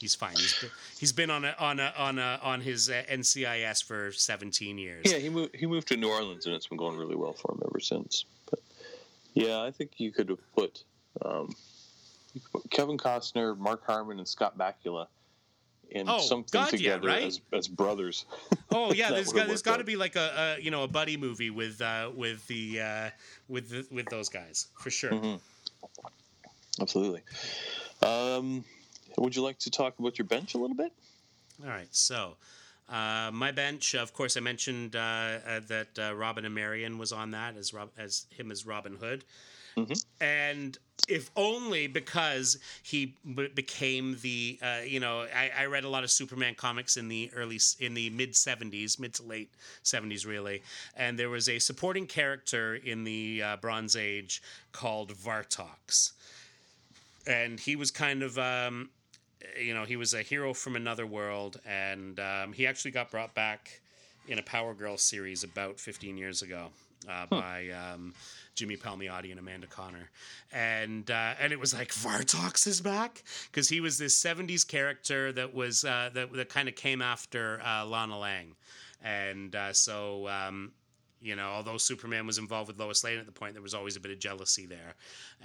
he's 0.01 0.15
fine. 0.15 0.33
He's 0.33 0.59
been, 0.59 0.71
he's 0.99 1.13
been 1.13 1.31
on 1.31 1.45
a, 1.45 1.55
on 1.59 1.79
a, 1.79 1.93
on 1.97 2.19
a, 2.19 2.41
on 2.43 2.61
his 2.61 2.91
uh, 2.91 3.03
NCIS 3.11 3.85
for 3.85 4.11
17 4.11 4.79
years. 4.79 5.05
Yeah, 5.05 5.19
he 5.19 5.29
moved 5.29 5.55
he 5.55 5.67
moved 5.67 5.89
to 5.89 5.97
New 5.97 6.09
Orleans 6.09 6.47
and 6.47 6.55
it's 6.55 6.67
been 6.67 6.79
going 6.79 6.97
really 6.97 7.17
well 7.17 7.33
for 7.33 7.53
him 7.53 7.63
ever 7.69 7.81
since. 7.81 8.25
But 8.49 8.61
yeah, 9.35 9.61
I 9.61 9.71
think 9.71 9.93
you 9.99 10.11
could 10.11 10.29
have 10.29 10.55
put, 10.55 10.83
um, 11.25 11.55
put 12.53 12.69
Kevin 12.71 12.99
Costner, 12.99 13.57
Mark 13.57 13.87
Harmon, 13.87 14.19
and 14.19 14.27
Scott 14.27 14.57
Bakula 14.59 15.07
in 15.91 16.09
oh, 16.09 16.21
something 16.21 16.61
God, 16.61 16.71
together 16.71 17.09
yeah, 17.09 17.15
right? 17.15 17.25
as, 17.25 17.41
as 17.53 17.69
brothers. 17.69 18.27
Oh 18.73 18.93
yeah, 18.93 19.11
there's 19.11 19.33
got 19.33 19.49
there's 19.49 19.63
got 19.63 19.79
to 19.79 19.85
be 19.85 19.97
like 19.97 20.15
a, 20.15 20.57
a, 20.57 20.63
you 20.63 20.71
know 20.71 20.85
a 20.85 20.89
buddy 20.89 21.17
movie 21.17 21.51
with 21.51 21.83
uh, 21.83 22.09
with 22.15 22.47
the 22.47 22.81
uh, 22.81 23.11
with 23.49 23.69
the, 23.69 23.85
with 23.91 24.07
those 24.07 24.29
guys 24.29 24.69
for 24.79 24.91
sure. 24.91 25.11
Mm-hmm. 25.11 26.81
Absolutely. 26.81 27.23
Um, 28.01 28.65
would 29.21 29.37
you 29.37 29.43
like 29.43 29.59
to 29.61 29.71
talk 29.71 29.99
about 29.99 30.19
your 30.19 30.27
bench 30.27 30.55
a 30.55 30.59
little 30.59 30.77
bit? 30.77 30.93
All 31.63 31.69
right. 31.69 31.89
So, 31.91 32.37
uh, 32.89 33.31
my 33.33 33.53
bench, 33.53 33.95
of 33.95 34.13
course, 34.13 34.37
I 34.37 34.41
mentioned 34.41 34.97
uh, 34.97 34.99
uh, 34.99 35.61
that 35.69 35.99
uh, 35.99 36.15
Robin 36.15 36.45
and 36.45 36.55
Marion 36.55 36.99
was 36.99 37.13
on 37.13 37.31
that 37.33 37.57
as 37.57 37.73
Rob- 37.73 37.93
as 37.97 38.27
him 38.31 38.51
as 38.51 38.67
Robin 38.67 38.97
Hood, 38.97 39.25
mm-hmm. 39.77 39.93
and 40.21 40.77
if 41.09 41.31
only 41.37 41.87
because 41.87 42.59
he 42.83 43.15
b- 43.35 43.49
became 43.55 44.17
the 44.23 44.59
uh, 44.61 44.79
you 44.85 44.99
know 44.99 45.27
I, 45.35 45.51
I, 45.57 45.65
read 45.67 45.85
a 45.85 45.89
lot 45.89 46.03
of 46.03 46.11
Superman 46.11 46.55
comics 46.57 46.97
in 46.97 47.09
the 47.09 47.31
early 47.35 47.61
in 47.79 47.95
the 47.95 48.11
mid 48.11 48.33
'70s, 48.33 48.99
mid 48.99 49.15
to 49.15 49.23
late 49.23 49.53
'70s, 49.85 50.27
really, 50.27 50.63
and 50.97 51.17
there 51.17 51.31
was 51.31 51.49
a 51.49 51.61
supporting 51.61 52.07
character 52.07 52.75
in 52.75 53.05
the 53.05 53.43
uh, 53.43 53.57
Bronze 53.59 53.95
Age 53.95 54.43
called 54.73 55.13
Vartox, 55.13 56.13
and 57.25 57.61
he 57.61 57.77
was 57.77 57.93
kind 57.93 58.25
of 58.25 58.37
um, 58.37 58.91
you 59.61 59.75
know, 59.75 59.85
he 59.85 59.97
was 59.97 60.15
a 60.15 60.23
hero 60.23 60.55
from 60.55 60.77
another 60.77 61.07
world, 61.07 61.61
and 61.67 62.19
um, 62.21 62.53
he 62.53 62.67
actually 62.67 62.91
got 62.91 63.11
brought 63.11 63.35
back 63.35 63.81
in 64.29 64.39
a 64.39 64.43
Power 64.43 64.75
Girl 64.75 64.97
series 64.97 65.45
about 65.45 65.81
15 65.81 66.17
years 66.17 66.43
ago 66.43 66.69
uh, 67.09 67.13
huh. 67.13 67.27
by 67.31 67.71
um, 67.71 68.15
Jimmy 68.55 68.77
Palmiotti 68.77 69.31
and 69.31 69.39
Amanda 69.39 69.67
Conner, 69.67 70.11
and 70.53 71.11
uh, 71.11 71.35
and 71.41 71.53
it 71.53 71.59
was 71.59 71.73
like 71.75 71.89
Vartox 71.89 72.67
is 72.67 72.81
back? 72.81 73.23
Because 73.51 73.69
he 73.69 73.81
was 73.81 73.99
this 73.99 74.21
70s 74.21 74.67
character 74.67 75.33
that 75.33 75.55
was 75.55 75.85
uh, 75.85 76.11
that 76.15 76.33
that 76.33 76.49
kind 76.49 76.69
of 76.69 76.75
came 76.75 77.03
after 77.03 77.61
uh, 77.65 77.85
Lana 77.87 78.19
Lang, 78.19 78.55
and 79.03 79.55
uh, 79.55 79.73
so 79.73 80.29
um, 80.29 80.73
you 81.23 81.37
know, 81.37 81.49
although 81.49 81.77
Superman 81.77 82.27
was 82.27 82.39
involved 82.39 82.69
with 82.69 82.79
Lois 82.79 83.05
Lane 83.05 83.19
at 83.19 83.27
the 83.27 83.33
point, 83.33 83.53
there 83.53 83.63
was 83.63 83.75
always 83.75 83.97
a 83.97 84.01
bit 84.01 84.11
of 84.11 84.19
jealousy 84.19 84.65
there, 84.65 84.95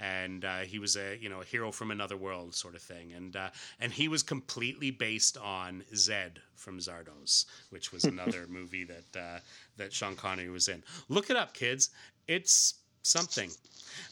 and 0.00 0.44
uh, 0.44 0.60
he 0.60 0.78
was 0.78 0.96
a 0.96 1.18
you 1.20 1.28
know 1.28 1.42
a 1.42 1.44
hero 1.44 1.70
from 1.70 1.90
another 1.90 2.16
world 2.16 2.54
sort 2.54 2.74
of 2.74 2.82
thing, 2.82 3.12
and 3.12 3.36
uh, 3.36 3.50
and 3.80 3.92
he 3.92 4.08
was 4.08 4.22
completely 4.22 4.90
based 4.90 5.36
on 5.36 5.84
Zed 5.94 6.40
from 6.54 6.78
Zardoz, 6.78 7.44
which 7.70 7.92
was 7.92 8.04
another 8.04 8.46
movie 8.48 8.84
that 8.84 9.20
uh, 9.20 9.38
that 9.76 9.92
Sean 9.92 10.16
Connery 10.16 10.48
was 10.48 10.68
in. 10.68 10.82
Look 11.08 11.28
it 11.28 11.36
up, 11.36 11.52
kids. 11.52 11.90
It's 12.26 12.74
something. 13.02 13.50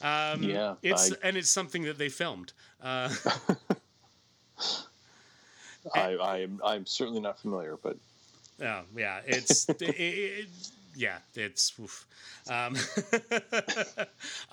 Um, 0.03 0.43
yeah, 0.43 0.75
it's 0.83 1.13
I... 1.13 1.17
and 1.23 1.37
it's 1.37 1.51
something 1.51 1.85
that 1.85 1.97
they 1.99 2.11
filmed. 2.11 2.53
Uh, 2.83 3.09
I, 5.95 6.15
I 6.15 6.39
am 6.41 6.61
I'm 6.63 6.85
certainly 6.87 7.21
not 7.21 7.39
familiar, 7.39 7.79
but 7.83 7.97
Oh 8.63 8.83
yeah, 8.97 9.21
it's 9.27 9.69
it, 9.69 9.83
it, 9.83 10.49
yeah, 10.97 11.19
it's. 11.35 11.73
Um, 12.49 12.77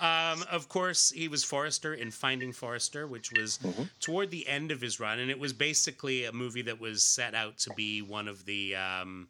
um, 0.00 0.44
of 0.50 0.68
course, 0.68 1.10
he 1.10 1.28
was 1.28 1.44
Forrester 1.44 1.94
in 1.94 2.10
Finding 2.10 2.52
Forrester, 2.52 3.06
which 3.06 3.32
was 3.32 3.58
mm-hmm. 3.58 3.84
toward 4.00 4.30
the 4.30 4.46
end 4.48 4.70
of 4.70 4.80
his 4.80 5.00
run, 5.00 5.18
and 5.18 5.30
it 5.30 5.38
was 5.38 5.52
basically 5.52 6.24
a 6.24 6.32
movie 6.32 6.62
that 6.62 6.80
was 6.80 7.04
set 7.04 7.34
out 7.34 7.58
to 7.58 7.70
be 7.74 8.02
one 8.02 8.28
of 8.28 8.44
the. 8.44 8.76
Um, 8.76 9.28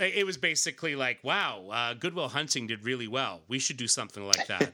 it 0.00 0.24
was 0.24 0.36
basically 0.36 0.96
like, 0.96 1.18
wow, 1.22 1.64
uh, 1.70 1.94
Good 1.94 2.14
Will 2.14 2.28
Hunting 2.28 2.66
did 2.66 2.84
really 2.84 3.08
well. 3.08 3.42
We 3.48 3.58
should 3.58 3.76
do 3.76 3.86
something 3.86 4.24
like 4.24 4.46
that. 4.46 4.72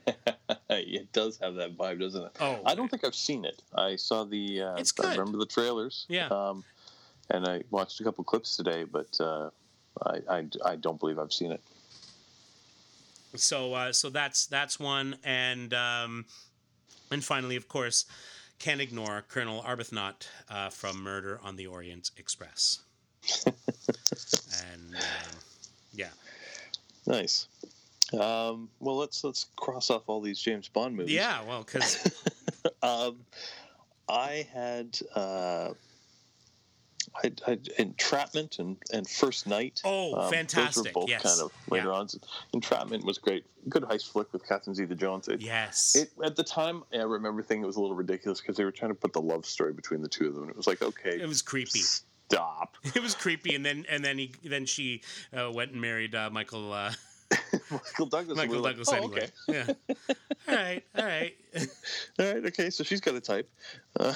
it 0.71 1.13
does 1.13 1.39
have 1.39 1.55
that 1.57 1.77
vibe, 1.77 1.99
doesn't 2.01 2.23
it? 2.23 2.31
Oh, 2.41 2.61
I 2.65 2.75
don't 2.75 2.89
think 2.89 3.05
I've 3.05 3.15
seen 3.15 3.45
it. 3.45 3.63
I 3.75 3.97
saw 3.97 4.25
the. 4.25 4.63
Uh, 4.63 4.75
it's 4.77 4.93
good. 4.93 5.07
I 5.07 5.11
remember 5.13 5.39
the 5.39 5.47
trailers. 5.47 6.07
Yeah. 6.09 6.29
Um, 6.29 6.65
and 7.31 7.47
I 7.47 7.63
watched 7.71 8.01
a 8.01 8.05
couple 8.05 8.25
clips 8.25 8.57
today, 8.57 8.85
but 8.85 9.19
uh, 9.21 9.51
I, 10.05 10.19
I 10.29 10.47
I 10.65 10.77
don't 10.77 10.99
believe 10.99 11.19
I've 11.19 11.33
seen 11.33 11.53
it. 11.53 11.61
So 13.37 13.75
uh, 13.75 13.93
so 13.93 14.11
that's 14.11 14.47
that's 14.47 14.79
one, 14.81 15.17
and 15.25 15.73
um, 15.75 16.25
and 17.11 17.25
finally, 17.25 17.57
of 17.57 17.69
course, 17.69 18.07
can't 18.59 18.81
ignore 18.81 19.25
Colonel 19.29 19.63
Arbuthnot 19.63 20.29
uh, 20.51 20.71
from 20.71 21.03
Murder 21.03 21.41
on 21.43 21.57
the 21.57 21.67
Orient 21.67 22.11
Express. 22.17 22.81
and 23.47 24.95
um, 24.95 25.37
yeah, 25.93 26.09
Nice. 27.09 27.49
Um, 28.13 28.69
well, 28.81 28.97
let's 28.97 29.25
let's 29.25 29.47
cross 29.57 29.91
off 29.91 30.03
all 30.07 30.21
these 30.21 30.39
James 30.39 30.69
Bond 30.69 30.95
movies. 30.97 31.15
yeah. 31.15 31.43
Well, 31.47 31.63
because 31.65 32.13
um, 32.83 33.17
I 34.09 34.47
had 34.53 34.99
uh, 35.15 35.71
I, 37.23 37.33
I 37.47 37.59
Entrapment 37.79 38.59
and, 38.59 38.77
and 38.93 39.09
First 39.09 39.47
Knight. 39.47 39.81
Oh, 39.85 40.15
Um, 40.15 40.31
fantastic, 40.33 40.85
Those 40.85 40.95
were 40.95 41.01
both 41.01 41.09
yes. 41.09 41.23
kind 41.23 41.41
of 41.41 41.53
later 41.71 41.89
Yeah. 41.89 41.93
on. 41.95 42.09
Entrapment 42.53 43.05
was 43.05 43.19
great. 43.19 43.45
Good 43.69 43.83
heist 43.85 44.11
flick 44.13 44.33
with 44.33 44.47
Catherine 44.49 44.75
Zeta-Jones. 44.75 45.29
It, 45.29 45.41
yes, 45.41 45.95
it 45.97 46.11
at 46.25 46.37
the 46.37 46.45
time 46.45 46.85
I 46.93 46.99
remember 46.99 47.43
thinking 47.43 47.65
it 47.65 47.67
was 47.67 47.77
a 47.77 47.81
little 47.81 47.97
ridiculous 47.97 48.41
because 48.41 48.57
they 48.57 48.65
were 48.65 48.73
trying 48.73 48.91
to 48.91 48.95
put 48.95 49.13
the 49.13 49.21
love 49.21 49.45
story 49.47 49.73
between 49.73 50.01
the 50.03 50.09
two 50.09 50.27
of 50.29 50.35
them. 50.35 50.45
And 50.45 50.51
it 50.51 50.57
was 50.57 50.67
like, 50.67 50.81
okay, 50.83 51.21
it 51.21 51.27
was 51.29 51.43
creepy. 51.43 51.81
stop. 51.81 52.77
It 52.95 53.03
was 53.03 53.15
creepy, 53.15 53.55
and 53.55 53.65
then 53.65 53.85
and 53.89 54.05
then 54.05 54.19
he 54.19 54.33
then 54.45 54.65
she 54.67 55.03
uh, 55.37 55.51
went 55.53 55.73
and 55.73 55.81
married 55.81 56.15
uh, 56.15 56.31
Michael 56.31 56.73
uh, 56.73 56.93
Michael 57.71 58.07
Douglas. 58.07 58.37
Michael 58.37 58.53
we 58.53 58.57
were 58.57 58.63
like, 58.63 58.77
Douglas 58.77 58.89
oh, 58.91 58.97
anyway. 58.97 59.29
okay. 59.49 59.67
Yeah. 59.69 60.15
all 60.49 60.55
right, 60.55 60.83
all 60.97 61.05
right. 61.05 61.35
All 62.21 62.27
right, 62.27 62.45
okay. 62.47 62.71
So 62.71 62.85
she's 62.85 63.01
got 63.01 63.15
a 63.15 63.21
type. 63.21 63.49
Um, 63.99 64.15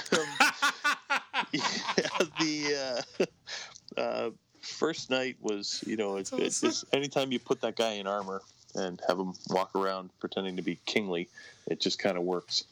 the 2.40 3.04
uh, 3.18 4.00
uh, 4.00 4.30
first 4.60 5.10
knight 5.10 5.36
was, 5.40 5.82
you 5.86 5.96
know, 5.96 6.16
it's, 6.16 6.30
That's 6.30 6.62
it's 6.62 6.84
anytime 6.92 7.32
you 7.32 7.38
put 7.38 7.60
that 7.62 7.76
guy 7.76 7.92
in 7.92 8.06
armor 8.06 8.42
and 8.74 9.00
have 9.06 9.18
him 9.18 9.34
walk 9.50 9.74
around 9.74 10.10
pretending 10.18 10.56
to 10.56 10.62
be 10.62 10.78
kingly, 10.86 11.28
it 11.66 11.80
just 11.80 11.98
kind 11.98 12.16
of 12.16 12.22
works. 12.22 12.64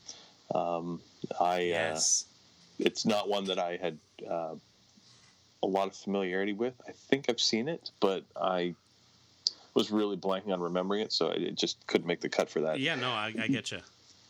Um, 0.54 1.00
I 1.38 1.60
yes. 1.60 2.24
uh, 2.26 2.84
it's 2.86 3.04
not 3.04 3.28
one 3.28 3.44
that 3.46 3.58
I 3.58 3.76
had 3.76 3.98
uh, 4.28 4.54
a 5.62 5.66
lot 5.66 5.88
of 5.88 5.94
familiarity 5.94 6.52
with. 6.52 6.74
I 6.88 6.92
think 6.92 7.26
I've 7.28 7.40
seen 7.40 7.68
it, 7.68 7.90
but 8.00 8.24
I 8.40 8.74
was 9.74 9.90
really 9.90 10.16
blanking 10.16 10.52
on 10.52 10.60
remembering 10.60 11.02
it, 11.02 11.12
so 11.12 11.28
I 11.28 11.34
it 11.34 11.56
just 11.56 11.86
couldn't 11.86 12.06
make 12.06 12.20
the 12.20 12.28
cut 12.28 12.48
for 12.48 12.60
that. 12.62 12.80
Yeah. 12.80 12.94
No, 12.96 13.10
I, 13.10 13.32
I 13.40 13.48
get 13.48 13.70
you. 13.70 13.78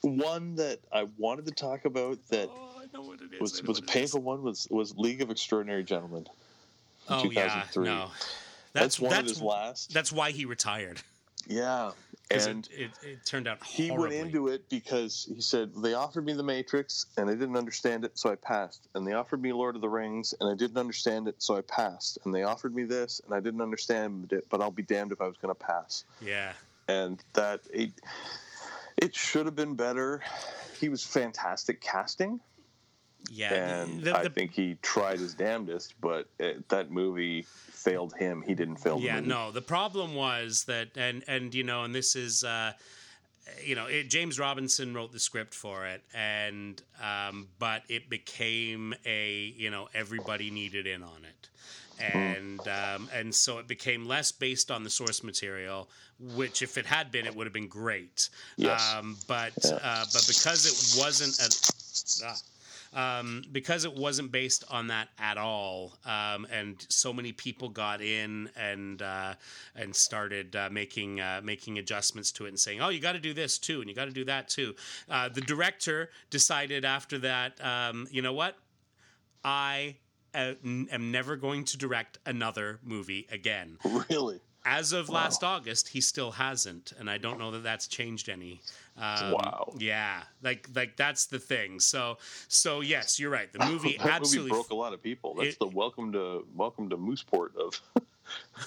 One 0.03 0.57
that 0.57 0.81
I 0.93 1.07
wanted 1.19 1.47
to 1.47 1.53
talk 1.53 1.85
about 1.85 2.19
that 2.31 2.49
Oh, 2.51 2.80
I 2.80 2.80
know 2.95 3.03
what 3.03 3.21
it 3.21 3.35
is. 3.35 3.41
Was 3.41 3.63
was 3.63 3.63
a 3.63 3.65
what 3.65 3.79
it 3.79 3.85
is. 3.85 3.91
painful 3.91 4.23
one 4.23 4.43
was 4.43 4.67
was 4.71 4.97
League 4.97 5.23
of 5.23 5.31
Extraordinary 5.31 5.85
Gentlemen. 5.85 6.27
Oh 7.09 7.25
yeah, 7.25 7.65
2003. 7.73 7.85
no. 7.85 8.11
That's, 8.73 9.01
one 9.01 9.11
that's 9.11 9.33
of 9.33 9.37
his 9.37 9.43
last. 9.43 9.93
That's 9.93 10.13
why 10.13 10.31
he 10.31 10.45
retired. 10.45 11.01
yeah, 11.49 11.91
and 12.31 12.69
it, 12.73 12.83
it, 13.03 13.09
it 13.09 13.27
turned 13.27 13.49
out 13.49 13.65
he 13.65 13.91
went 13.91 14.13
into 14.13 14.49
it 14.49 14.69
because 14.69 15.29
he 15.35 15.41
said 15.41 15.75
they 15.75 15.95
offered 15.95 16.25
me 16.25 16.33
the 16.33 16.43
Matrix 16.43 17.07
and 17.17 17.29
I 17.29 17.35
didn't 17.35 17.57
understand 17.57 18.05
it, 18.05 18.17
so 18.17 18.31
I 18.31 18.37
passed. 18.37 18.89
And 18.95 19.07
they 19.07 19.15
offered 19.15 19.43
me 19.43 19.53
Lord 19.53 19.75
of 19.75 19.83
the 19.83 19.89
Rings 19.89 20.35
and 20.41 20.49
I 20.49 20.55
didn't 20.55 20.77
understand 20.77 21.27
it, 21.27 21.37
so 21.39 21.57
I 21.57 21.63
passed. 21.63 22.19
And 22.25 22.35
they 22.35 22.45
offered 22.45 22.75
me 22.75 22.85
this 22.85 23.21
and 23.25 23.35
I 23.35 23.41
didn't 23.41 23.61
understand 23.61 24.33
it, 24.33 24.47
but 24.49 24.61
I'll 24.61 24.71
be 24.71 24.83
damned 24.83 25.13
if 25.13 25.21
I 25.21 25.27
was 25.27 25.37
going 25.39 25.53
to 25.53 25.61
pass. 25.61 26.05
Yeah. 26.21 26.53
And 26.87 27.23
that 27.33 27.61
it, 27.73 27.91
it 28.97 29.17
should 29.17 29.47
have 29.47 29.57
been 29.57 29.75
better. 29.75 30.23
He 30.79 30.89
was 30.89 31.05
fantastic 31.05 31.81
casting. 31.81 32.39
Yeah. 33.33 33.55
and 33.83 34.03
the- 34.03 34.17
I 34.17 34.29
think 34.29 34.53
he 34.53 34.77
tried 34.83 35.21
his 35.21 35.35
damnedest, 35.35 35.95
but 36.01 36.29
it, 36.39 36.69
that 36.69 36.91
movie 36.91 37.43
failed 37.43 38.13
him. 38.19 38.43
He 38.43 38.55
didn't 38.55 38.77
fail 38.77 38.99
the 38.99 39.07
yeah 39.07 39.21
no 39.21 39.51
the 39.53 39.63
problem 39.63 40.15
was 40.15 40.65
that 40.65 40.89
and 40.97 41.25
and 41.29 41.55
you 41.55 41.65
know 41.65 41.85
and 41.85 41.95
this 41.95 42.15
is 42.17 42.45
uh 42.45 42.73
you 43.65 43.75
know 43.75 43.87
it, 43.87 44.11
james 44.11 44.39
robinson 44.39 44.93
wrote 44.95 45.13
the 45.13 45.19
script 45.19 45.55
for 45.55 45.87
it 45.87 46.03
and 46.15 46.83
um 47.03 47.49
but 47.59 47.83
it 47.89 48.09
became 48.11 48.95
a 49.07 49.55
you 49.57 49.71
know 49.71 49.89
everybody 49.95 50.51
needed 50.51 50.87
in 50.87 51.03
on 51.03 51.25
it 51.25 51.49
and 51.99 52.61
um, 52.69 53.09
and 53.15 53.35
so 53.35 53.59
it 53.59 53.67
became 53.69 54.07
less 54.07 54.31
based 54.33 54.71
on 54.71 54.85
the 54.85 54.89
source 54.91 55.23
material, 55.23 55.87
which 56.35 56.63
if 56.63 56.79
it 56.79 56.87
had 56.87 57.11
been, 57.13 57.27
it 57.27 57.37
would 57.37 57.47
have 57.47 57.53
been 57.53 57.69
great. 57.69 58.31
Yes. 58.57 58.95
Um, 58.95 59.19
but 59.27 59.53
Yeah. 59.63 59.73
uh, 59.83 60.05
but 60.11 60.25
because 60.27 60.65
it 60.65 60.99
wasn't 60.99 61.39
a, 61.39 62.27
ah, 62.27 62.37
um, 62.93 63.43
because 63.53 63.85
it 63.85 63.95
wasn't 63.95 64.33
based 64.33 64.65
on 64.71 64.89
that 64.89 65.09
at 65.19 65.39
all, 65.39 65.99
um, 66.05 66.47
and 66.51 66.85
so 66.89 67.13
many 67.13 67.33
people 67.33 67.69
got 67.69 68.01
in 68.01 68.51
and 68.57 69.01
uh, 69.03 69.35
and 69.77 69.95
started 69.95 70.57
uh, 70.57 70.69
making 70.71 71.21
uh, 71.21 71.41
making 71.43 71.79
adjustments 71.79 72.33
to 72.33 72.47
it 72.47 72.49
and 72.49 72.59
saying, 72.59 72.81
"Oh, 72.81 72.89
you 72.89 73.01
got 73.01 73.13
to 73.13 73.21
do 73.21 73.33
this 73.33 73.59
too, 73.59 73.81
and 73.81 73.89
you 73.89 73.95
got 73.95 74.07
to 74.07 74.11
do 74.11 74.25
that 74.25 74.49
too." 74.49 74.75
Uh, 75.09 75.29
the 75.29 75.41
director 75.41 76.11
decided 76.31 76.85
after 76.85 77.19
that, 77.19 77.65
um, 77.65 78.09
you 78.11 78.23
know 78.23 78.33
what, 78.33 78.57
I 79.45 79.97
uh, 80.35 80.55
am 80.65 81.11
never 81.11 81.37
going 81.37 81.65
to 81.67 81.79
direct 81.79 82.19
another 82.27 82.81
movie 82.83 83.27
again. 83.31 83.79
Really? 84.11 84.41
As 84.65 84.93
of 84.93 85.09
last 85.09 85.43
August, 85.43 85.89
he 85.89 86.01
still 86.03 86.33
hasn't, 86.33 86.93
and 86.99 87.09
I 87.09 87.17
don't 87.17 87.39
know 87.39 87.51
that 87.53 87.63
that's 87.63 87.87
changed 87.89 88.29
any. 88.29 88.61
Um, 88.99 89.33
Wow. 89.33 89.73
Yeah, 89.79 90.23
like 90.43 90.69
like 90.75 90.97
that's 90.97 91.27
the 91.27 91.39
thing. 91.39 91.81
So 91.81 92.19
so 92.49 92.81
yes, 92.83 93.19
you're 93.19 93.31
right. 93.31 93.51
The 93.51 93.65
movie 93.71 93.97
that 93.99 94.07
absolutely. 94.07 94.51
movie 94.51 94.61
broke 94.61 94.71
a 94.71 94.75
lot 94.75 94.93
of 94.93 95.03
people. 95.03 95.35
That's 95.35 95.55
It- 95.55 95.59
the 95.61 95.67
welcome 95.67 96.13
to 96.13 96.47
welcome 96.55 96.91
to 96.91 96.99
Mooseport 96.99 97.57
of, 97.57 97.81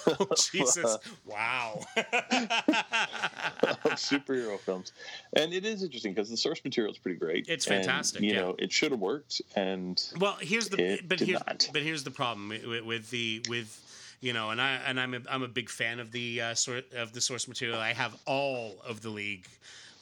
oh, 0.20 0.28
Jesus! 0.52 0.98
Wow. 1.26 1.80
of 1.96 3.94
superhero 4.00 4.60
films, 4.60 4.94
and 5.34 5.54
it 5.54 5.64
is 5.66 5.84
interesting 5.84 6.14
because 6.14 6.30
the 6.30 6.38
source 6.38 6.64
material 6.64 6.92
is 6.92 6.98
pretty 6.98 7.20
great. 7.20 7.46
It's 7.48 7.68
and, 7.68 7.86
fantastic, 7.86 8.22
you 8.22 8.34
yeah. 8.34 8.42
know, 8.42 8.56
it 8.58 8.72
should 8.72 8.92
have 8.92 9.00
worked, 9.00 9.42
and 9.56 10.04
Well, 10.20 10.38
here's 10.42 10.70
the 10.70 11.00
but 11.08 11.20
here's 11.20 11.42
but 11.44 11.82
here's 11.84 12.04
the 12.04 12.12
problem 12.12 12.50
with, 12.50 12.84
with 12.84 13.10
the 13.12 13.44
with 13.48 13.80
you 14.24 14.34
know, 14.34 14.50
and 14.52 14.62
I 14.62 14.80
and 14.88 15.00
I'm 15.00 15.14
a, 15.14 15.22
I'm 15.30 15.44
a 15.44 15.48
big 15.48 15.70
fan 15.70 16.00
of 16.00 16.12
the 16.12 16.42
uh, 16.42 16.54
sort 16.56 16.86
of 16.94 17.12
the 17.14 17.22
source 17.22 17.48
material. 17.48 17.80
I 17.80 17.94
have 17.94 18.16
all 18.26 18.76
of 18.88 19.02
the 19.02 19.10
league. 19.10 19.48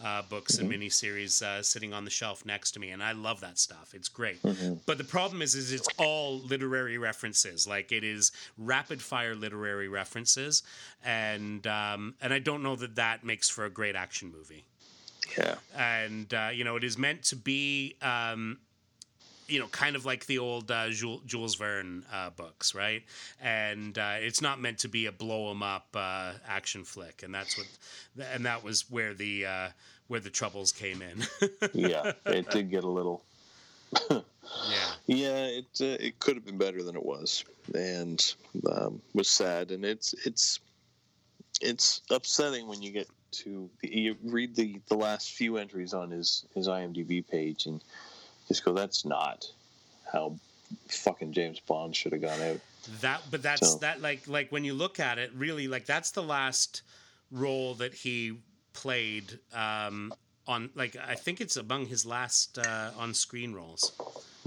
Uh, 0.04 0.24
books 0.24 0.58
and 0.58 0.68
Mm-hmm. 0.68 0.82
miniseries 0.82 1.44
uh, 1.44 1.62
sitting 1.62 1.94
on 1.94 2.06
the 2.06 2.10
shelf 2.10 2.44
next 2.44 2.72
to 2.72 2.80
me, 2.80 2.90
and 2.90 3.04
I 3.04 3.12
love 3.12 3.40
that 3.42 3.60
stuff. 3.60 3.94
It's 3.94 4.10
great. 4.10 4.42
Mm-hmm. 4.42 4.78
But 4.88 4.98
the 4.98 5.04
problem 5.04 5.44
is, 5.44 5.54
is 5.54 5.72
it's 5.72 5.88
all 6.00 6.40
literary 6.40 6.98
references. 6.98 7.68
Like 7.68 7.92
it 7.92 8.04
is 8.04 8.32
rapid 8.58 9.00
fire 9.00 9.36
literary 9.36 9.88
references, 9.88 10.64
and 11.06 11.68
um, 11.68 12.16
and 12.20 12.34
I 12.34 12.40
don't 12.40 12.64
know 12.64 12.76
that 12.78 12.96
that 12.96 13.24
makes 13.24 13.48
for 13.48 13.66
a 13.66 13.70
great 13.70 13.96
action 13.96 14.32
movie 14.36 14.66
yeah, 15.38 15.56
and 15.76 16.34
uh, 16.34 16.50
you 16.52 16.64
know 16.64 16.76
it 16.76 16.84
is 16.84 16.98
meant 16.98 17.24
to 17.26 17.36
be 17.36 17.96
um, 18.02 18.58
you 19.52 19.60
know 19.60 19.68
kind 19.68 19.96
of 19.96 20.06
like 20.06 20.26
the 20.26 20.40
old 20.40 20.72
uh, 20.72 20.90
Jules, 20.90 21.22
Jules 21.26 21.56
Verne 21.56 22.06
uh, 22.12 22.30
books 22.32 22.74
right 22.74 23.04
and 23.42 23.98
uh, 23.98 24.16
it's 24.18 24.42
not 24.42 24.62
meant 24.62 24.80
to 24.80 24.88
be 24.88 25.06
a 25.08 25.12
blow 25.12 25.52
'em 25.52 25.62
up 25.62 25.88
uh, 25.96 26.34
action 26.48 26.84
flick 26.84 27.24
and 27.24 27.34
that's 27.34 27.58
what 27.58 27.68
and 28.34 28.46
that 28.46 28.64
was 28.64 28.90
where 28.90 29.14
the 29.14 29.46
uh, 29.46 29.68
where 30.08 30.20
the 30.20 30.30
troubles 30.30 30.72
came 30.72 31.02
in 31.02 31.26
yeah, 31.74 32.12
it 32.26 32.50
did 32.50 32.70
get 32.70 32.84
a 32.84 32.90
little. 32.90 33.24
yeah 34.10 34.22
Yeah, 35.08 35.46
it 35.46 35.66
uh, 35.82 35.98
it 36.00 36.20
could 36.20 36.36
have 36.36 36.46
been 36.46 36.58
better 36.58 36.84
than 36.84 36.96
it 36.96 37.06
was, 37.06 37.44
and 37.74 38.34
um, 38.70 39.02
was 39.14 39.30
sad. 39.30 39.72
And 39.72 39.84
it's 39.84 40.14
it's 40.26 40.60
it's 41.62 42.02
upsetting 42.10 42.68
when 42.68 42.82
you 42.82 42.92
get 42.92 43.08
to 43.32 43.70
the, 43.82 43.96
you 43.96 44.16
read 44.24 44.56
the 44.56 44.80
the 44.88 44.96
last 44.96 45.32
few 45.32 45.58
entries 45.58 45.94
on 45.94 46.12
his 46.12 46.46
his 46.54 46.68
IMDb 46.68 47.28
page 47.28 47.66
and 47.66 47.84
just 48.52 48.66
go, 48.66 48.74
that's 48.74 49.06
not 49.06 49.46
how 50.12 50.36
fucking 50.90 51.32
James 51.34 51.60
Bond 51.62 51.96
should 51.96 52.12
have 52.12 52.22
gone 52.22 52.42
out. 52.42 52.60
that 53.02 53.22
but 53.32 53.42
that's 53.42 53.72
So- 53.74 53.78
that 53.80 54.02
like 54.02 54.28
like 54.28 54.52
when 54.52 54.64
you 54.64 54.74
look 54.74 55.00
at 55.00 55.18
it 55.20 55.32
really 55.36 55.68
like 55.68 55.86
that's 55.86 56.12
the 56.12 56.24
last 56.24 56.82
role 57.32 57.76
that 57.76 57.94
he 57.94 58.38
played 58.74 59.38
um 59.54 60.12
on 60.48 60.70
like 60.76 60.96
i 61.08 61.14
think 61.14 61.40
it's 61.40 61.56
among 61.58 61.86
his 61.86 62.06
last 62.06 62.58
uh 62.58 62.90
on 62.98 63.14
screen 63.14 63.54
roles 63.54 63.92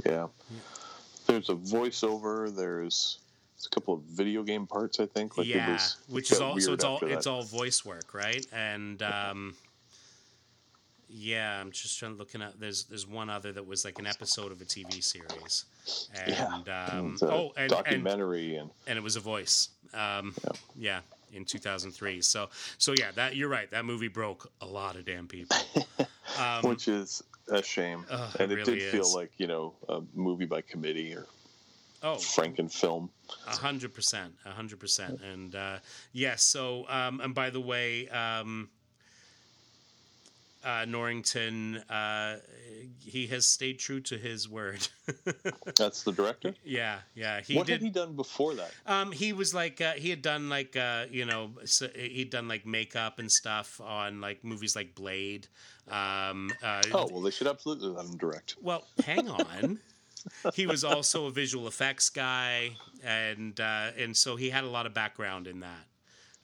Yeah, 0.04 0.26
yeah. 0.50 0.58
there's 1.26 1.48
a 1.48 1.54
voiceover. 1.54 2.54
There's 2.54 3.18
a 3.64 3.68
couple 3.74 3.94
of 3.94 4.02
video 4.02 4.42
game 4.42 4.66
parts. 4.66 5.00
I 5.00 5.06
think. 5.06 5.38
Like 5.38 5.46
yeah, 5.46 5.70
it 5.70 5.72
was, 5.72 5.96
which 6.08 6.32
is 6.32 6.40
all 6.40 6.58
so 6.60 6.72
it's 6.74 6.84
all 6.84 6.98
it's 7.02 7.26
all 7.26 7.42
voice 7.44 7.84
work, 7.84 8.12
right? 8.12 8.44
And 8.52 9.02
um, 9.02 9.54
yeah, 11.16 11.60
I'm 11.60 11.70
just 11.70 11.96
trying 11.96 12.12
to 12.12 12.18
looking 12.18 12.42
at. 12.42 12.58
There's 12.58 12.84
there's 12.84 13.06
one 13.06 13.30
other 13.30 13.52
that 13.52 13.64
was 13.64 13.84
like 13.84 14.00
an 14.00 14.06
episode 14.06 14.50
of 14.50 14.60
a 14.60 14.64
TV 14.64 15.02
series, 15.02 15.64
and 16.26 16.66
yeah. 16.66 16.86
um, 16.90 17.16
oh, 17.22 17.52
and, 17.56 17.58
and 17.58 17.70
documentary 17.70 18.56
and 18.56 18.70
and 18.88 18.98
it 18.98 19.02
was 19.02 19.14
a 19.14 19.20
voice. 19.20 19.68
Um, 19.94 20.34
yeah. 20.76 21.00
in 21.32 21.44
2003. 21.44 22.20
So 22.20 22.48
so 22.78 22.94
yeah, 22.98 23.12
that 23.14 23.36
you're 23.36 23.48
right. 23.48 23.70
That 23.70 23.84
movie 23.84 24.08
broke 24.08 24.50
a 24.60 24.66
lot 24.66 24.96
of 24.96 25.04
damn 25.04 25.28
people. 25.28 25.56
Um, 26.40 26.62
which 26.70 26.88
is 26.88 27.22
a 27.48 27.62
shame. 27.62 28.04
Ugh, 28.10 28.36
and 28.40 28.50
it 28.50 28.58
it, 28.58 28.66
really 28.66 28.78
did 28.80 28.90
feel 28.90 29.02
is. 29.02 29.14
like 29.14 29.30
you 29.36 29.46
know 29.46 29.74
a 29.88 30.00
movie 30.14 30.46
by 30.46 30.62
committee 30.62 31.14
or 31.14 31.26
Oh. 32.02 32.16
Frankenfilm. 32.16 33.08
A 33.46 33.56
hundred 33.56 33.94
percent, 33.94 34.34
a 34.44 34.50
hundred 34.50 34.78
percent, 34.78 35.20
and 35.22 35.54
uh, 35.54 35.78
yes. 36.12 36.42
So, 36.42 36.86
um, 36.88 37.20
and 37.20 37.34
by 37.34 37.48
the 37.48 37.60
way, 37.60 38.08
um, 38.10 38.68
uh, 40.64 40.84
Norrington, 40.86 41.76
uh, 41.90 42.38
he 42.98 43.26
has 43.28 43.46
stayed 43.46 43.78
true 43.78 44.00
to 44.00 44.16
his 44.16 44.48
word. 44.48 44.86
That's 45.76 46.02
the 46.02 46.12
director. 46.12 46.54
yeah, 46.64 46.98
yeah. 47.14 47.40
He 47.40 47.56
what 47.56 47.66
did. 47.66 47.74
had 47.74 47.82
he 47.82 47.90
done 47.90 48.14
before 48.16 48.54
that? 48.54 48.70
Um, 48.86 49.12
he 49.12 49.32
was 49.32 49.54
like 49.54 49.80
uh, 49.80 49.92
he 49.92 50.10
had 50.10 50.22
done 50.22 50.48
like 50.48 50.76
uh, 50.76 51.06
you 51.10 51.24
know 51.24 51.50
so 51.64 51.88
he'd 51.94 52.30
done 52.30 52.48
like 52.48 52.66
makeup 52.66 53.18
and 53.18 53.30
stuff 53.30 53.80
on 53.80 54.20
like 54.20 54.42
movies 54.44 54.74
like 54.74 54.94
Blade. 54.94 55.46
Um, 55.88 56.50
uh, 56.62 56.82
Oh 56.92 57.08
well, 57.12 57.20
they 57.20 57.30
should 57.30 57.46
absolutely 57.46 57.88
let 57.88 58.06
him 58.06 58.16
direct. 58.16 58.56
well, 58.62 58.84
hang 59.04 59.28
on. 59.28 59.78
he 60.54 60.66
was 60.66 60.84
also 60.84 61.26
a 61.26 61.30
visual 61.30 61.66
effects 61.68 62.08
guy, 62.08 62.70
and 63.02 63.60
uh, 63.60 63.90
and 63.98 64.16
so 64.16 64.36
he 64.36 64.48
had 64.50 64.64
a 64.64 64.68
lot 64.68 64.86
of 64.86 64.94
background 64.94 65.46
in 65.46 65.60
that. 65.60 65.84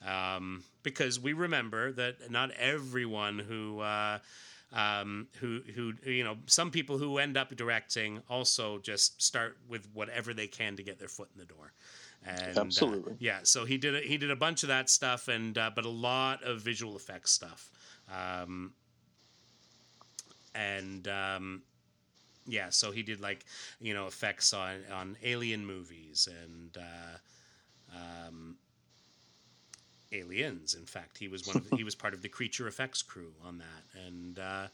Um, 0.06 0.64
because 0.82 1.20
we 1.20 1.32
remember 1.34 1.92
that 1.92 2.30
not 2.30 2.50
everyone 2.52 3.38
who 3.38 3.80
uh, 3.80 4.18
um, 4.72 5.28
who 5.40 5.60
who 5.74 5.92
you 6.04 6.24
know 6.24 6.36
some 6.46 6.70
people 6.70 6.98
who 6.98 7.18
end 7.18 7.36
up 7.36 7.54
directing 7.56 8.22
also 8.28 8.78
just 8.78 9.20
start 9.20 9.56
with 9.68 9.86
whatever 9.92 10.32
they 10.32 10.46
can 10.46 10.76
to 10.76 10.82
get 10.82 10.98
their 10.98 11.08
foot 11.08 11.28
in 11.34 11.40
the 11.40 11.46
door. 11.46 11.72
And, 12.24 12.58
uh, 12.58 12.60
Absolutely. 12.60 13.14
yeah. 13.18 13.40
So 13.44 13.64
he 13.64 13.78
did 13.78 13.94
a, 13.94 14.00
he 14.00 14.18
did 14.18 14.30
a 14.30 14.36
bunch 14.36 14.62
of 14.62 14.68
that 14.68 14.90
stuff, 14.90 15.28
and 15.28 15.56
uh, 15.56 15.70
but 15.74 15.84
a 15.84 15.90
lot 15.90 16.42
of 16.44 16.60
visual 16.60 16.96
effects 16.96 17.32
stuff. 17.32 17.70
Um, 18.12 18.72
and 20.54 21.06
um, 21.08 21.62
yeah, 22.46 22.70
so 22.70 22.90
he 22.90 23.02
did 23.02 23.20
like 23.20 23.44
you 23.80 23.94
know 23.94 24.06
effects 24.06 24.52
on 24.52 24.80
on 24.92 25.16
alien 25.22 25.64
movies 25.64 26.28
and 26.44 26.76
uh, 26.76 27.96
um, 27.96 28.56
aliens. 30.12 30.74
In 30.74 30.86
fact, 30.86 31.18
he 31.18 31.28
was 31.28 31.46
one 31.46 31.56
of 31.56 31.68
the, 31.68 31.76
he 31.76 31.84
was 31.90 31.94
part 31.94 32.14
of 32.14 32.22
the 32.22 32.28
creature 32.28 32.66
effects 32.66 33.02
crew 33.02 33.32
on 33.44 33.58
that, 33.58 34.00
and 34.06 34.38
uh, 34.38 34.66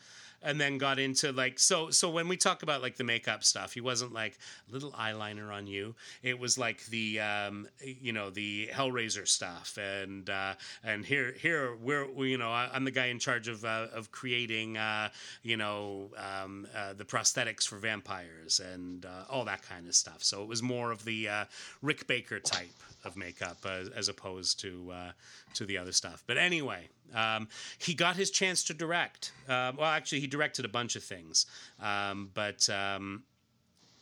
and 0.43 0.61
then 0.61 0.79
got 0.79 0.99
into 0.99 1.33
like 1.33 1.59
so 1.59 1.91
so 1.91 2.11
when 2.11 2.29
we 2.29 2.37
talk 2.37 2.63
about 2.63 2.83
like 2.83 2.97
the 2.97 3.05
makeup 3.05 3.45
stuff, 3.45 3.73
he 3.73 3.81
wasn't 3.81 4.13
like 4.13 4.39
little 4.71 4.93
eyeliner 4.93 5.53
on 5.53 5.67
you. 5.67 5.95
It 6.23 6.39
was 6.39 6.59
like 6.59 6.85
the 6.87 7.21
um, 7.21 7.69
you 7.81 8.13
know 8.13 8.31
the 8.31 8.69
Hellraiser 8.73 9.27
stuff, 9.27 9.79
and 9.81 10.29
uh, 10.29 10.55
and 10.85 11.05
here 11.05 11.35
here 11.41 11.75
we're 11.77 12.11
we, 12.11 12.31
you 12.31 12.39
know 12.39 12.51
I, 12.51 12.69
I'm 12.73 12.85
the 12.85 12.91
guy 12.91 13.07
in 13.07 13.19
charge 13.19 13.49
of 13.49 13.65
uh, 13.65 13.89
of 13.93 14.11
creating 14.13 14.77
uh, 14.77 15.09
you 15.43 15.57
know 15.57 16.11
um, 16.17 16.67
uh, 16.75 16.93
the 16.93 17.05
prosthetics 17.05 17.67
for 17.67 17.77
vampires 17.77 18.61
and 18.61 19.05
uh, 19.05 19.25
all 19.29 19.45
that 19.45 19.63
kind 19.63 19.87
of 19.87 19.95
stuff. 19.95 20.23
So 20.23 20.43
it 20.43 20.49
was 20.49 20.63
more 20.63 20.91
of 20.93 21.05
the 21.05 21.29
uh, 21.29 21.45
Rick 21.83 22.07
Baker 22.07 22.41
type 22.41 22.71
of 23.07 23.17
makeup 23.17 23.59
uh, 23.65 23.85
as 23.95 24.09
opposed 24.09 24.61
to 24.61 24.93
uh, 24.93 25.13
to 25.55 25.65
the 25.65 25.79
other 25.79 25.93
stuff. 25.93 26.23
But 26.27 26.39
anyway, 26.39 26.89
um, 27.15 27.49
he 27.79 27.95
got 27.95 28.17
his 28.17 28.31
chance 28.31 28.65
to 28.65 28.75
direct. 28.75 29.33
Uh, 29.49 29.73
well, 29.77 29.91
actually, 29.91 30.21
he 30.21 30.27
directed 30.27 30.65
a 30.65 30.69
bunch 30.69 30.97
of 30.97 31.03
things, 31.03 31.47
um, 31.81 32.31
but 32.35 32.69
um, 32.71 33.23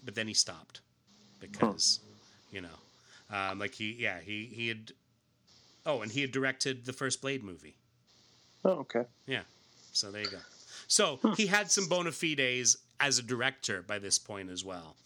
but 0.05 0.15
then 0.15 0.27
he 0.27 0.35
stopped 0.35 0.81
because 1.41 2.01
you 2.51 2.61
know, 2.61 3.37
um, 3.37 3.59
like 3.59 3.75
he 3.75 3.97
yeah 3.99 4.21
he 4.21 4.47
he 4.53 4.69
had 4.69 4.93
oh 5.87 6.03
and 6.03 6.13
he 6.13 6.21
had 6.21 6.33
directed 6.33 6.85
the 6.85 6.93
first 6.93 7.21
Blade 7.21 7.45
movie. 7.45 7.77
Oh, 8.65 8.81
okay. 8.81 9.05
Yeah. 9.27 9.43
So 9.93 10.11
there 10.11 10.23
you 10.23 10.31
go. 10.31 10.39
So 10.87 11.19
he 11.37 11.47
had 11.47 11.71
some 11.71 11.87
bona 11.87 12.13
fides 12.13 12.77
as 13.01 13.19
a 13.19 13.23
director 13.23 13.83
by 13.83 13.99
this 13.99 14.19
point 14.19 14.51
as 14.51 14.65
well. 14.65 14.97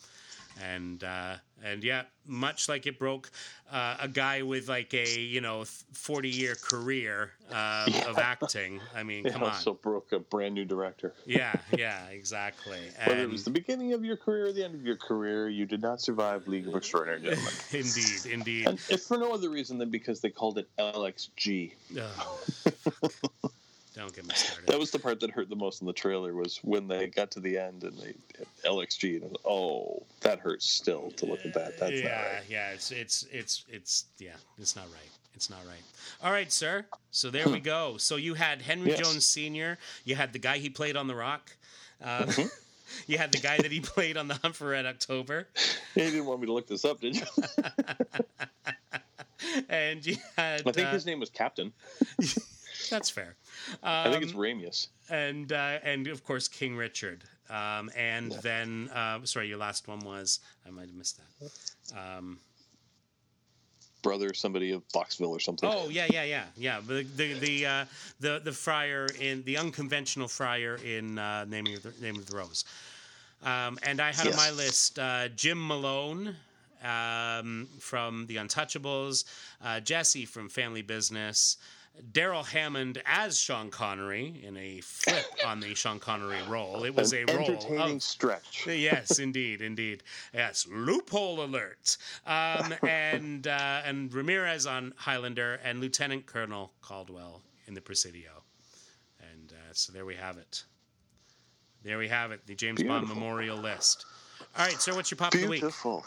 And 0.63 1.05
uh, 1.05 1.37
and 1.63 1.85
yeah, 1.85 2.03
much 2.27 2.69
like 2.69 2.87
it 2.87 2.99
broke 2.99 3.31
uh, 3.71 3.97
a 4.01 4.09
guy 4.09 4.43
with 4.43 4.69
like 4.69 4.93
a 4.95 5.21
you 5.21 5.41
know 5.41 5.65
forty 5.65 6.31
year 6.31 6.55
career 6.55 7.33
uh, 7.53 7.91
of 8.07 8.19
acting. 8.19 8.81
I 8.95 9.03
mean, 9.03 9.27
It 9.27 9.33
come 9.33 9.43
on. 9.43 9.51
also 9.51 9.75
broke 9.75 10.13
a 10.13 10.19
brand 10.19 10.55
new 10.55 10.65
director. 10.65 11.15
Yeah, 11.27 11.55
yeah, 11.77 12.07
exactly. 12.09 12.79
Whether 13.07 13.23
it 13.23 13.31
was 13.31 13.45
the 13.45 13.51
beginning 13.51 13.93
of 13.93 14.05
your 14.05 14.17
career 14.17 14.47
or 14.47 14.53
the 14.53 14.65
end 14.65 14.75
of 14.75 14.85
your 14.85 14.97
career, 14.97 15.49
you 15.49 15.67
did 15.67 15.83
not 15.83 16.01
survive 16.01 16.49
League 16.49 16.67
of 16.69 16.75
Extraordinary 16.75 17.21
Gentlemen. 17.23 17.53
indeed, 17.73 18.27
indeed. 18.31 18.67
and 18.69 18.79
if 18.91 19.03
for 19.03 19.19
no 19.19 19.33
other 19.33 19.51
reason 19.51 19.79
than 19.79 19.91
because 19.91 20.21
they 20.21 20.31
called 20.31 20.59
it 20.59 20.69
LXG. 20.79 21.73
Don't 23.99 24.15
get 24.15 24.29
me 24.29 24.35
started. 24.37 24.69
That 24.69 24.79
was 24.79 24.93
the 24.93 25.01
part 25.01 25.19
that 25.19 25.33
hurt 25.33 25.49
the 25.49 25.57
most 25.57 25.81
in 25.81 25.87
the 25.89 25.93
trailer 25.93 26.33
was 26.33 26.61
when 26.63 26.87
they 26.87 27.09
got 27.09 27.33
to 27.33 27.41
the 27.41 27.59
end 27.59 27.83
and 27.83 27.99
they 27.99 28.15
LXG 28.65 29.21
and 29.25 29.37
oh, 29.45 30.05
that 30.21 30.39
hurts 30.39 30.71
still 30.71 31.11
to 31.17 31.27
look 31.27 31.45
at 31.45 31.53
that. 31.55 31.81
That's 31.81 32.01
yeah, 32.01 32.05
not 32.05 32.15
right. 32.15 32.43
yeah. 32.49 32.71
It's 32.71 32.93
it's 32.93 33.27
it's 33.33 33.65
it's 33.69 34.05
yeah. 34.21 34.37
It's 34.57 34.77
not 34.77 34.85
right. 34.85 35.11
It's 35.35 35.51
not 35.51 35.67
right. 35.67 35.83
All 36.23 36.31
right, 36.31 36.53
sir. 36.53 36.87
So 37.11 37.29
there 37.31 37.49
we 37.49 37.59
go. 37.59 37.97
So 37.97 38.15
you 38.15 38.35
had 38.35 38.63
Henry 38.63 38.91
Yes. 38.91 39.01
Jones 39.01 39.27
Sr. 39.27 39.79
You 40.05 40.15
had 40.15 40.33
the 40.33 40.39
guy 40.39 40.59
he 40.59 40.71
played 40.71 40.97
on 40.97 41.09
The 41.09 41.17
Rock. 41.17 41.57
Uh, 42.01 42.21
Mm-hmm. 42.21 42.47
you 43.09 43.19
had 43.19 43.33
the 43.33 43.39
guy 43.39 43.57
that 43.57 43.73
he 43.73 43.81
played 43.81 44.17
on 44.17 44.29
The 44.29 44.35
Hunt 44.35 44.55
for 44.55 44.69
Red 44.69 44.87
October, 44.87 45.49
You 45.97 46.05
didn't 46.05 46.25
want 46.25 46.41
me 46.41 46.47
to 46.47 46.53
look 46.53 46.69
this 46.69 46.85
up, 46.85 47.01
did 47.01 47.17
you? 47.17 47.27
and 49.69 50.07
you 50.07 50.17
had. 50.37 50.63
I 50.67 50.73
think 50.73 50.87
uh, 50.87 50.93
his 50.93 51.05
name 51.05 51.19
was 51.19 51.31
Captain. 51.31 51.73
that's 52.91 53.11
fair. 53.11 53.37
I 53.83 54.11
think 54.11 54.23
it's 54.23 54.33
Um, 54.33 54.39
Ramius. 54.39 54.89
and 55.11 55.53
uh, 55.53 55.79
and 55.83 56.07
of 56.09 56.25
course 56.25 56.49
King 56.49 56.77
Richard. 56.77 57.23
Um, 57.51 57.91
and 57.97 58.33
then 58.43 58.91
uh, 58.93 59.25
sorry, 59.25 59.49
your 59.49 59.57
last 59.59 59.89
one 59.89 60.01
was 60.01 60.41
I 60.67 60.71
might 60.71 60.87
have 60.87 60.95
missed 60.95 61.19
that. 61.41 61.99
Um, 61.99 62.39
Brother, 64.03 64.33
somebody 64.33 64.71
of 64.73 64.83
Foxville 64.93 65.31
or 65.31 65.41
something. 65.41 65.69
Oh 65.69 65.89
yeah, 65.89 66.07
yeah, 66.11 66.23
yeah, 66.23 66.45
yeah. 66.57 66.81
The 66.87 67.03
the 67.17 67.33
the 67.35 67.67
uh, 67.67 67.85
the, 68.21 68.41
the 68.45 68.53
friar 68.53 69.09
in 69.21 69.43
the 69.43 69.57
unconventional 69.57 70.29
friar 70.29 70.77
in 70.85 71.19
uh, 71.19 71.45
naming 71.47 71.75
of 71.75 71.83
the 71.83 71.93
name 72.01 72.17
of 72.17 72.27
the 72.27 72.37
rose. 72.37 72.65
Um, 73.43 73.79
and 73.83 74.01
I 74.01 74.13
had 74.13 74.29
on 74.29 74.37
my 74.37 74.51
list 74.51 74.99
uh, 74.99 75.29
Jim 75.29 75.65
Malone 75.67 76.37
um, 76.83 77.69
from 77.81 78.27
The 78.27 78.37
Untouchables, 78.37 79.25
uh, 79.65 79.81
Jesse 79.81 80.25
from 80.27 80.49
Family 80.49 80.83
Business, 80.83 81.57
Darrell 82.13 82.43
Hammond 82.45 83.03
as 83.07 83.39
Sean 83.39 83.71
Connery 83.71 84.41
in 84.45 84.57
a 84.57 84.81
flip 84.81 85.27
on 85.45 85.61
the 85.61 85.75
Sean 85.75 85.99
Connery 85.99 86.39
role. 86.49 86.85
It 86.85 86.95
was 86.95 87.13
An 87.13 87.29
a 87.29 87.33
role 87.37 87.45
entertaining 87.47 87.97
of 87.97 88.03
stretch. 88.03 88.67
yes, 88.67 89.19
indeed, 89.19 89.61
indeed. 89.61 90.03
Yes, 90.33 90.67
loophole 90.71 91.43
alert. 91.45 91.97
Um, 92.27 92.75
and 92.87 93.47
uh, 93.47 93.83
and 93.85 94.13
Ramirez 94.13 94.67
on 94.67 94.95
Highlander 94.97 95.61
and 95.65 95.81
Lieutenant 95.81 96.27
Colonel 96.27 96.73
Caldwell 96.83 97.43
in 97.67 97.75
the 97.75 97.81
Presidio. 97.81 98.43
And 99.33 99.53
uh, 99.53 99.73
so 99.73 99.93
there 99.93 100.05
we 100.05 100.15
have 100.15 100.37
it. 100.37 100.65
There 101.83 101.99
we 101.99 102.09
have 102.09 102.33
it. 102.33 102.47
The 102.47 102.55
James 102.55 102.83
Bond 102.83 103.09
Memorial 103.09 103.57
List. 103.57 104.07
All 104.57 104.65
right, 104.67 104.81
sir. 104.81 104.95
What's 104.95 105.11
your 105.11 105.19
pop 105.19 105.35
of 105.35 105.41
the 105.41 105.49
week? 105.49 105.61
Beautiful. 105.61 106.05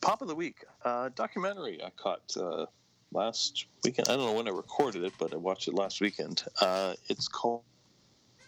Pop 0.00 0.22
of 0.22 0.28
the 0.28 0.34
week. 0.34 0.64
Uh, 0.84 1.10
documentary 1.14 1.82
I 1.82 1.90
caught 1.90 2.22
uh, 2.36 2.66
last 3.12 3.66
weekend. 3.84 4.08
I 4.08 4.16
don't 4.16 4.26
know 4.26 4.32
when 4.32 4.48
I 4.48 4.52
recorded 4.52 5.04
it, 5.04 5.12
but 5.18 5.32
I 5.32 5.36
watched 5.36 5.68
it 5.68 5.74
last 5.74 6.00
weekend. 6.00 6.42
Uh, 6.60 6.94
it's 7.08 7.28
called 7.28 7.62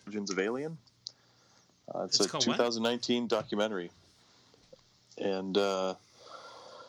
Origins 0.07 0.31
of 0.31 0.39
Alien. 0.39 0.79
Uh, 1.95 2.05
it's, 2.05 2.17
It's 2.21 2.27
a 2.27 2.29
called 2.29 2.47
what? 2.47 2.57
2019 2.57 3.27
documentary. 3.27 3.91
And, 5.19 5.57
uh, 5.59 5.95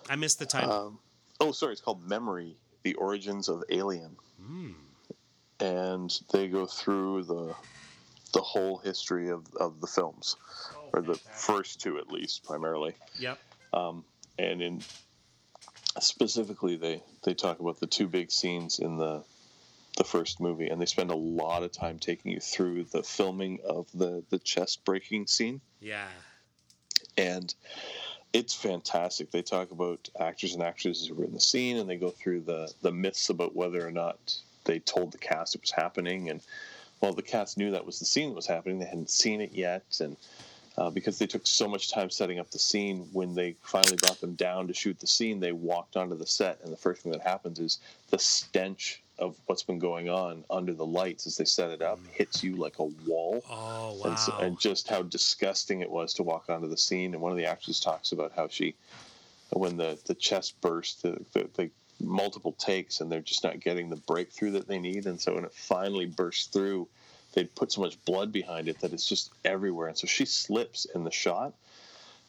I 0.10 0.16
missed 0.16 0.40
the 0.40 0.46
title. 0.46 0.72
um, 0.72 1.00
oh, 1.40 1.52
sorry, 1.52 1.74
it's 1.74 1.82
called 1.82 2.08
Memory 2.08 2.56
The 2.84 2.94
Origins 2.96 3.50
of 3.50 3.64
Alien. 3.70 4.16
Hmm. 4.46 4.72
And 5.60 6.20
they 6.32 6.48
go 6.48 6.66
through 6.66 7.24
the 7.24 7.56
the 8.34 8.42
whole 8.42 8.80
history 8.80 9.30
of, 9.30 9.46
of 9.60 9.80
the 9.80 9.86
films, 9.86 10.38
or 10.92 11.02
the 11.04 11.14
first 11.14 11.80
two 11.80 12.00
at 12.00 12.10
least, 12.12 12.44
primarily. 12.44 12.96
Yep. 13.20 13.38
um, 13.74 14.04
and 14.40 14.60
in 14.60 14.82
specifically 16.00 16.76
they 16.76 17.04
they 17.24 17.34
talk 17.34 17.60
about 17.60 17.80
the 17.80 17.88
two 17.88 18.08
big 18.08 18.32
scenes 18.32 18.80
in 18.80 18.98
the 18.98 19.24
the 19.98 20.04
first 20.04 20.40
movie 20.40 20.68
and 20.68 20.82
they 20.82 20.88
spend 20.88 21.12
a 21.12 21.16
lot 21.16 21.62
of 21.62 21.72
time 21.72 22.00
taking 22.00 22.32
you 22.32 22.40
through 22.40 22.84
the 22.86 23.04
filming 23.04 23.60
of 23.64 23.88
the 23.94 24.24
the 24.30 24.40
chest 24.40 24.84
breaking 24.86 25.28
scene. 25.28 25.62
Yeah. 25.80 26.08
and 27.18 27.54
it's 28.32 28.56
fantastic. 28.56 29.30
They 29.30 29.44
talk 29.44 29.70
about 29.70 30.10
actors 30.20 30.56
and 30.56 30.64
actresses 30.64 31.08
who 31.08 31.14
were 31.14 31.26
in 31.26 31.34
the 31.34 31.40
scene 31.40 31.78
and 31.78 31.88
they 31.88 31.98
go 31.98 32.10
through 32.10 32.42
the 32.42 32.74
the 32.82 32.92
myths 32.92 33.30
about 33.30 33.56
whether 33.56 33.86
or 33.86 33.92
not 33.92 34.36
they 34.66 34.80
told 34.80 35.12
the 35.12 35.20
cast 35.20 35.54
it 35.54 35.62
was 35.62 35.70
happening. 35.72 36.30
And 36.32 36.42
well 37.02 37.14
the 37.14 37.22
cast 37.22 37.58
knew 37.60 37.72
that 37.72 37.86
was 37.86 38.00
the 38.00 38.06
scene 38.06 38.30
that 38.30 38.36
was 38.36 38.48
happening 38.48 38.80
they 38.80 38.86
hadn't 38.86 39.12
seen 39.12 39.42
it 39.42 39.52
yet. 39.54 40.00
And 40.00 40.18
uh, 40.78 40.90
because 40.90 41.20
they 41.20 41.28
took 41.28 41.46
so 41.46 41.68
much 41.68 41.92
time 41.92 42.10
setting 42.10 42.40
up 42.40 42.50
the 42.52 42.60
scene 42.60 43.08
when 43.14 43.36
they 43.36 43.56
finally 43.62 43.96
brought 43.98 44.20
them 44.22 44.34
down 44.36 44.68
to 44.68 44.74
shoot 44.74 45.00
the 45.00 45.08
scene 45.08 45.40
they 45.40 45.52
walked 45.52 45.96
onto 45.96 46.18
the 46.18 46.26
set 46.28 46.60
and 46.64 46.72
the 46.72 46.78
first 46.78 47.02
thing 47.02 47.12
that 47.12 47.22
happens 47.22 47.60
is 47.60 47.80
the 48.10 48.20
stench 48.20 49.02
of 49.20 49.36
what's 49.46 49.64
been 49.64 49.78
going 49.80 50.10
on 50.10 50.44
under 50.50 50.74
the 50.74 50.86
lights 50.86 51.28
as 51.28 51.38
they 51.38 51.46
set 51.46 51.70
it 51.70 51.82
up 51.82 52.00
hits 52.12 52.44
you 52.44 52.56
like 52.56 52.80
a 52.80 52.84
wall 52.84 53.44
Oh 53.50 53.94
wow. 53.94 54.16
and, 54.38 54.46
and 54.46 54.60
just 54.60 54.88
how 54.88 55.04
disgusting 55.04 55.82
it 55.82 55.90
was 55.90 56.14
to 56.16 56.24
walk 56.24 56.50
onto 56.50 56.68
the 56.68 56.78
scene. 56.78 57.14
And 57.14 57.22
one 57.22 57.32
of 57.32 57.38
the 57.38 57.46
actors 57.46 57.80
talks 57.80 58.12
about 58.12 58.32
how 58.36 58.48
she 58.48 58.76
when 59.52 59.78
the 59.78 60.00
the 60.06 60.16
chest 60.16 60.60
burst, 60.62 61.04
the, 61.04 61.24
the, 61.34 61.50
the 61.54 61.70
multiple 62.02 62.54
takes, 62.54 63.02
and 63.02 63.12
they're 63.12 63.22
just 63.22 63.44
not 63.44 63.60
getting 63.60 63.90
the 63.90 63.96
breakthrough 63.98 64.52
that 64.52 64.68
they 64.68 64.80
need. 64.80 65.06
And 65.06 65.20
so 65.20 65.36
when 65.36 65.46
it 65.46 65.54
finally 65.54 66.06
bursts 66.06 66.48
through, 66.48 66.88
they'd 67.34 67.54
put 67.56 67.72
so 67.72 67.82
much 67.82 68.04
blood 68.06 68.32
behind 68.32 68.68
it 68.68 68.80
that 68.80 68.94
it's 68.94 69.08
just 69.08 69.32
everywhere. 69.44 69.88
And 69.88 69.98
so 69.98 70.08
she 70.08 70.26
slips 70.26 70.86
in 70.86 71.04
the 71.04 71.12
shot 71.12 71.54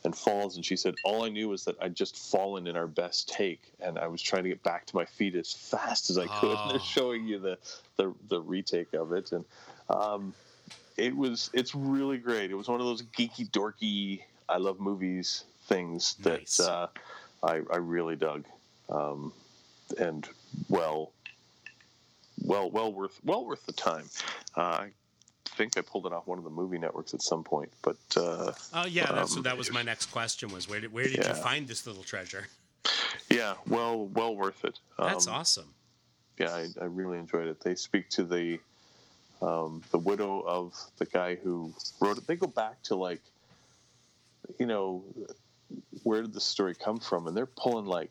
and 0.05 0.15
falls. 0.15 0.57
And 0.57 0.65
she 0.65 0.77
said, 0.77 0.95
All 1.05 1.25
I 1.25 1.29
knew 1.29 1.49
was 1.49 1.65
that 1.65 1.77
I'd 1.81 1.95
just 1.95 2.17
fallen 2.17 2.67
in 2.67 2.77
our 2.77 2.87
best 2.87 3.29
take. 3.29 3.73
And 3.81 3.99
I 3.99 4.07
was 4.07 4.23
trying 4.23 4.45
to 4.45 4.49
get 4.49 4.63
back 4.63 4.87
to 4.87 4.97
my 4.97 5.05
feet 5.05 5.35
as 5.35 5.53
fast 5.53 6.11
as 6.11 6.19
I 6.19 6.27
could. 6.27 6.57
Oh. 6.57 6.63
And 6.63 6.71
they're 6.73 6.81
showing 6.81 7.27
you 7.27 7.39
the, 7.39 7.59
the, 7.97 8.15
the 8.29 8.41
retake 8.41 8.93
of 8.95 9.13
it. 9.13 9.33
And 9.33 9.45
um, 9.89 10.35
it 10.97 11.17
was, 11.17 11.51
it's 11.53 11.75
really 11.75 12.19
great. 12.19 12.51
It 12.51 12.55
was 12.55 12.69
one 12.69 12.81
of 12.81 12.87
those 12.87 13.03
geeky, 13.03 13.51
dorky, 13.51 14.23
I 14.49 14.59
love 14.59 14.81
movies 14.81 15.45
things 15.67 16.15
that 16.21 16.61
uh, 16.61 16.87
I, 17.43 17.63
I, 17.73 17.77
really 17.77 18.17
dug. 18.17 18.45
Um, 18.91 19.33
and 19.99 20.29
well, 20.69 21.13
well, 22.43 22.71
well 22.71 22.93
worth, 22.93 23.21
well 23.25 23.45
worth 23.45 23.65
the 23.67 23.73
time. 23.73 24.09
Uh, 24.57 24.61
I 24.61 24.91
think 25.57 25.77
I 25.77 25.83
pulled 25.83 26.07
it 26.07 26.13
off 26.13 26.27
one 26.27 26.39
of 26.39 26.45
the 26.45 26.51
movie 26.51 26.79
networks 26.79 27.15
at 27.15 27.23
some 27.23 27.45
point. 27.45 27.73
But 27.83 27.97
uh, 28.17 28.53
oh 28.73 28.87
yeah, 28.87 29.11
that's, 29.13 29.37
um, 29.37 29.43
that 29.45 29.57
was 29.57 29.73
my 29.73 29.83
next 29.83 30.07
question. 30.07 30.51
Was 30.53 30.69
where 30.69 30.81
did 30.81 30.93
where 30.93 31.05
did 31.05 31.19
yeah. 31.19 31.29
you 31.29 31.35
find 31.35 31.69
this 31.69 31.87
little 31.87 32.03
treasure? 32.03 32.47
Yeah, 33.31 33.55
well, 33.67 34.07
well 34.07 34.37
worth 34.37 34.65
it. 34.65 34.79
Um, 34.99 35.09
that's 35.09 35.27
awesome. 35.27 35.73
Yeah, 36.39 36.51
I, 36.51 36.67
I, 36.81 36.85
really 36.85 37.19
enjoyed 37.19 37.47
it. 37.47 37.61
They 37.61 37.75
speak 37.75 38.11
to 38.11 38.25
the 38.25 38.59
um, 39.41 39.83
the 39.91 39.99
widow 39.99 40.41
of 40.41 40.75
the 40.99 41.07
guy 41.07 41.37
who 41.37 41.73
wrote 42.01 42.19
it. 42.19 42.27
They 42.27 42.37
go 42.37 42.47
back 42.47 42.83
to 42.85 42.97
like, 42.97 43.23
you 44.59 44.67
know, 44.67 45.05
where 46.03 46.23
did 46.23 46.33
the 46.33 46.41
story 46.41 46.75
come 46.75 46.99
from? 46.99 47.27
And 47.27 47.37
they're 47.37 47.47
pulling 47.47 47.87
like 47.87 48.11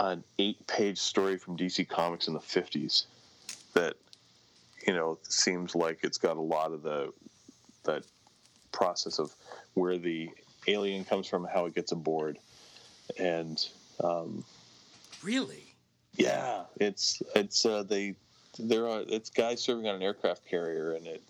an 0.00 0.22
eight 0.38 0.66
page 0.66 0.98
story 0.98 1.38
from 1.38 1.56
DC 1.56 1.88
Comics 1.88 2.28
in 2.28 2.34
the 2.34 2.40
fifties 2.40 3.06
that 3.74 3.96
you 4.86 4.94
know, 4.94 5.18
seems 5.22 5.74
like 5.74 5.98
it's 6.02 6.16
got 6.18 6.36
a 6.36 6.40
lot 6.40 6.72
of 6.72 6.82
the 6.82 7.12
that 7.84 8.04
process 8.72 9.18
of 9.18 9.34
where 9.74 9.98
the 9.98 10.30
alien 10.66 11.04
comes 11.04 11.26
from, 11.26 11.44
how 11.44 11.66
it 11.66 11.74
gets 11.74 11.92
aboard, 11.92 12.38
and 13.18 13.68
um, 14.02 14.44
really, 15.22 15.74
yeah, 16.14 16.62
it's 16.80 17.22
it's 17.34 17.66
uh, 17.66 17.82
they 17.82 18.14
there 18.58 18.88
are 18.88 19.04
it's 19.06 19.30
guys 19.30 19.60
serving 19.60 19.86
on 19.86 19.96
an 19.96 20.02
aircraft 20.02 20.46
carrier, 20.46 20.92
and 20.92 21.06
it 21.06 21.22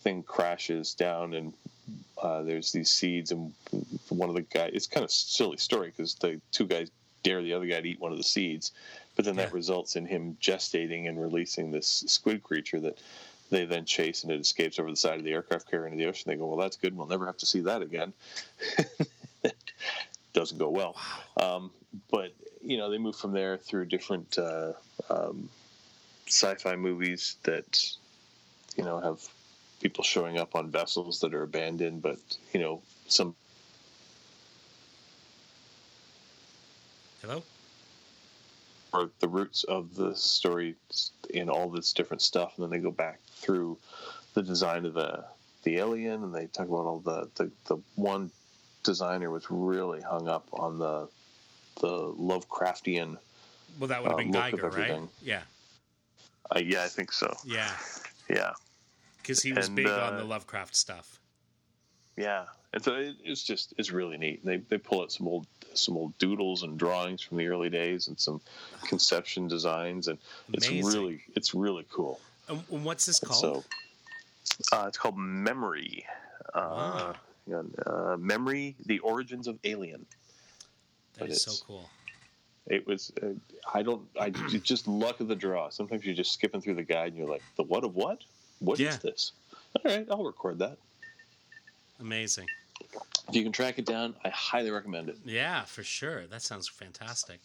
thing 0.00 0.22
crashes 0.22 0.94
down, 0.94 1.34
and 1.34 1.52
uh, 2.22 2.42
there's 2.42 2.72
these 2.72 2.90
seeds, 2.90 3.32
and 3.32 3.52
one 4.08 4.28
of 4.28 4.34
the 4.34 4.42
guys. 4.42 4.70
It's 4.72 4.86
kind 4.86 5.04
of 5.04 5.10
silly 5.10 5.58
story 5.58 5.92
because 5.94 6.14
the 6.14 6.40
two 6.52 6.66
guys 6.66 6.90
dare 7.22 7.42
the 7.42 7.52
other 7.52 7.66
guy 7.66 7.80
to 7.80 7.88
eat 7.88 8.00
one 8.00 8.12
of 8.12 8.18
the 8.18 8.24
seeds, 8.24 8.72
but 9.16 9.24
then 9.24 9.36
yeah. 9.36 9.44
that 9.44 9.52
results 9.52 9.96
in 9.96 10.06
him 10.06 10.36
gestating 10.40 11.08
and 11.08 11.20
releasing 11.20 11.70
this 11.70 12.04
squid 12.06 12.42
creature 12.42 12.80
that 12.80 12.98
they 13.52 13.66
then 13.66 13.84
chase 13.84 14.24
and 14.24 14.32
it 14.32 14.40
escapes 14.40 14.78
over 14.78 14.90
the 14.90 14.96
side 14.96 15.18
of 15.18 15.24
the 15.24 15.30
aircraft 15.30 15.70
carrier 15.70 15.86
into 15.86 15.98
the 15.98 16.08
ocean. 16.08 16.24
They 16.26 16.36
go, 16.36 16.46
well, 16.46 16.56
that's 16.56 16.76
good. 16.76 16.96
We'll 16.96 17.06
never 17.06 17.26
have 17.26 17.36
to 17.38 17.46
see 17.46 17.60
that 17.60 17.82
again. 17.82 18.12
Doesn't 20.32 20.58
go 20.58 20.70
well. 20.70 20.96
Um, 21.36 21.70
but, 22.10 22.32
you 22.64 22.78
know, 22.78 22.90
they 22.90 22.98
move 22.98 23.14
from 23.14 23.32
there 23.32 23.58
through 23.58 23.86
different 23.86 24.38
uh, 24.38 24.72
um, 25.10 25.50
sci 26.26 26.54
fi 26.54 26.76
movies 26.76 27.36
that, 27.42 27.86
you 28.76 28.84
know, 28.84 28.98
have 28.98 29.20
people 29.82 30.02
showing 30.02 30.38
up 30.38 30.54
on 30.54 30.70
vessels 30.70 31.20
that 31.20 31.34
are 31.34 31.42
abandoned, 31.42 32.00
but, 32.00 32.18
you 32.54 32.60
know, 32.60 32.80
some. 33.06 33.34
Hello? 37.22 37.42
or 38.92 39.10
the 39.20 39.28
roots 39.28 39.64
of 39.64 39.94
the 39.94 40.14
story 40.14 40.74
in 41.30 41.48
all 41.48 41.68
this 41.68 41.92
different 41.92 42.22
stuff, 42.22 42.54
and 42.56 42.64
then 42.64 42.70
they 42.70 42.78
go 42.78 42.90
back 42.90 43.20
through 43.36 43.78
the 44.34 44.42
design 44.42 44.84
of 44.84 44.94
the 44.94 45.24
the 45.64 45.76
alien, 45.76 46.24
and 46.24 46.34
they 46.34 46.46
talk 46.46 46.68
about 46.68 46.86
all 46.86 47.00
the 47.00 47.28
the, 47.36 47.50
the 47.66 47.76
one 47.94 48.30
designer 48.82 49.30
was 49.30 49.46
really 49.50 50.00
hung 50.00 50.28
up 50.28 50.46
on 50.52 50.78
the 50.78 51.08
the 51.80 51.88
Lovecraftian. 51.88 53.16
Well, 53.78 53.88
that 53.88 54.02
would 54.02 54.10
have 54.10 54.18
been 54.18 54.36
uh, 54.36 54.50
Giger, 54.50 54.76
right? 54.76 55.08
Yeah. 55.22 55.42
Uh, 56.54 56.58
yeah, 56.58 56.84
I 56.84 56.88
think 56.88 57.12
so. 57.12 57.34
Yeah. 57.46 57.70
Yeah. 58.28 58.52
Because 59.22 59.42
he 59.42 59.54
was 59.54 59.68
and, 59.68 59.76
big 59.76 59.86
uh, 59.86 60.10
on 60.10 60.18
the 60.18 60.24
Lovecraft 60.24 60.76
stuff. 60.76 61.18
Yeah, 62.18 62.44
and 62.72 62.82
so 62.82 62.94
it, 62.94 63.16
it's 63.22 63.42
just 63.42 63.74
it's 63.76 63.90
really 63.90 64.16
neat. 64.16 64.44
They 64.44 64.56
they 64.56 64.78
pull 64.78 65.02
out 65.02 65.12
some 65.12 65.28
old 65.28 65.46
some 65.74 65.96
old 65.96 66.16
doodles 66.18 66.62
and 66.62 66.78
drawings 66.78 67.22
from 67.22 67.36
the 67.38 67.46
early 67.48 67.70
days 67.70 68.08
and 68.08 68.18
some 68.18 68.40
conception 68.84 69.48
designs, 69.48 70.08
and 70.08 70.18
Amazing. 70.48 70.78
it's 70.78 70.94
really 70.94 71.20
it's 71.34 71.54
really 71.54 71.86
cool. 71.90 72.20
And 72.48 72.84
what's 72.84 73.06
this 73.06 73.20
called? 73.20 73.40
So, 73.40 73.64
uh, 74.72 74.86
it's 74.88 74.98
called 74.98 75.16
Memory. 75.16 76.04
Uh, 76.54 77.14
wow. 77.48 77.64
uh, 77.86 78.16
Memory: 78.16 78.74
The 78.86 78.98
Origins 79.00 79.46
of 79.48 79.58
Alien. 79.64 80.06
That 81.14 81.20
but 81.20 81.30
is 81.30 81.42
so 81.42 81.52
cool. 81.66 81.88
It 82.66 82.86
was. 82.86 83.12
Uh, 83.22 83.28
I 83.72 83.82
don't. 83.82 84.02
I 84.18 84.30
just 84.62 84.88
luck 84.88 85.20
of 85.20 85.28
the 85.28 85.36
draw. 85.36 85.68
Sometimes 85.68 86.04
you're 86.04 86.14
just 86.14 86.32
skipping 86.32 86.60
through 86.60 86.74
the 86.74 86.82
guide 86.82 87.08
and 87.08 87.16
you're 87.16 87.28
like, 87.28 87.42
"The 87.56 87.64
what 87.64 87.84
of 87.84 87.94
what? 87.94 88.22
What 88.60 88.78
yeah. 88.78 88.90
is 88.90 88.98
this?" 88.98 89.32
All 89.74 89.90
right, 89.90 90.06
I'll 90.10 90.24
record 90.24 90.58
that. 90.58 90.78
Amazing. 92.00 92.46
If 93.28 93.34
you 93.34 93.42
can 93.42 93.52
track 93.52 93.78
it 93.78 93.86
down, 93.86 94.14
I 94.24 94.28
highly 94.30 94.70
recommend 94.70 95.08
it. 95.08 95.18
Yeah, 95.24 95.64
for 95.64 95.82
sure. 95.82 96.26
That 96.26 96.42
sounds 96.42 96.68
fantastic. 96.68 97.40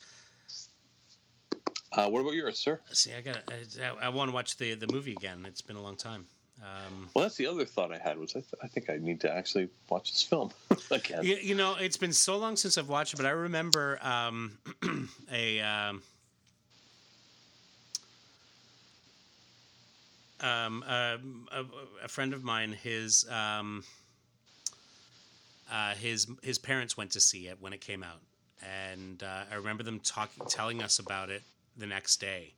Uh, 1.92 2.10
what 2.10 2.20
about 2.20 2.34
yours, 2.34 2.60
sir? 2.60 2.80
See, 2.92 3.14
I 3.14 3.22
got. 3.22 3.38
I, 3.50 4.06
I, 4.06 4.10
want 4.10 4.30
to 4.30 4.36
watch 4.36 4.58
the 4.58 4.74
the 4.76 4.88
movie 4.92 5.14
again. 5.14 5.46
It's 5.48 5.62
been 5.62 5.78
a 5.78 5.82
long 5.82 5.96
time. 5.96 6.26
Um, 6.62 7.10
well, 7.14 7.24
that's 7.24 7.36
the 7.36 7.48
other 7.48 7.66
thought 7.66 7.94
I 7.94 7.98
had 7.98 8.18
was 8.18 8.32
I, 8.32 8.40
th- 8.40 8.54
I 8.64 8.68
think 8.68 8.90
I 8.90 8.98
need 8.98 9.22
to 9.22 9.32
actually 9.32 9.70
watch 9.90 10.12
this 10.12 10.24
film 10.24 10.52
again. 10.92 11.24
You, 11.24 11.36
you, 11.36 11.56
know, 11.56 11.76
it's 11.76 11.98
been 11.98 12.14
so 12.14 12.38
long 12.38 12.56
since 12.56 12.78
I've 12.78 12.90
watched 12.90 13.14
it, 13.14 13.18
but 13.18 13.26
I 13.26 13.32
remember 13.32 14.00
um, 14.06 14.58
a. 15.32 15.62
Um, 15.62 16.02
um, 20.40 20.84
a, 20.88 21.66
a, 22.04 22.08
friend 22.08 22.32
of 22.32 22.44
mine, 22.44 22.72
his 22.72 23.28
um, 23.30 23.84
uh, 25.72 25.94
his 25.96 26.28
his 26.42 26.58
parents 26.58 26.98
went 26.98 27.12
to 27.12 27.20
see 27.20 27.48
it 27.48 27.58
when 27.60 27.74
it 27.74 27.82
came 27.82 28.04
out, 28.04 28.22
and 28.62 29.22
uh, 29.24 29.44
I 29.52 29.56
remember 29.56 29.84
them 29.84 30.00
talking, 30.00 30.46
telling 30.48 30.82
us 30.82 31.00
about 31.00 31.30
it 31.30 31.44
the 31.78 31.88
next 31.88 32.18
day, 32.18 32.54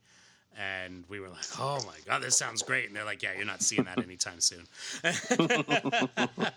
and 0.56 1.04
we 1.08 1.20
were 1.20 1.28
like, 1.28 1.46
"Oh 1.58 1.82
my 1.86 1.96
god, 2.06 2.22
this 2.22 2.36
sounds 2.36 2.62
great!" 2.62 2.86
And 2.86 2.96
they're 2.96 3.04
like, 3.04 3.22
"Yeah, 3.22 3.32
you're 3.36 3.46
not 3.46 3.62
seeing 3.62 3.84
that 3.84 3.98
anytime 3.98 4.40
soon." 4.40 4.66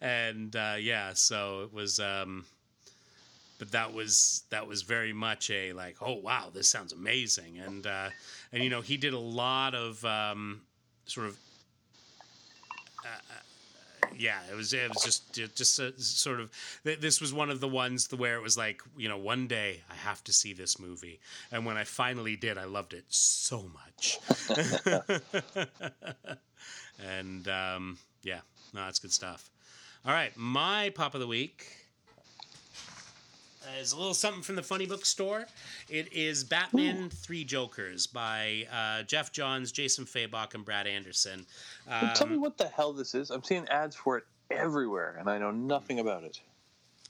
and 0.00 0.54
uh, 0.56 0.76
yeah, 0.78 1.12
so 1.14 1.62
it 1.62 1.72
was. 1.72 2.00
Um, 2.00 2.44
but 3.58 3.72
that 3.72 3.92
was 3.92 4.44
that 4.50 4.68
was 4.68 4.82
very 4.82 5.12
much 5.12 5.50
a 5.50 5.72
like, 5.72 5.96
oh 6.00 6.14
wow, 6.14 6.50
this 6.52 6.70
sounds 6.70 6.92
amazing, 6.92 7.58
and 7.58 7.86
uh, 7.86 8.08
and 8.52 8.62
you 8.62 8.70
know 8.70 8.80
he 8.80 8.96
did 8.96 9.14
a 9.14 9.18
lot 9.18 9.74
of 9.74 10.04
um, 10.04 10.60
sort 11.06 11.26
of 11.26 11.36
yeah, 14.16 14.38
it 14.50 14.54
was 14.54 14.72
it 14.72 14.88
was 14.88 15.02
just 15.02 15.32
just 15.54 15.78
a, 15.78 15.92
sort 16.00 16.40
of 16.40 16.50
this 16.84 17.20
was 17.20 17.32
one 17.32 17.50
of 17.50 17.60
the 17.60 17.68
ones 17.68 18.08
where 18.14 18.36
it 18.36 18.42
was 18.42 18.56
like 18.56 18.82
you 18.96 19.08
know 19.08 19.16
one 19.16 19.46
day 19.46 19.82
I 19.90 19.94
have 19.94 20.22
to 20.24 20.32
see 20.32 20.52
this 20.52 20.78
movie, 20.78 21.20
and 21.50 21.66
when 21.66 21.76
I 21.76 21.84
finally 21.84 22.36
did, 22.36 22.58
I 22.58 22.64
loved 22.64 22.94
it 22.94 23.04
so 23.08 23.70
much. 23.74 24.18
and 27.04 27.48
um, 27.48 27.98
yeah, 28.22 28.40
no, 28.74 28.84
that's 28.84 28.98
good 28.98 29.12
stuff. 29.12 29.50
All 30.04 30.12
right, 30.12 30.32
my 30.36 30.90
pop 30.90 31.14
of 31.14 31.20
the 31.20 31.26
week 31.26 31.77
is 33.80 33.92
a 33.92 33.96
little 33.96 34.14
something 34.14 34.42
from 34.42 34.56
the 34.56 34.62
funny 34.62 34.86
book 34.86 35.04
store. 35.04 35.46
It 35.88 36.12
is 36.12 36.44
Batman 36.44 37.04
Ooh. 37.04 37.08
Three 37.08 37.44
Jokers 37.44 38.06
by 38.06 38.66
uh, 38.72 39.02
Geoff 39.02 39.32
Johns, 39.32 39.72
Jason 39.72 40.04
Fabok, 40.04 40.54
and 40.54 40.64
Brad 40.64 40.86
Anderson. 40.86 41.46
Um, 41.88 42.10
tell 42.14 42.26
me 42.26 42.36
what 42.36 42.58
the 42.58 42.68
hell 42.68 42.92
this 42.92 43.14
is. 43.14 43.30
I'm 43.30 43.42
seeing 43.42 43.68
ads 43.68 43.96
for 43.96 44.18
it 44.18 44.24
everywhere, 44.50 45.16
and 45.18 45.28
I 45.28 45.38
know 45.38 45.50
nothing 45.50 46.00
about 46.00 46.24
it. 46.24 46.40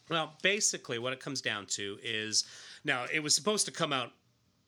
Well, 0.09 0.33
basically, 0.43 0.99
what 0.99 1.13
it 1.13 1.21
comes 1.21 1.41
down 1.41 1.67
to 1.67 1.99
is 2.03 2.45
now 2.85 3.05
it 3.13 3.23
was 3.23 3.35
supposed 3.35 3.67
to 3.67 3.73
come 3.73 3.93
out 3.93 4.13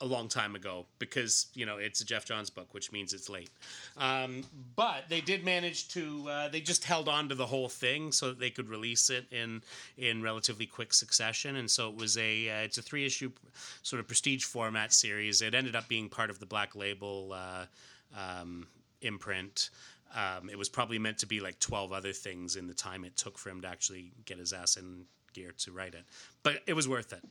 a 0.01 0.07
long 0.07 0.29
time 0.29 0.55
ago 0.55 0.87
because 0.99 1.47
you 1.55 1.67
know 1.67 1.77
it's 1.77 2.01
a 2.01 2.05
Geoff 2.05 2.25
Johns 2.25 2.51
book, 2.51 2.73
which 2.73 2.91
means 2.93 3.13
it's 3.13 3.29
late. 3.29 3.51
Um, 3.97 4.45
but 4.77 5.05
they 5.09 5.21
did 5.21 5.45
manage 5.45 5.89
to. 5.89 6.29
Uh, 6.29 6.49
they 6.49 6.61
just 6.61 6.85
held 6.85 7.09
on 7.09 7.29
to 7.29 7.35
the 7.35 7.47
whole 7.47 7.69
thing 7.69 8.13
so 8.13 8.29
that 8.29 8.41
they 8.41 8.51
could 8.51 8.69
release 8.69 9.11
it 9.11 9.27
in 9.31 9.63
in 9.99 10.23
relatively 10.23 10.67
quick 10.67 10.93
succession, 10.93 11.57
and 11.57 11.71
so 11.71 11.89
it 11.89 11.97
was 11.97 12.17
a 12.17 12.49
uh, 12.49 12.63
it's 12.63 12.79
a 12.79 12.83
three 12.83 13.05
issue 13.05 13.31
sort 13.83 14.01
of 14.01 14.07
prestige 14.07 14.45
format 14.45 14.93
series. 14.93 15.43
It 15.43 15.55
ended 15.55 15.77
up 15.77 15.89
being 15.89 16.09
part 16.09 16.31
of 16.31 16.39
the 16.39 16.47
Black 16.47 16.75
Label 16.75 17.33
uh, 17.35 17.67
um, 18.17 18.67
imprint. 19.03 19.71
Um, 20.15 20.51
it 20.51 20.59
was 20.59 20.69
probably 20.69 20.99
meant 20.99 21.19
to 21.19 21.27
be 21.27 21.39
like 21.39 21.61
12 21.61 21.93
other 21.93 22.13
things 22.13 22.57
in 22.57 22.67
the 22.67 22.75
time 22.75 23.05
it 23.05 23.17
took 23.17 23.39
for 23.39 23.49
him 23.49 23.61
to 23.61 23.69
actually 23.69 24.11
get 24.25 24.39
his 24.39 24.53
ass 24.53 24.77
in 24.77 25.05
gear 25.33 25.53
to 25.59 25.73
write 25.73 25.95
it, 25.95 26.05
but 26.43 26.61
it 26.67 26.75
was 26.75 26.89
worth 26.89 27.13
it. 27.13 27.25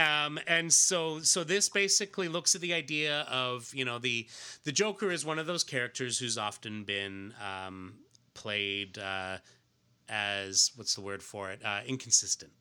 Um, 0.00 0.38
and 0.46 0.72
so 0.72 1.20
so 1.20 1.44
this 1.44 1.68
basically 1.68 2.28
looks 2.28 2.54
at 2.54 2.60
the 2.60 2.74
idea 2.74 3.26
of 3.30 3.72
you 3.74 3.84
know 3.84 3.98
the 3.98 4.26
the 4.64 4.72
Joker 4.72 5.10
is 5.10 5.24
one 5.24 5.38
of 5.38 5.46
those 5.46 5.64
characters 5.64 6.18
who's 6.18 6.38
often 6.38 6.84
been 6.84 7.34
um, 7.40 7.94
played 8.34 8.98
uh, 8.98 9.38
as 10.08 10.72
what's 10.76 10.94
the 10.94 11.00
word 11.00 11.22
for 11.22 11.50
it? 11.50 11.60
Uh, 11.64 11.80
inconsistent. 11.86 12.52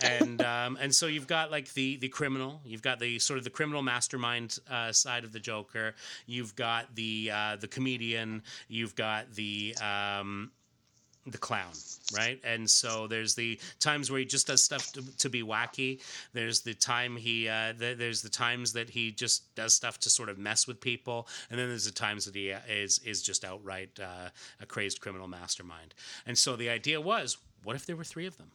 And 0.00 0.42
um, 0.54 0.78
and 0.80 0.94
so 0.94 1.06
you've 1.06 1.26
got 1.26 1.50
like 1.50 1.72
the 1.74 1.96
the 1.96 2.08
criminal, 2.08 2.60
you've 2.64 2.82
got 2.82 2.98
the 2.98 3.18
sort 3.18 3.38
of 3.38 3.44
the 3.44 3.50
criminal 3.50 3.82
mastermind 3.82 4.58
uh, 4.70 4.92
side 4.92 5.24
of 5.24 5.32
the 5.32 5.40
Joker, 5.40 5.94
you've 6.26 6.54
got 6.56 6.94
the 6.94 7.30
uh, 7.32 7.56
the 7.56 7.68
comedian, 7.68 8.42
you've 8.68 8.94
got 8.94 9.32
the 9.34 9.74
um, 9.80 10.50
the 11.26 11.38
clown, 11.38 11.72
right? 12.14 12.38
And 12.44 12.68
so 12.68 13.06
there's 13.06 13.34
the 13.34 13.58
times 13.80 14.10
where 14.10 14.20
he 14.20 14.26
just 14.26 14.46
does 14.46 14.62
stuff 14.62 14.92
to, 14.92 15.02
to 15.18 15.30
be 15.30 15.42
wacky. 15.42 16.00
There's 16.32 16.60
the 16.60 16.74
time 16.74 17.16
he, 17.16 17.48
uh, 17.48 17.72
the, 17.78 17.94
there's 17.94 18.20
the 18.20 18.28
times 18.28 18.72
that 18.74 18.90
he 18.90 19.10
just 19.10 19.54
does 19.54 19.74
stuff 19.74 19.98
to 20.00 20.10
sort 20.10 20.28
of 20.28 20.38
mess 20.38 20.66
with 20.66 20.80
people, 20.80 21.26
and 21.50 21.58
then 21.58 21.68
there's 21.68 21.86
the 21.86 21.92
times 21.92 22.26
that 22.26 22.34
he 22.34 22.52
uh, 22.52 22.58
is 22.68 22.98
is 23.04 23.22
just 23.22 23.44
outright 23.44 23.98
uh, 24.00 24.28
a 24.60 24.66
crazed 24.66 25.00
criminal 25.00 25.28
mastermind. 25.28 25.94
And 26.26 26.36
so 26.36 26.56
the 26.56 26.68
idea 26.68 27.00
was, 27.00 27.38
what 27.62 27.74
if 27.76 27.86
there 27.86 27.96
were 27.96 28.04
three 28.04 28.26
of 28.26 28.36
them? 28.36 28.50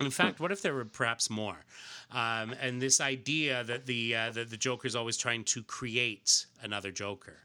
In 0.00 0.10
fact, 0.10 0.40
what 0.40 0.50
if 0.50 0.60
there 0.60 0.74
were 0.74 0.84
perhaps 0.84 1.30
more? 1.30 1.64
Um, 2.10 2.54
and 2.60 2.82
this 2.82 3.00
idea 3.00 3.62
that 3.64 3.86
the 3.86 4.16
uh, 4.16 4.30
that 4.32 4.50
the 4.50 4.56
Joker 4.56 4.88
is 4.88 4.96
always 4.96 5.16
trying 5.16 5.44
to 5.44 5.62
create 5.62 6.46
another 6.60 6.90
Joker, 6.90 7.36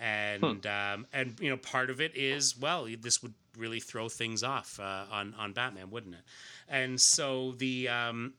and 0.00 0.42
hmm. 0.42 0.68
um, 0.68 1.06
and 1.12 1.36
you 1.40 1.50
know 1.50 1.56
part 1.56 1.90
of 1.90 2.00
it 2.00 2.16
is 2.16 2.58
well, 2.58 2.86
this 3.00 3.22
would 3.22 3.34
really 3.56 3.80
throw 3.80 4.08
things 4.08 4.42
off 4.42 4.78
uh, 4.80 5.04
on 5.10 5.34
on 5.38 5.52
Batman, 5.52 5.90
wouldn't 5.90 6.14
it? 6.14 6.22
And 6.68 7.00
so 7.00 7.52
the 7.52 7.88
um, 7.88 8.34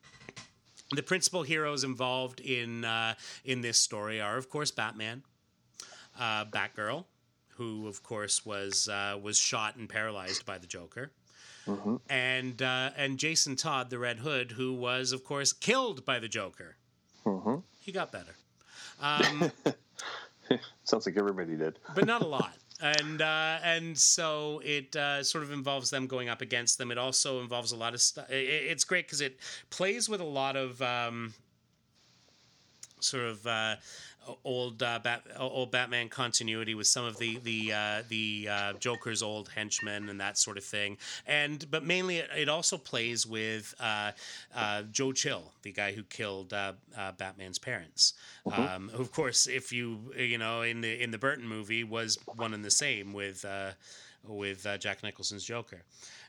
the 0.92 1.02
principal 1.02 1.42
heroes 1.42 1.84
involved 1.84 2.40
in 2.40 2.84
uh, 2.84 3.14
in 3.44 3.60
this 3.60 3.78
story 3.78 4.20
are, 4.20 4.36
of 4.36 4.48
course, 4.48 4.70
Batman, 4.70 5.22
uh, 6.18 6.44
Batgirl, 6.44 7.04
who 7.56 7.86
of 7.88 8.02
course 8.02 8.46
was 8.46 8.88
uh, 8.88 9.18
was 9.20 9.38
shot 9.38 9.76
and 9.76 9.88
paralyzed 9.88 10.46
by 10.46 10.58
the 10.58 10.66
Joker 10.66 11.12
mm-hmm. 11.68 11.96
and 12.08 12.60
uh, 12.62 12.90
and 12.96 13.18
Jason 13.18 13.56
Todd, 13.56 13.90
the 13.90 13.98
Red 13.98 14.18
Hood, 14.18 14.52
who 14.52 14.72
was 14.74 15.12
of 15.12 15.24
course 15.24 15.52
killed 15.52 16.04
by 16.04 16.18
the 16.18 16.28
Joker. 16.28 16.76
Mm-hmm. 17.24 17.56
He 17.80 17.92
got 17.92 18.10
better. 18.12 18.34
Um, 19.00 19.52
Sounds 20.84 21.06
like 21.06 21.16
everybody 21.16 21.56
did, 21.56 21.78
but 21.94 22.06
not 22.06 22.22
a 22.22 22.26
lot. 22.38 22.56
And 22.80 23.20
uh, 23.20 23.58
and 23.64 23.98
so 23.98 24.62
it 24.64 24.94
uh, 24.94 25.22
sort 25.24 25.42
of 25.42 25.50
involves 25.50 25.90
them 25.90 26.06
going 26.06 26.28
up 26.28 26.42
against 26.42 26.78
them. 26.78 26.92
It 26.92 26.98
also 26.98 27.40
involves 27.40 27.72
a 27.72 27.76
lot 27.76 27.92
of 27.92 28.00
stuff. 28.00 28.30
It, 28.30 28.44
it's 28.44 28.84
great 28.84 29.06
because 29.06 29.20
it 29.20 29.38
plays 29.70 30.08
with 30.08 30.20
a 30.20 30.24
lot 30.24 30.56
of 30.56 30.80
um, 30.80 31.34
sort 33.00 33.24
of 33.24 33.46
uh, 33.46 33.76
old 34.44 34.82
uh, 34.82 34.98
Bat, 35.02 35.22
old 35.38 35.70
Batman 35.70 36.08
continuity 36.08 36.74
with 36.74 36.86
some 36.86 37.04
of 37.04 37.18
the 37.18 37.38
the 37.38 37.72
uh, 37.72 38.02
the 38.08 38.48
uh, 38.50 38.72
Joker's 38.74 39.22
old 39.22 39.48
henchmen 39.48 40.08
and 40.08 40.20
that 40.20 40.38
sort 40.38 40.56
of 40.56 40.64
thing. 40.64 40.98
And 41.26 41.68
but 41.70 41.84
mainly 41.84 42.18
it, 42.18 42.30
it 42.36 42.48
also 42.48 42.76
plays 42.76 43.26
with 43.26 43.74
uh, 43.80 44.12
uh, 44.54 44.82
Joe 44.90 45.12
Chill, 45.12 45.52
the 45.62 45.72
guy 45.72 45.92
who 45.92 46.02
killed 46.04 46.52
uh, 46.52 46.72
Batman's 47.16 47.58
parents. 47.58 48.14
Mm-hmm. 48.46 48.60
Um, 48.60 48.90
of 48.94 49.12
course, 49.12 49.46
if 49.46 49.72
you 49.72 50.12
you 50.16 50.38
know 50.38 50.62
in 50.62 50.80
the 50.80 51.02
in 51.02 51.10
the 51.10 51.18
Burton 51.18 51.46
movie 51.46 51.84
was 51.84 52.18
one 52.36 52.54
and 52.54 52.64
the 52.64 52.70
same 52.70 53.12
with 53.12 53.44
with 54.26 54.66
Jack 54.80 55.02
Nicholson's 55.02 55.44
Joker. 55.44 55.82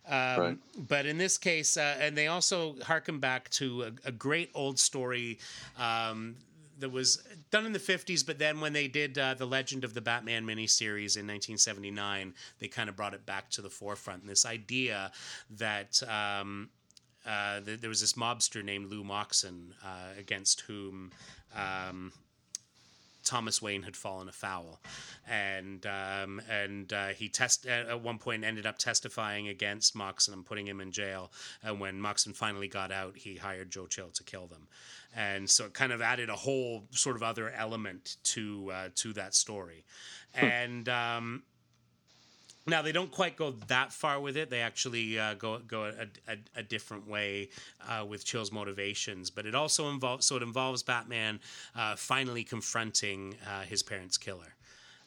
Um, 0.09 0.39
right. 0.39 0.57
But 0.87 1.05
in 1.05 1.17
this 1.17 1.37
case, 1.37 1.77
uh, 1.77 1.97
and 1.99 2.17
they 2.17 2.27
also 2.27 2.75
harken 2.83 3.19
back 3.19 3.49
to 3.51 3.83
a, 3.83 3.91
a 4.05 4.11
great 4.11 4.49
old 4.55 4.79
story 4.79 5.39
um, 5.77 6.35
that 6.79 6.91
was 6.91 7.21
done 7.51 7.65
in 7.65 7.73
the 7.73 7.79
50s, 7.79 8.25
but 8.25 8.39
then 8.39 8.59
when 8.59 8.73
they 8.73 8.87
did 8.87 9.17
uh, 9.17 9.33
the 9.33 9.45
Legend 9.45 9.83
of 9.83 9.93
the 9.93 10.01
Batman 10.01 10.45
miniseries 10.45 11.17
in 11.17 11.27
1979, 11.27 12.33
they 12.59 12.67
kind 12.67 12.89
of 12.89 12.95
brought 12.95 13.13
it 13.13 13.25
back 13.25 13.49
to 13.51 13.61
the 13.61 13.69
forefront. 13.69 14.21
And 14.21 14.29
this 14.29 14.45
idea 14.45 15.11
that 15.51 16.01
um, 16.03 16.69
uh, 17.25 17.61
th- 17.61 17.81
there 17.81 17.89
was 17.89 18.01
this 18.01 18.13
mobster 18.13 18.63
named 18.63 18.89
Lew 18.89 19.03
Moxon 19.03 19.73
uh, 19.83 20.19
against 20.19 20.61
whom. 20.61 21.11
Um, 21.55 22.11
Thomas 23.25 23.61
Wayne 23.61 23.83
had 23.83 23.95
fallen 23.95 24.27
afoul, 24.27 24.79
and 25.27 25.85
um, 25.85 26.41
and 26.49 26.91
uh, 26.91 27.09
he 27.09 27.29
test 27.29 27.67
at 27.67 28.01
one 28.01 28.17
point 28.17 28.43
ended 28.43 28.65
up 28.65 28.79
testifying 28.79 29.49
against 29.49 29.95
Moxon 29.95 30.33
and 30.33 30.43
putting 30.43 30.65
him 30.65 30.81
in 30.81 30.91
jail. 30.91 31.31
And 31.61 31.79
when 31.79 32.01
Moxon 32.01 32.33
finally 32.33 32.67
got 32.67 32.91
out, 32.91 33.17
he 33.17 33.35
hired 33.35 33.69
Joe 33.69 33.85
Chill 33.85 34.09
to 34.09 34.23
kill 34.23 34.47
them 34.47 34.67
and 35.15 35.49
so 35.49 35.65
it 35.65 35.73
kind 35.73 35.91
of 35.91 36.01
added 36.01 36.29
a 36.29 36.35
whole 36.35 36.83
sort 36.91 37.15
of 37.15 37.23
other 37.23 37.51
element 37.51 38.17
to 38.23 38.71
uh, 38.73 38.89
to 38.95 39.13
that 39.13 39.35
story, 39.35 39.85
and. 40.33 40.87
Um, 40.89 41.43
now 42.67 42.83
they 42.83 42.91
don't 42.91 43.09
quite 43.09 43.35
go 43.35 43.51
that 43.67 43.91
far 43.91 44.19
with 44.19 44.37
it. 44.37 44.51
They 44.51 44.61
actually 44.61 45.17
uh, 45.17 45.33
go 45.33 45.57
go 45.59 45.85
a, 45.85 46.31
a, 46.31 46.37
a 46.57 46.61
different 46.61 47.07
way 47.07 47.49
uh, 47.87 48.05
with 48.05 48.23
Chill's 48.23 48.51
motivations, 48.51 49.31
but 49.31 49.47
it 49.47 49.55
also 49.55 49.89
involves 49.89 50.27
so 50.27 50.35
it 50.35 50.43
involves 50.43 50.83
Batman 50.83 51.39
uh, 51.75 51.95
finally 51.95 52.43
confronting 52.43 53.35
uh, 53.47 53.61
his 53.61 53.81
parents' 53.81 54.17
killer 54.17 54.53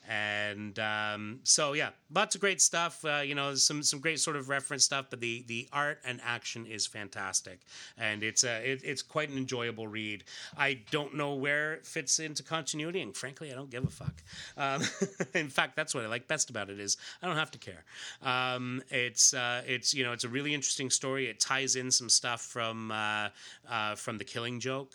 and 0.08 0.78
um, 0.78 1.40
so 1.44 1.74
yeah, 1.74 1.90
lots 2.12 2.34
of 2.34 2.40
great 2.40 2.60
stuff. 2.60 3.04
Uh, 3.04 3.22
you 3.24 3.34
know, 3.34 3.54
some 3.54 3.82
some 3.82 4.00
great 4.00 4.18
sort 4.18 4.36
of 4.36 4.48
reference 4.48 4.84
stuff, 4.84 5.06
but 5.10 5.20
the 5.20 5.44
the 5.46 5.68
art 5.72 6.00
and 6.04 6.20
action 6.24 6.66
is 6.66 6.86
fantastic, 6.86 7.60
and 7.96 8.22
it's 8.22 8.42
a 8.42 8.72
it, 8.72 8.80
it's 8.84 9.02
quite 9.02 9.30
an 9.30 9.36
enjoyable 9.36 9.86
read. 9.86 10.24
I 10.56 10.80
don't 10.90 11.14
know 11.14 11.34
where 11.34 11.74
it 11.74 11.86
fits 11.86 12.18
into 12.18 12.42
continuity, 12.42 13.00
and 13.00 13.16
frankly, 13.16 13.52
I 13.52 13.54
don't 13.54 13.70
give 13.70 13.84
a 13.84 13.90
fuck. 13.90 14.22
Um, 14.56 14.82
in 15.34 15.48
fact, 15.48 15.76
that's 15.76 15.94
what 15.94 16.04
I 16.04 16.08
like 16.08 16.26
best 16.26 16.50
about 16.50 16.68
it 16.68 16.80
is 16.80 16.96
I 17.22 17.26
don't 17.26 17.36
have 17.36 17.52
to 17.52 17.58
care. 17.58 17.84
Um, 18.22 18.82
it's 18.90 19.34
uh, 19.34 19.62
it's 19.66 19.94
you 19.94 20.04
know 20.04 20.12
it's 20.12 20.24
a 20.24 20.28
really 20.28 20.52
interesting 20.52 20.90
story. 20.90 21.28
It 21.28 21.38
ties 21.38 21.76
in 21.76 21.90
some 21.90 22.08
stuff 22.08 22.40
from 22.40 22.90
uh, 22.90 23.28
uh 23.68 23.94
from 23.94 24.18
the 24.18 24.24
Killing 24.24 24.58
Joke. 24.58 24.94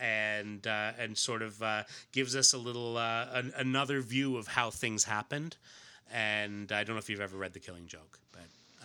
And 0.00 0.66
uh, 0.66 0.92
and 0.98 1.18
sort 1.18 1.42
of 1.42 1.60
uh, 1.62 1.82
gives 2.12 2.36
us 2.36 2.52
a 2.52 2.58
little 2.58 2.96
uh, 2.96 3.26
an, 3.32 3.52
another 3.56 4.00
view 4.00 4.36
of 4.36 4.46
how 4.46 4.70
things 4.70 5.04
happened. 5.04 5.56
And 6.12 6.70
I 6.72 6.84
don't 6.84 6.94
know 6.94 7.00
if 7.00 7.10
you've 7.10 7.20
ever 7.20 7.36
read 7.36 7.52
The 7.52 7.60
Killing 7.60 7.86
Joke, 7.86 8.18
but. 8.32 8.42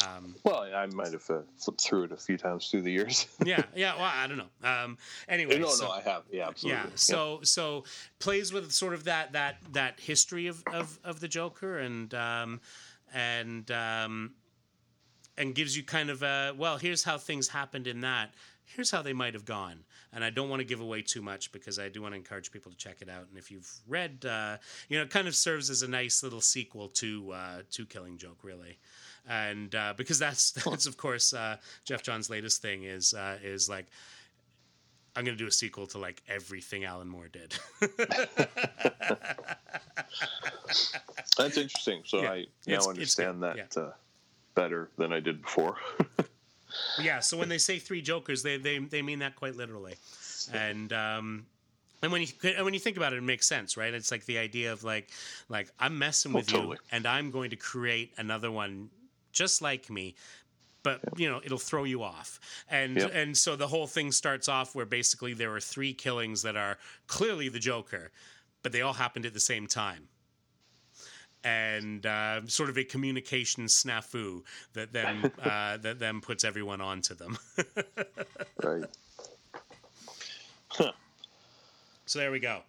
Um, 0.08 0.36
well, 0.44 0.64
I 0.64 0.88
might 0.88 1.14
have 1.14 1.30
uh, 1.30 1.42
flipped 1.56 1.82
through 1.82 2.06
it 2.06 2.12
a 2.12 2.18
few 2.18 2.36
times 2.36 2.68
through 2.68 2.82
the 2.82 2.92
years. 2.92 3.28
yeah, 3.46 3.62
yeah. 3.76 3.96
Well, 3.96 4.12
I 4.12 4.26
don't 4.28 4.38
know. 4.38 4.68
Um, 4.68 4.98
anyway, 5.30 5.60
no, 5.60 5.70
so, 5.70 5.86
no, 5.86 5.92
I 5.92 6.02
have. 6.02 6.24
Yeah, 6.32 6.48
absolutely. 6.48 6.82
Yeah. 6.82 6.90
So, 6.96 7.34
yeah. 7.34 7.40
so 7.44 7.84
plays 8.18 8.52
with 8.52 8.72
sort 8.72 8.96
of 8.96 9.04
that 9.04 9.34
that 9.34 9.58
that 9.74 10.00
history 10.00 10.48
of 10.48 10.64
of, 10.74 11.00
of 11.04 11.20
the 11.20 11.28
Joker, 11.28 11.78
and 11.78 12.12
um, 12.16 12.60
and 13.14 13.70
um, 13.70 14.32
and 15.38 15.56
gives 15.56 15.76
you 15.76 15.84
kind 15.84 16.10
of 16.10 16.24
a 16.24 16.54
well, 16.58 16.78
here's 16.78 17.04
how 17.04 17.18
things 17.18 17.48
happened 17.48 17.88
in 17.88 18.02
that. 18.02 18.34
Here's 18.66 18.92
how 18.92 19.02
they 19.02 19.14
might 19.14 19.34
have 19.34 19.46
gone 19.46 19.84
and 20.14 20.24
I 20.24 20.30
don't 20.30 20.48
want 20.50 20.60
to 20.60 20.66
give 20.66 20.80
away 20.80 21.02
too 21.02 21.22
much 21.22 21.52
because 21.52 21.80
I 21.80 21.90
do 21.90 22.02
want 22.02 22.14
to 22.14 22.18
encourage 22.18 22.52
people 22.52 22.72
to 22.72 22.78
check 22.78 22.98
it 23.02 23.10
out. 23.10 23.26
And 23.30 23.38
if 23.38 23.50
you've 23.50 23.70
read, 23.88 24.26
uh, 24.26 24.58
you 24.88 24.98
know, 24.98 25.04
it 25.04 25.10
kind 25.10 25.28
of 25.28 25.36
serves 25.36 25.70
as 25.70 25.82
a 25.82 25.88
nice 25.88 26.22
little 26.22 26.42
sequel 26.42 26.88
to 26.90 27.32
uh, 27.32 27.62
to 27.72 27.86
Killing 27.86 28.18
Joke, 28.18 28.44
really. 28.44 28.78
And 29.28 29.74
uh, 29.74 29.94
because 29.98 30.20
that's 30.20 30.52
that's 30.66 30.86
of 30.86 30.98
course 30.98 31.34
uh, 31.34 31.58
Geoff 31.86 32.04
Johns' 32.04 32.30
latest 32.30 32.62
thing 32.62 32.84
is 32.84 33.14
uh, 33.14 33.40
is 33.44 33.68
like 33.68 33.88
I'm 35.16 35.24
going 35.26 35.38
to 35.38 35.44
do 35.44 35.48
a 35.48 35.52
sequel 35.52 35.88
to 35.88 35.98
like 35.98 36.22
everything 36.28 36.86
Alan 36.86 37.08
Moore 37.08 37.28
did. 37.28 37.56
That's 41.38 41.58
interesting. 41.58 42.02
So 42.06 42.22
yeah, 42.22 42.32
I 42.32 42.46
now 42.68 42.88
understand 42.90 43.44
that 43.44 43.58
yeah. 43.58 43.66
uh, 43.82 43.92
better 44.56 44.90
than 44.98 45.14
I 45.14 45.20
did 45.20 45.42
before. 45.42 45.78
yeah. 47.00 47.20
So 47.20 47.38
when 47.38 47.50
they 47.50 47.58
say 47.58 47.80
three 47.80 48.02
Jokers, 48.02 48.44
they 48.44 48.58
they 48.58 48.80
they 48.80 49.02
mean 49.02 49.20
that 49.20 49.36
quite 49.36 49.56
literally, 49.56 49.96
and. 50.54 50.92
um 50.94 51.46
and 52.02 52.12
when 52.12 52.22
you 52.22 52.28
and 52.44 52.66
when 52.66 52.74
you 52.74 52.82
think 52.82 52.98
about 52.98 53.14
it, 53.14 53.20
it 53.20 53.24
makes 53.24 53.48
sense, 53.48 53.78
right? 53.78 53.94
It's 53.94 54.12
like 54.12 54.26
the 54.26 54.38
idea 54.38 54.74
of 54.74 54.84
like 54.84 55.10
like 55.48 55.70
I'm 55.80 55.98
messing 55.98 56.34
oh, 56.34 56.36
with 56.36 56.50
oh, 56.50 56.58
totally. 56.58 56.76
you, 56.76 56.80
and 56.92 57.06
I'm 57.08 57.32
going 57.32 57.52
to 57.52 57.56
create 57.56 58.12
another 58.18 58.52
one 58.52 58.90
just 59.32 59.62
like 59.62 59.90
me, 59.90 60.16
but 60.84 61.00
you 61.16 61.30
know 61.30 61.42
it'll 61.44 61.58
throw 61.58 61.86
you 61.86 62.04
off 62.04 62.40
and 62.70 62.98
yep. 62.98 63.12
and 63.14 63.36
so 63.36 63.56
the 63.56 63.68
whole 63.68 63.88
thing 63.88 64.12
starts 64.12 64.48
off 64.48 64.76
where 64.76 64.86
basically 64.86 65.34
there 65.34 65.54
are 65.56 65.60
three 65.60 65.94
killings 65.94 66.42
that 66.44 66.56
are 66.56 66.78
clearly 67.08 67.50
the 67.50 67.60
joker 67.60 68.12
but 68.62 68.72
they 68.72 68.82
all 68.82 68.94
happened 68.94 69.26
at 69.26 69.34
the 69.34 69.40
same 69.40 69.66
time 69.66 70.08
and 71.44 72.06
uh, 72.06 72.46
sort 72.48 72.70
of 72.70 72.78
a 72.78 72.84
communication 72.84 73.66
snafu 73.66 74.42
that 74.74 74.94
then 74.94 75.32
uh, 75.44 75.78
that 75.78 76.00
then 76.00 76.22
puts 76.22 76.44
everyone 76.44 76.82
onto 76.82 77.14
them. 77.16 77.38
right. 78.64 78.86
Huh. 80.68 80.92
So 82.06 82.20
there 82.20 82.32
we 82.32 82.40
go. 82.40 82.62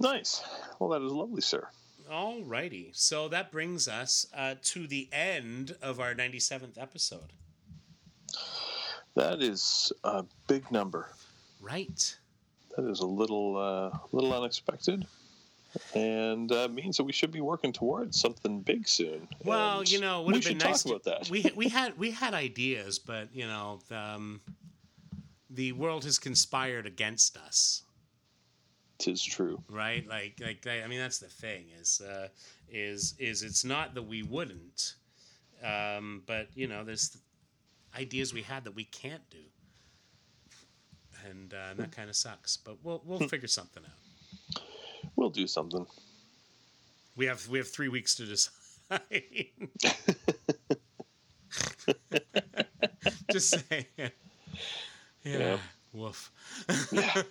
Nice. 0.00 0.42
Well, 0.78 0.90
that 0.90 1.04
is 1.04 1.12
lovely, 1.12 1.40
sir. 1.40 1.68
All 2.10 2.42
righty. 2.42 2.90
So 2.92 3.28
that 3.28 3.50
brings 3.50 3.88
us 3.88 4.26
uh, 4.36 4.56
to 4.62 4.86
the 4.86 5.08
end 5.12 5.76
of 5.80 6.00
our 6.00 6.14
97th 6.14 6.76
episode. 6.76 7.32
That 9.14 9.42
is 9.42 9.92
a 10.02 10.24
big 10.48 10.70
number. 10.70 11.08
Right. 11.60 12.16
That 12.76 12.90
is 12.90 13.00
a 13.00 13.06
little, 13.06 13.56
uh, 13.56 13.96
little 14.12 14.34
unexpected, 14.34 15.06
and 15.94 16.50
uh, 16.52 16.68
means 16.68 16.96
that 16.96 17.04
we 17.04 17.12
should 17.12 17.30
be 17.30 17.40
working 17.40 17.72
towards 17.72 18.18
something 18.20 18.60
big 18.60 18.86
soon. 18.88 19.28
Well, 19.44 19.80
And 19.80 19.90
you 19.92 20.00
know, 20.00 20.20
it 20.20 20.26
would 20.26 20.32
we 20.34 20.38
have 20.40 20.44
been 20.48 20.58
nice. 20.58 20.82
talk 20.82 20.90
to- 20.90 20.96
about 21.10 21.20
that. 21.22 21.30
We 21.30 21.50
we 21.56 21.68
had 21.68 21.98
we 21.98 22.10
had 22.10 22.34
ideas, 22.34 22.98
but 22.98 23.28
you 23.34 23.46
know, 23.46 23.80
um, 23.90 24.40
the 25.50 25.72
world 25.72 26.04
has 26.04 26.18
conspired 26.18 26.86
against 26.86 27.36
us. 27.36 27.82
Tis 28.98 29.22
true. 29.22 29.60
right 29.68 30.06
like 30.08 30.40
like 30.40 30.64
i 30.66 30.86
mean 30.86 31.00
that's 31.00 31.18
the 31.18 31.26
thing 31.26 31.64
is 31.80 32.00
uh 32.00 32.28
is 32.70 33.14
is 33.18 33.42
it's 33.42 33.64
not 33.64 33.92
that 33.94 34.02
we 34.02 34.22
wouldn't 34.22 34.94
um 35.64 36.22
but 36.26 36.46
you 36.54 36.68
know 36.68 36.84
there's 36.84 37.18
ideas 37.98 38.32
we 38.32 38.40
had 38.40 38.62
that 38.64 38.74
we 38.74 38.84
can't 38.84 39.28
do 39.30 39.38
and 41.28 41.52
uh, 41.54 41.74
that 41.76 41.90
kind 41.90 42.08
of 42.08 42.14
sucks 42.14 42.56
but 42.56 42.76
we'll 42.84 43.02
we'll 43.04 43.28
figure 43.28 43.48
something 43.48 43.82
out 43.84 43.90
We'll 45.24 45.30
do 45.30 45.46
something. 45.46 45.86
we 47.16 47.24
have 47.24 47.48
we 47.48 47.56
have 47.56 47.66
three 47.66 47.88
weeks 47.88 48.14
to 48.16 48.26
decide 48.26 48.50
just 53.32 53.58
saying 53.70 53.86
yeah, 53.96 54.08
Yeah. 55.24 55.56
woof 55.94 56.30
yeah. 56.92 57.22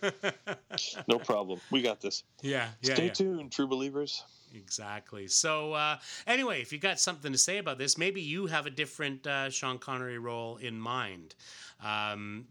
No 1.08 1.20
problem. 1.20 1.60
We 1.70 1.84
got 1.84 2.02
this. 2.02 2.24
yeah 2.42 2.70
yeah, 2.82 2.96
Stay 2.96 3.06
yeah. 3.06 3.12
tuned, 3.14 3.52
true 3.52 3.68
believers. 3.68 4.24
Exactly. 4.56 5.28
So, 5.28 5.74
uh, 5.74 5.98
anyway, 6.26 6.62
if 6.64 6.74
you 6.74 6.80
got 6.80 7.00
something 7.00 7.32
to 7.32 7.38
say 7.38 7.60
about 7.60 7.78
this, 7.78 7.96
maybe 7.96 8.22
you 8.22 8.48
have 8.48 8.66
a 8.66 8.72
different 8.72 9.28
uh, 9.28 9.52
Sean 9.52 9.78
Connery 9.78 10.18
role 10.18 10.58
in 10.58 10.80
mind. 10.80 11.36
Um, 11.84 12.46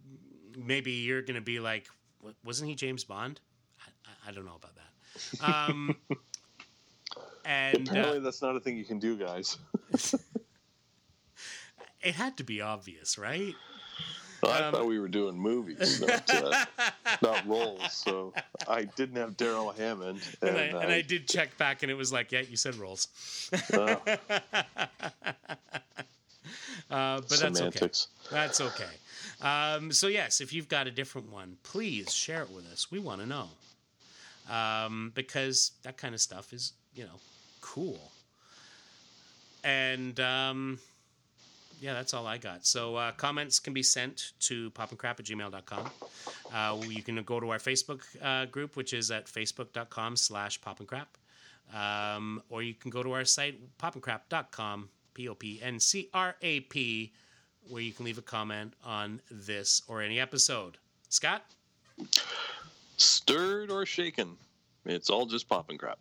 maybe 0.57 0.93
you're 0.93 1.23
going 1.23 1.35
to 1.35 1.41
be 1.41 1.59
like, 1.59 1.89
wasn't 2.45 2.69
he 2.71 2.77
James 2.77 3.03
Bond? 3.03 3.41
I, 3.81 3.91
I- 4.07 4.29
I 4.29 4.33
don't 4.33 4.45
know 4.45 4.55
about 4.55 4.77
that. 4.77 4.92
Um, 5.41 5.97
and 7.45 7.89
Apparently, 7.89 8.19
uh, 8.19 8.21
that's 8.23 8.43
not 8.43 8.57
a 8.57 8.61
thing 8.61 8.77
you 8.77 8.85
can 8.85 8.99
do, 8.99 9.17
guys. 9.17 9.57
it 12.03 12.15
had 12.15 12.37
to 12.39 12.45
be 12.45 12.61
obvious, 12.61 13.19
right? 13.19 13.55
I 14.45 14.63
Um, 14.63 14.75
thought 14.75 14.87
we 14.87 14.99
were 14.99 15.09
doing 15.09 15.39
movies, 15.39 16.01
not, 16.01 16.35
uh, 16.35 16.65
not 17.23 17.47
roles. 17.47 17.93
So 17.93 18.35
I 18.67 18.85
didn't 18.85 19.17
have 19.17 19.37
Darrell 19.37 19.71
Hammond, 19.71 20.21
And, 20.41 20.51
and, 20.51 20.77
I, 20.77 20.83
and 20.83 20.93
I 20.93 21.01
did 21.01 21.29
check 21.29 21.57
back, 21.59 21.83
and 21.83 21.91
it 21.93 21.95
was 21.95 22.13
like, 22.13 22.33
yeah, 22.33 22.41
you 22.41 22.57
said 22.57 22.75
roles. 22.77 23.09
uh, 23.73 23.97
Uh, 26.91 27.21
but 27.21 27.39
that's 27.41 27.61
okay. 27.63 27.89
That's 28.31 28.61
okay. 28.61 28.91
Um, 29.41 29.93
so 29.93 30.09
yes, 30.09 30.43
if 30.43 30.53
you've 30.53 30.69
got 30.69 30.87
a 30.87 30.91
different 30.91 31.33
one, 31.33 31.57
please 31.63 32.13
share 32.13 32.43
it 32.43 32.51
with 32.51 32.67
us. 32.67 32.91
We 32.91 32.99
want 32.99 33.23
to 33.23 33.27
know 33.27 33.49
um, 34.51 35.13
because 35.15 35.73
that 35.83 35.97
kind 35.97 36.15
of 36.15 36.21
stuff 36.21 36.53
is, 36.53 36.73
you 36.95 37.05
know, 37.05 37.21
cool. 37.61 38.13
And 39.65 40.19
um, 40.21 40.79
yeah, 41.81 41.95
that's 41.95 42.15
all 42.15 42.27
I 42.29 42.39
got. 42.39 42.65
So 42.65 42.97
uh, 42.97 43.11
comments 43.13 43.59
can 43.59 43.73
be 43.73 43.83
sent 43.83 44.33
to 44.41 44.71
popandcrap 44.71 45.19
at 45.19 45.25
gmail.com. 45.25 45.91
Uh, 46.53 46.77
you 46.89 47.03
can 47.03 47.21
go 47.23 47.41
to 47.41 47.51
our 47.51 47.59
Facebook 47.59 48.03
uh, 48.23 48.45
group, 48.47 48.77
which 48.77 48.93
is 48.93 49.11
at 49.11 49.27
facebook.com 49.27 50.17
slash 50.17 50.61
popandcrap. 50.61 51.07
Um, 51.75 52.43
or 52.51 52.63
you 52.63 52.75
can 52.75 52.91
go 52.91 53.03
to 53.03 53.13
our 53.13 53.25
site, 53.25 53.59
popandcrap.com, 53.79 54.91
P-O-P-N-C-R-A-P, 55.15 57.13
where 57.69 57.83
you 57.83 57.93
can 57.93 58.05
leave 58.05 58.19
a 58.19 58.23
comment 58.23 58.75
on 58.85 59.21
this 59.31 59.83
or 59.89 60.03
any 60.03 60.21
episode. 60.21 60.79
Scott? 61.09 61.45
stirred 62.97 63.71
or 63.71 63.87
shaken. 63.87 64.37
It's 64.85 65.11
all 65.11 65.27
just 65.27 65.49
popping 65.49 65.79
crap. 65.79 65.99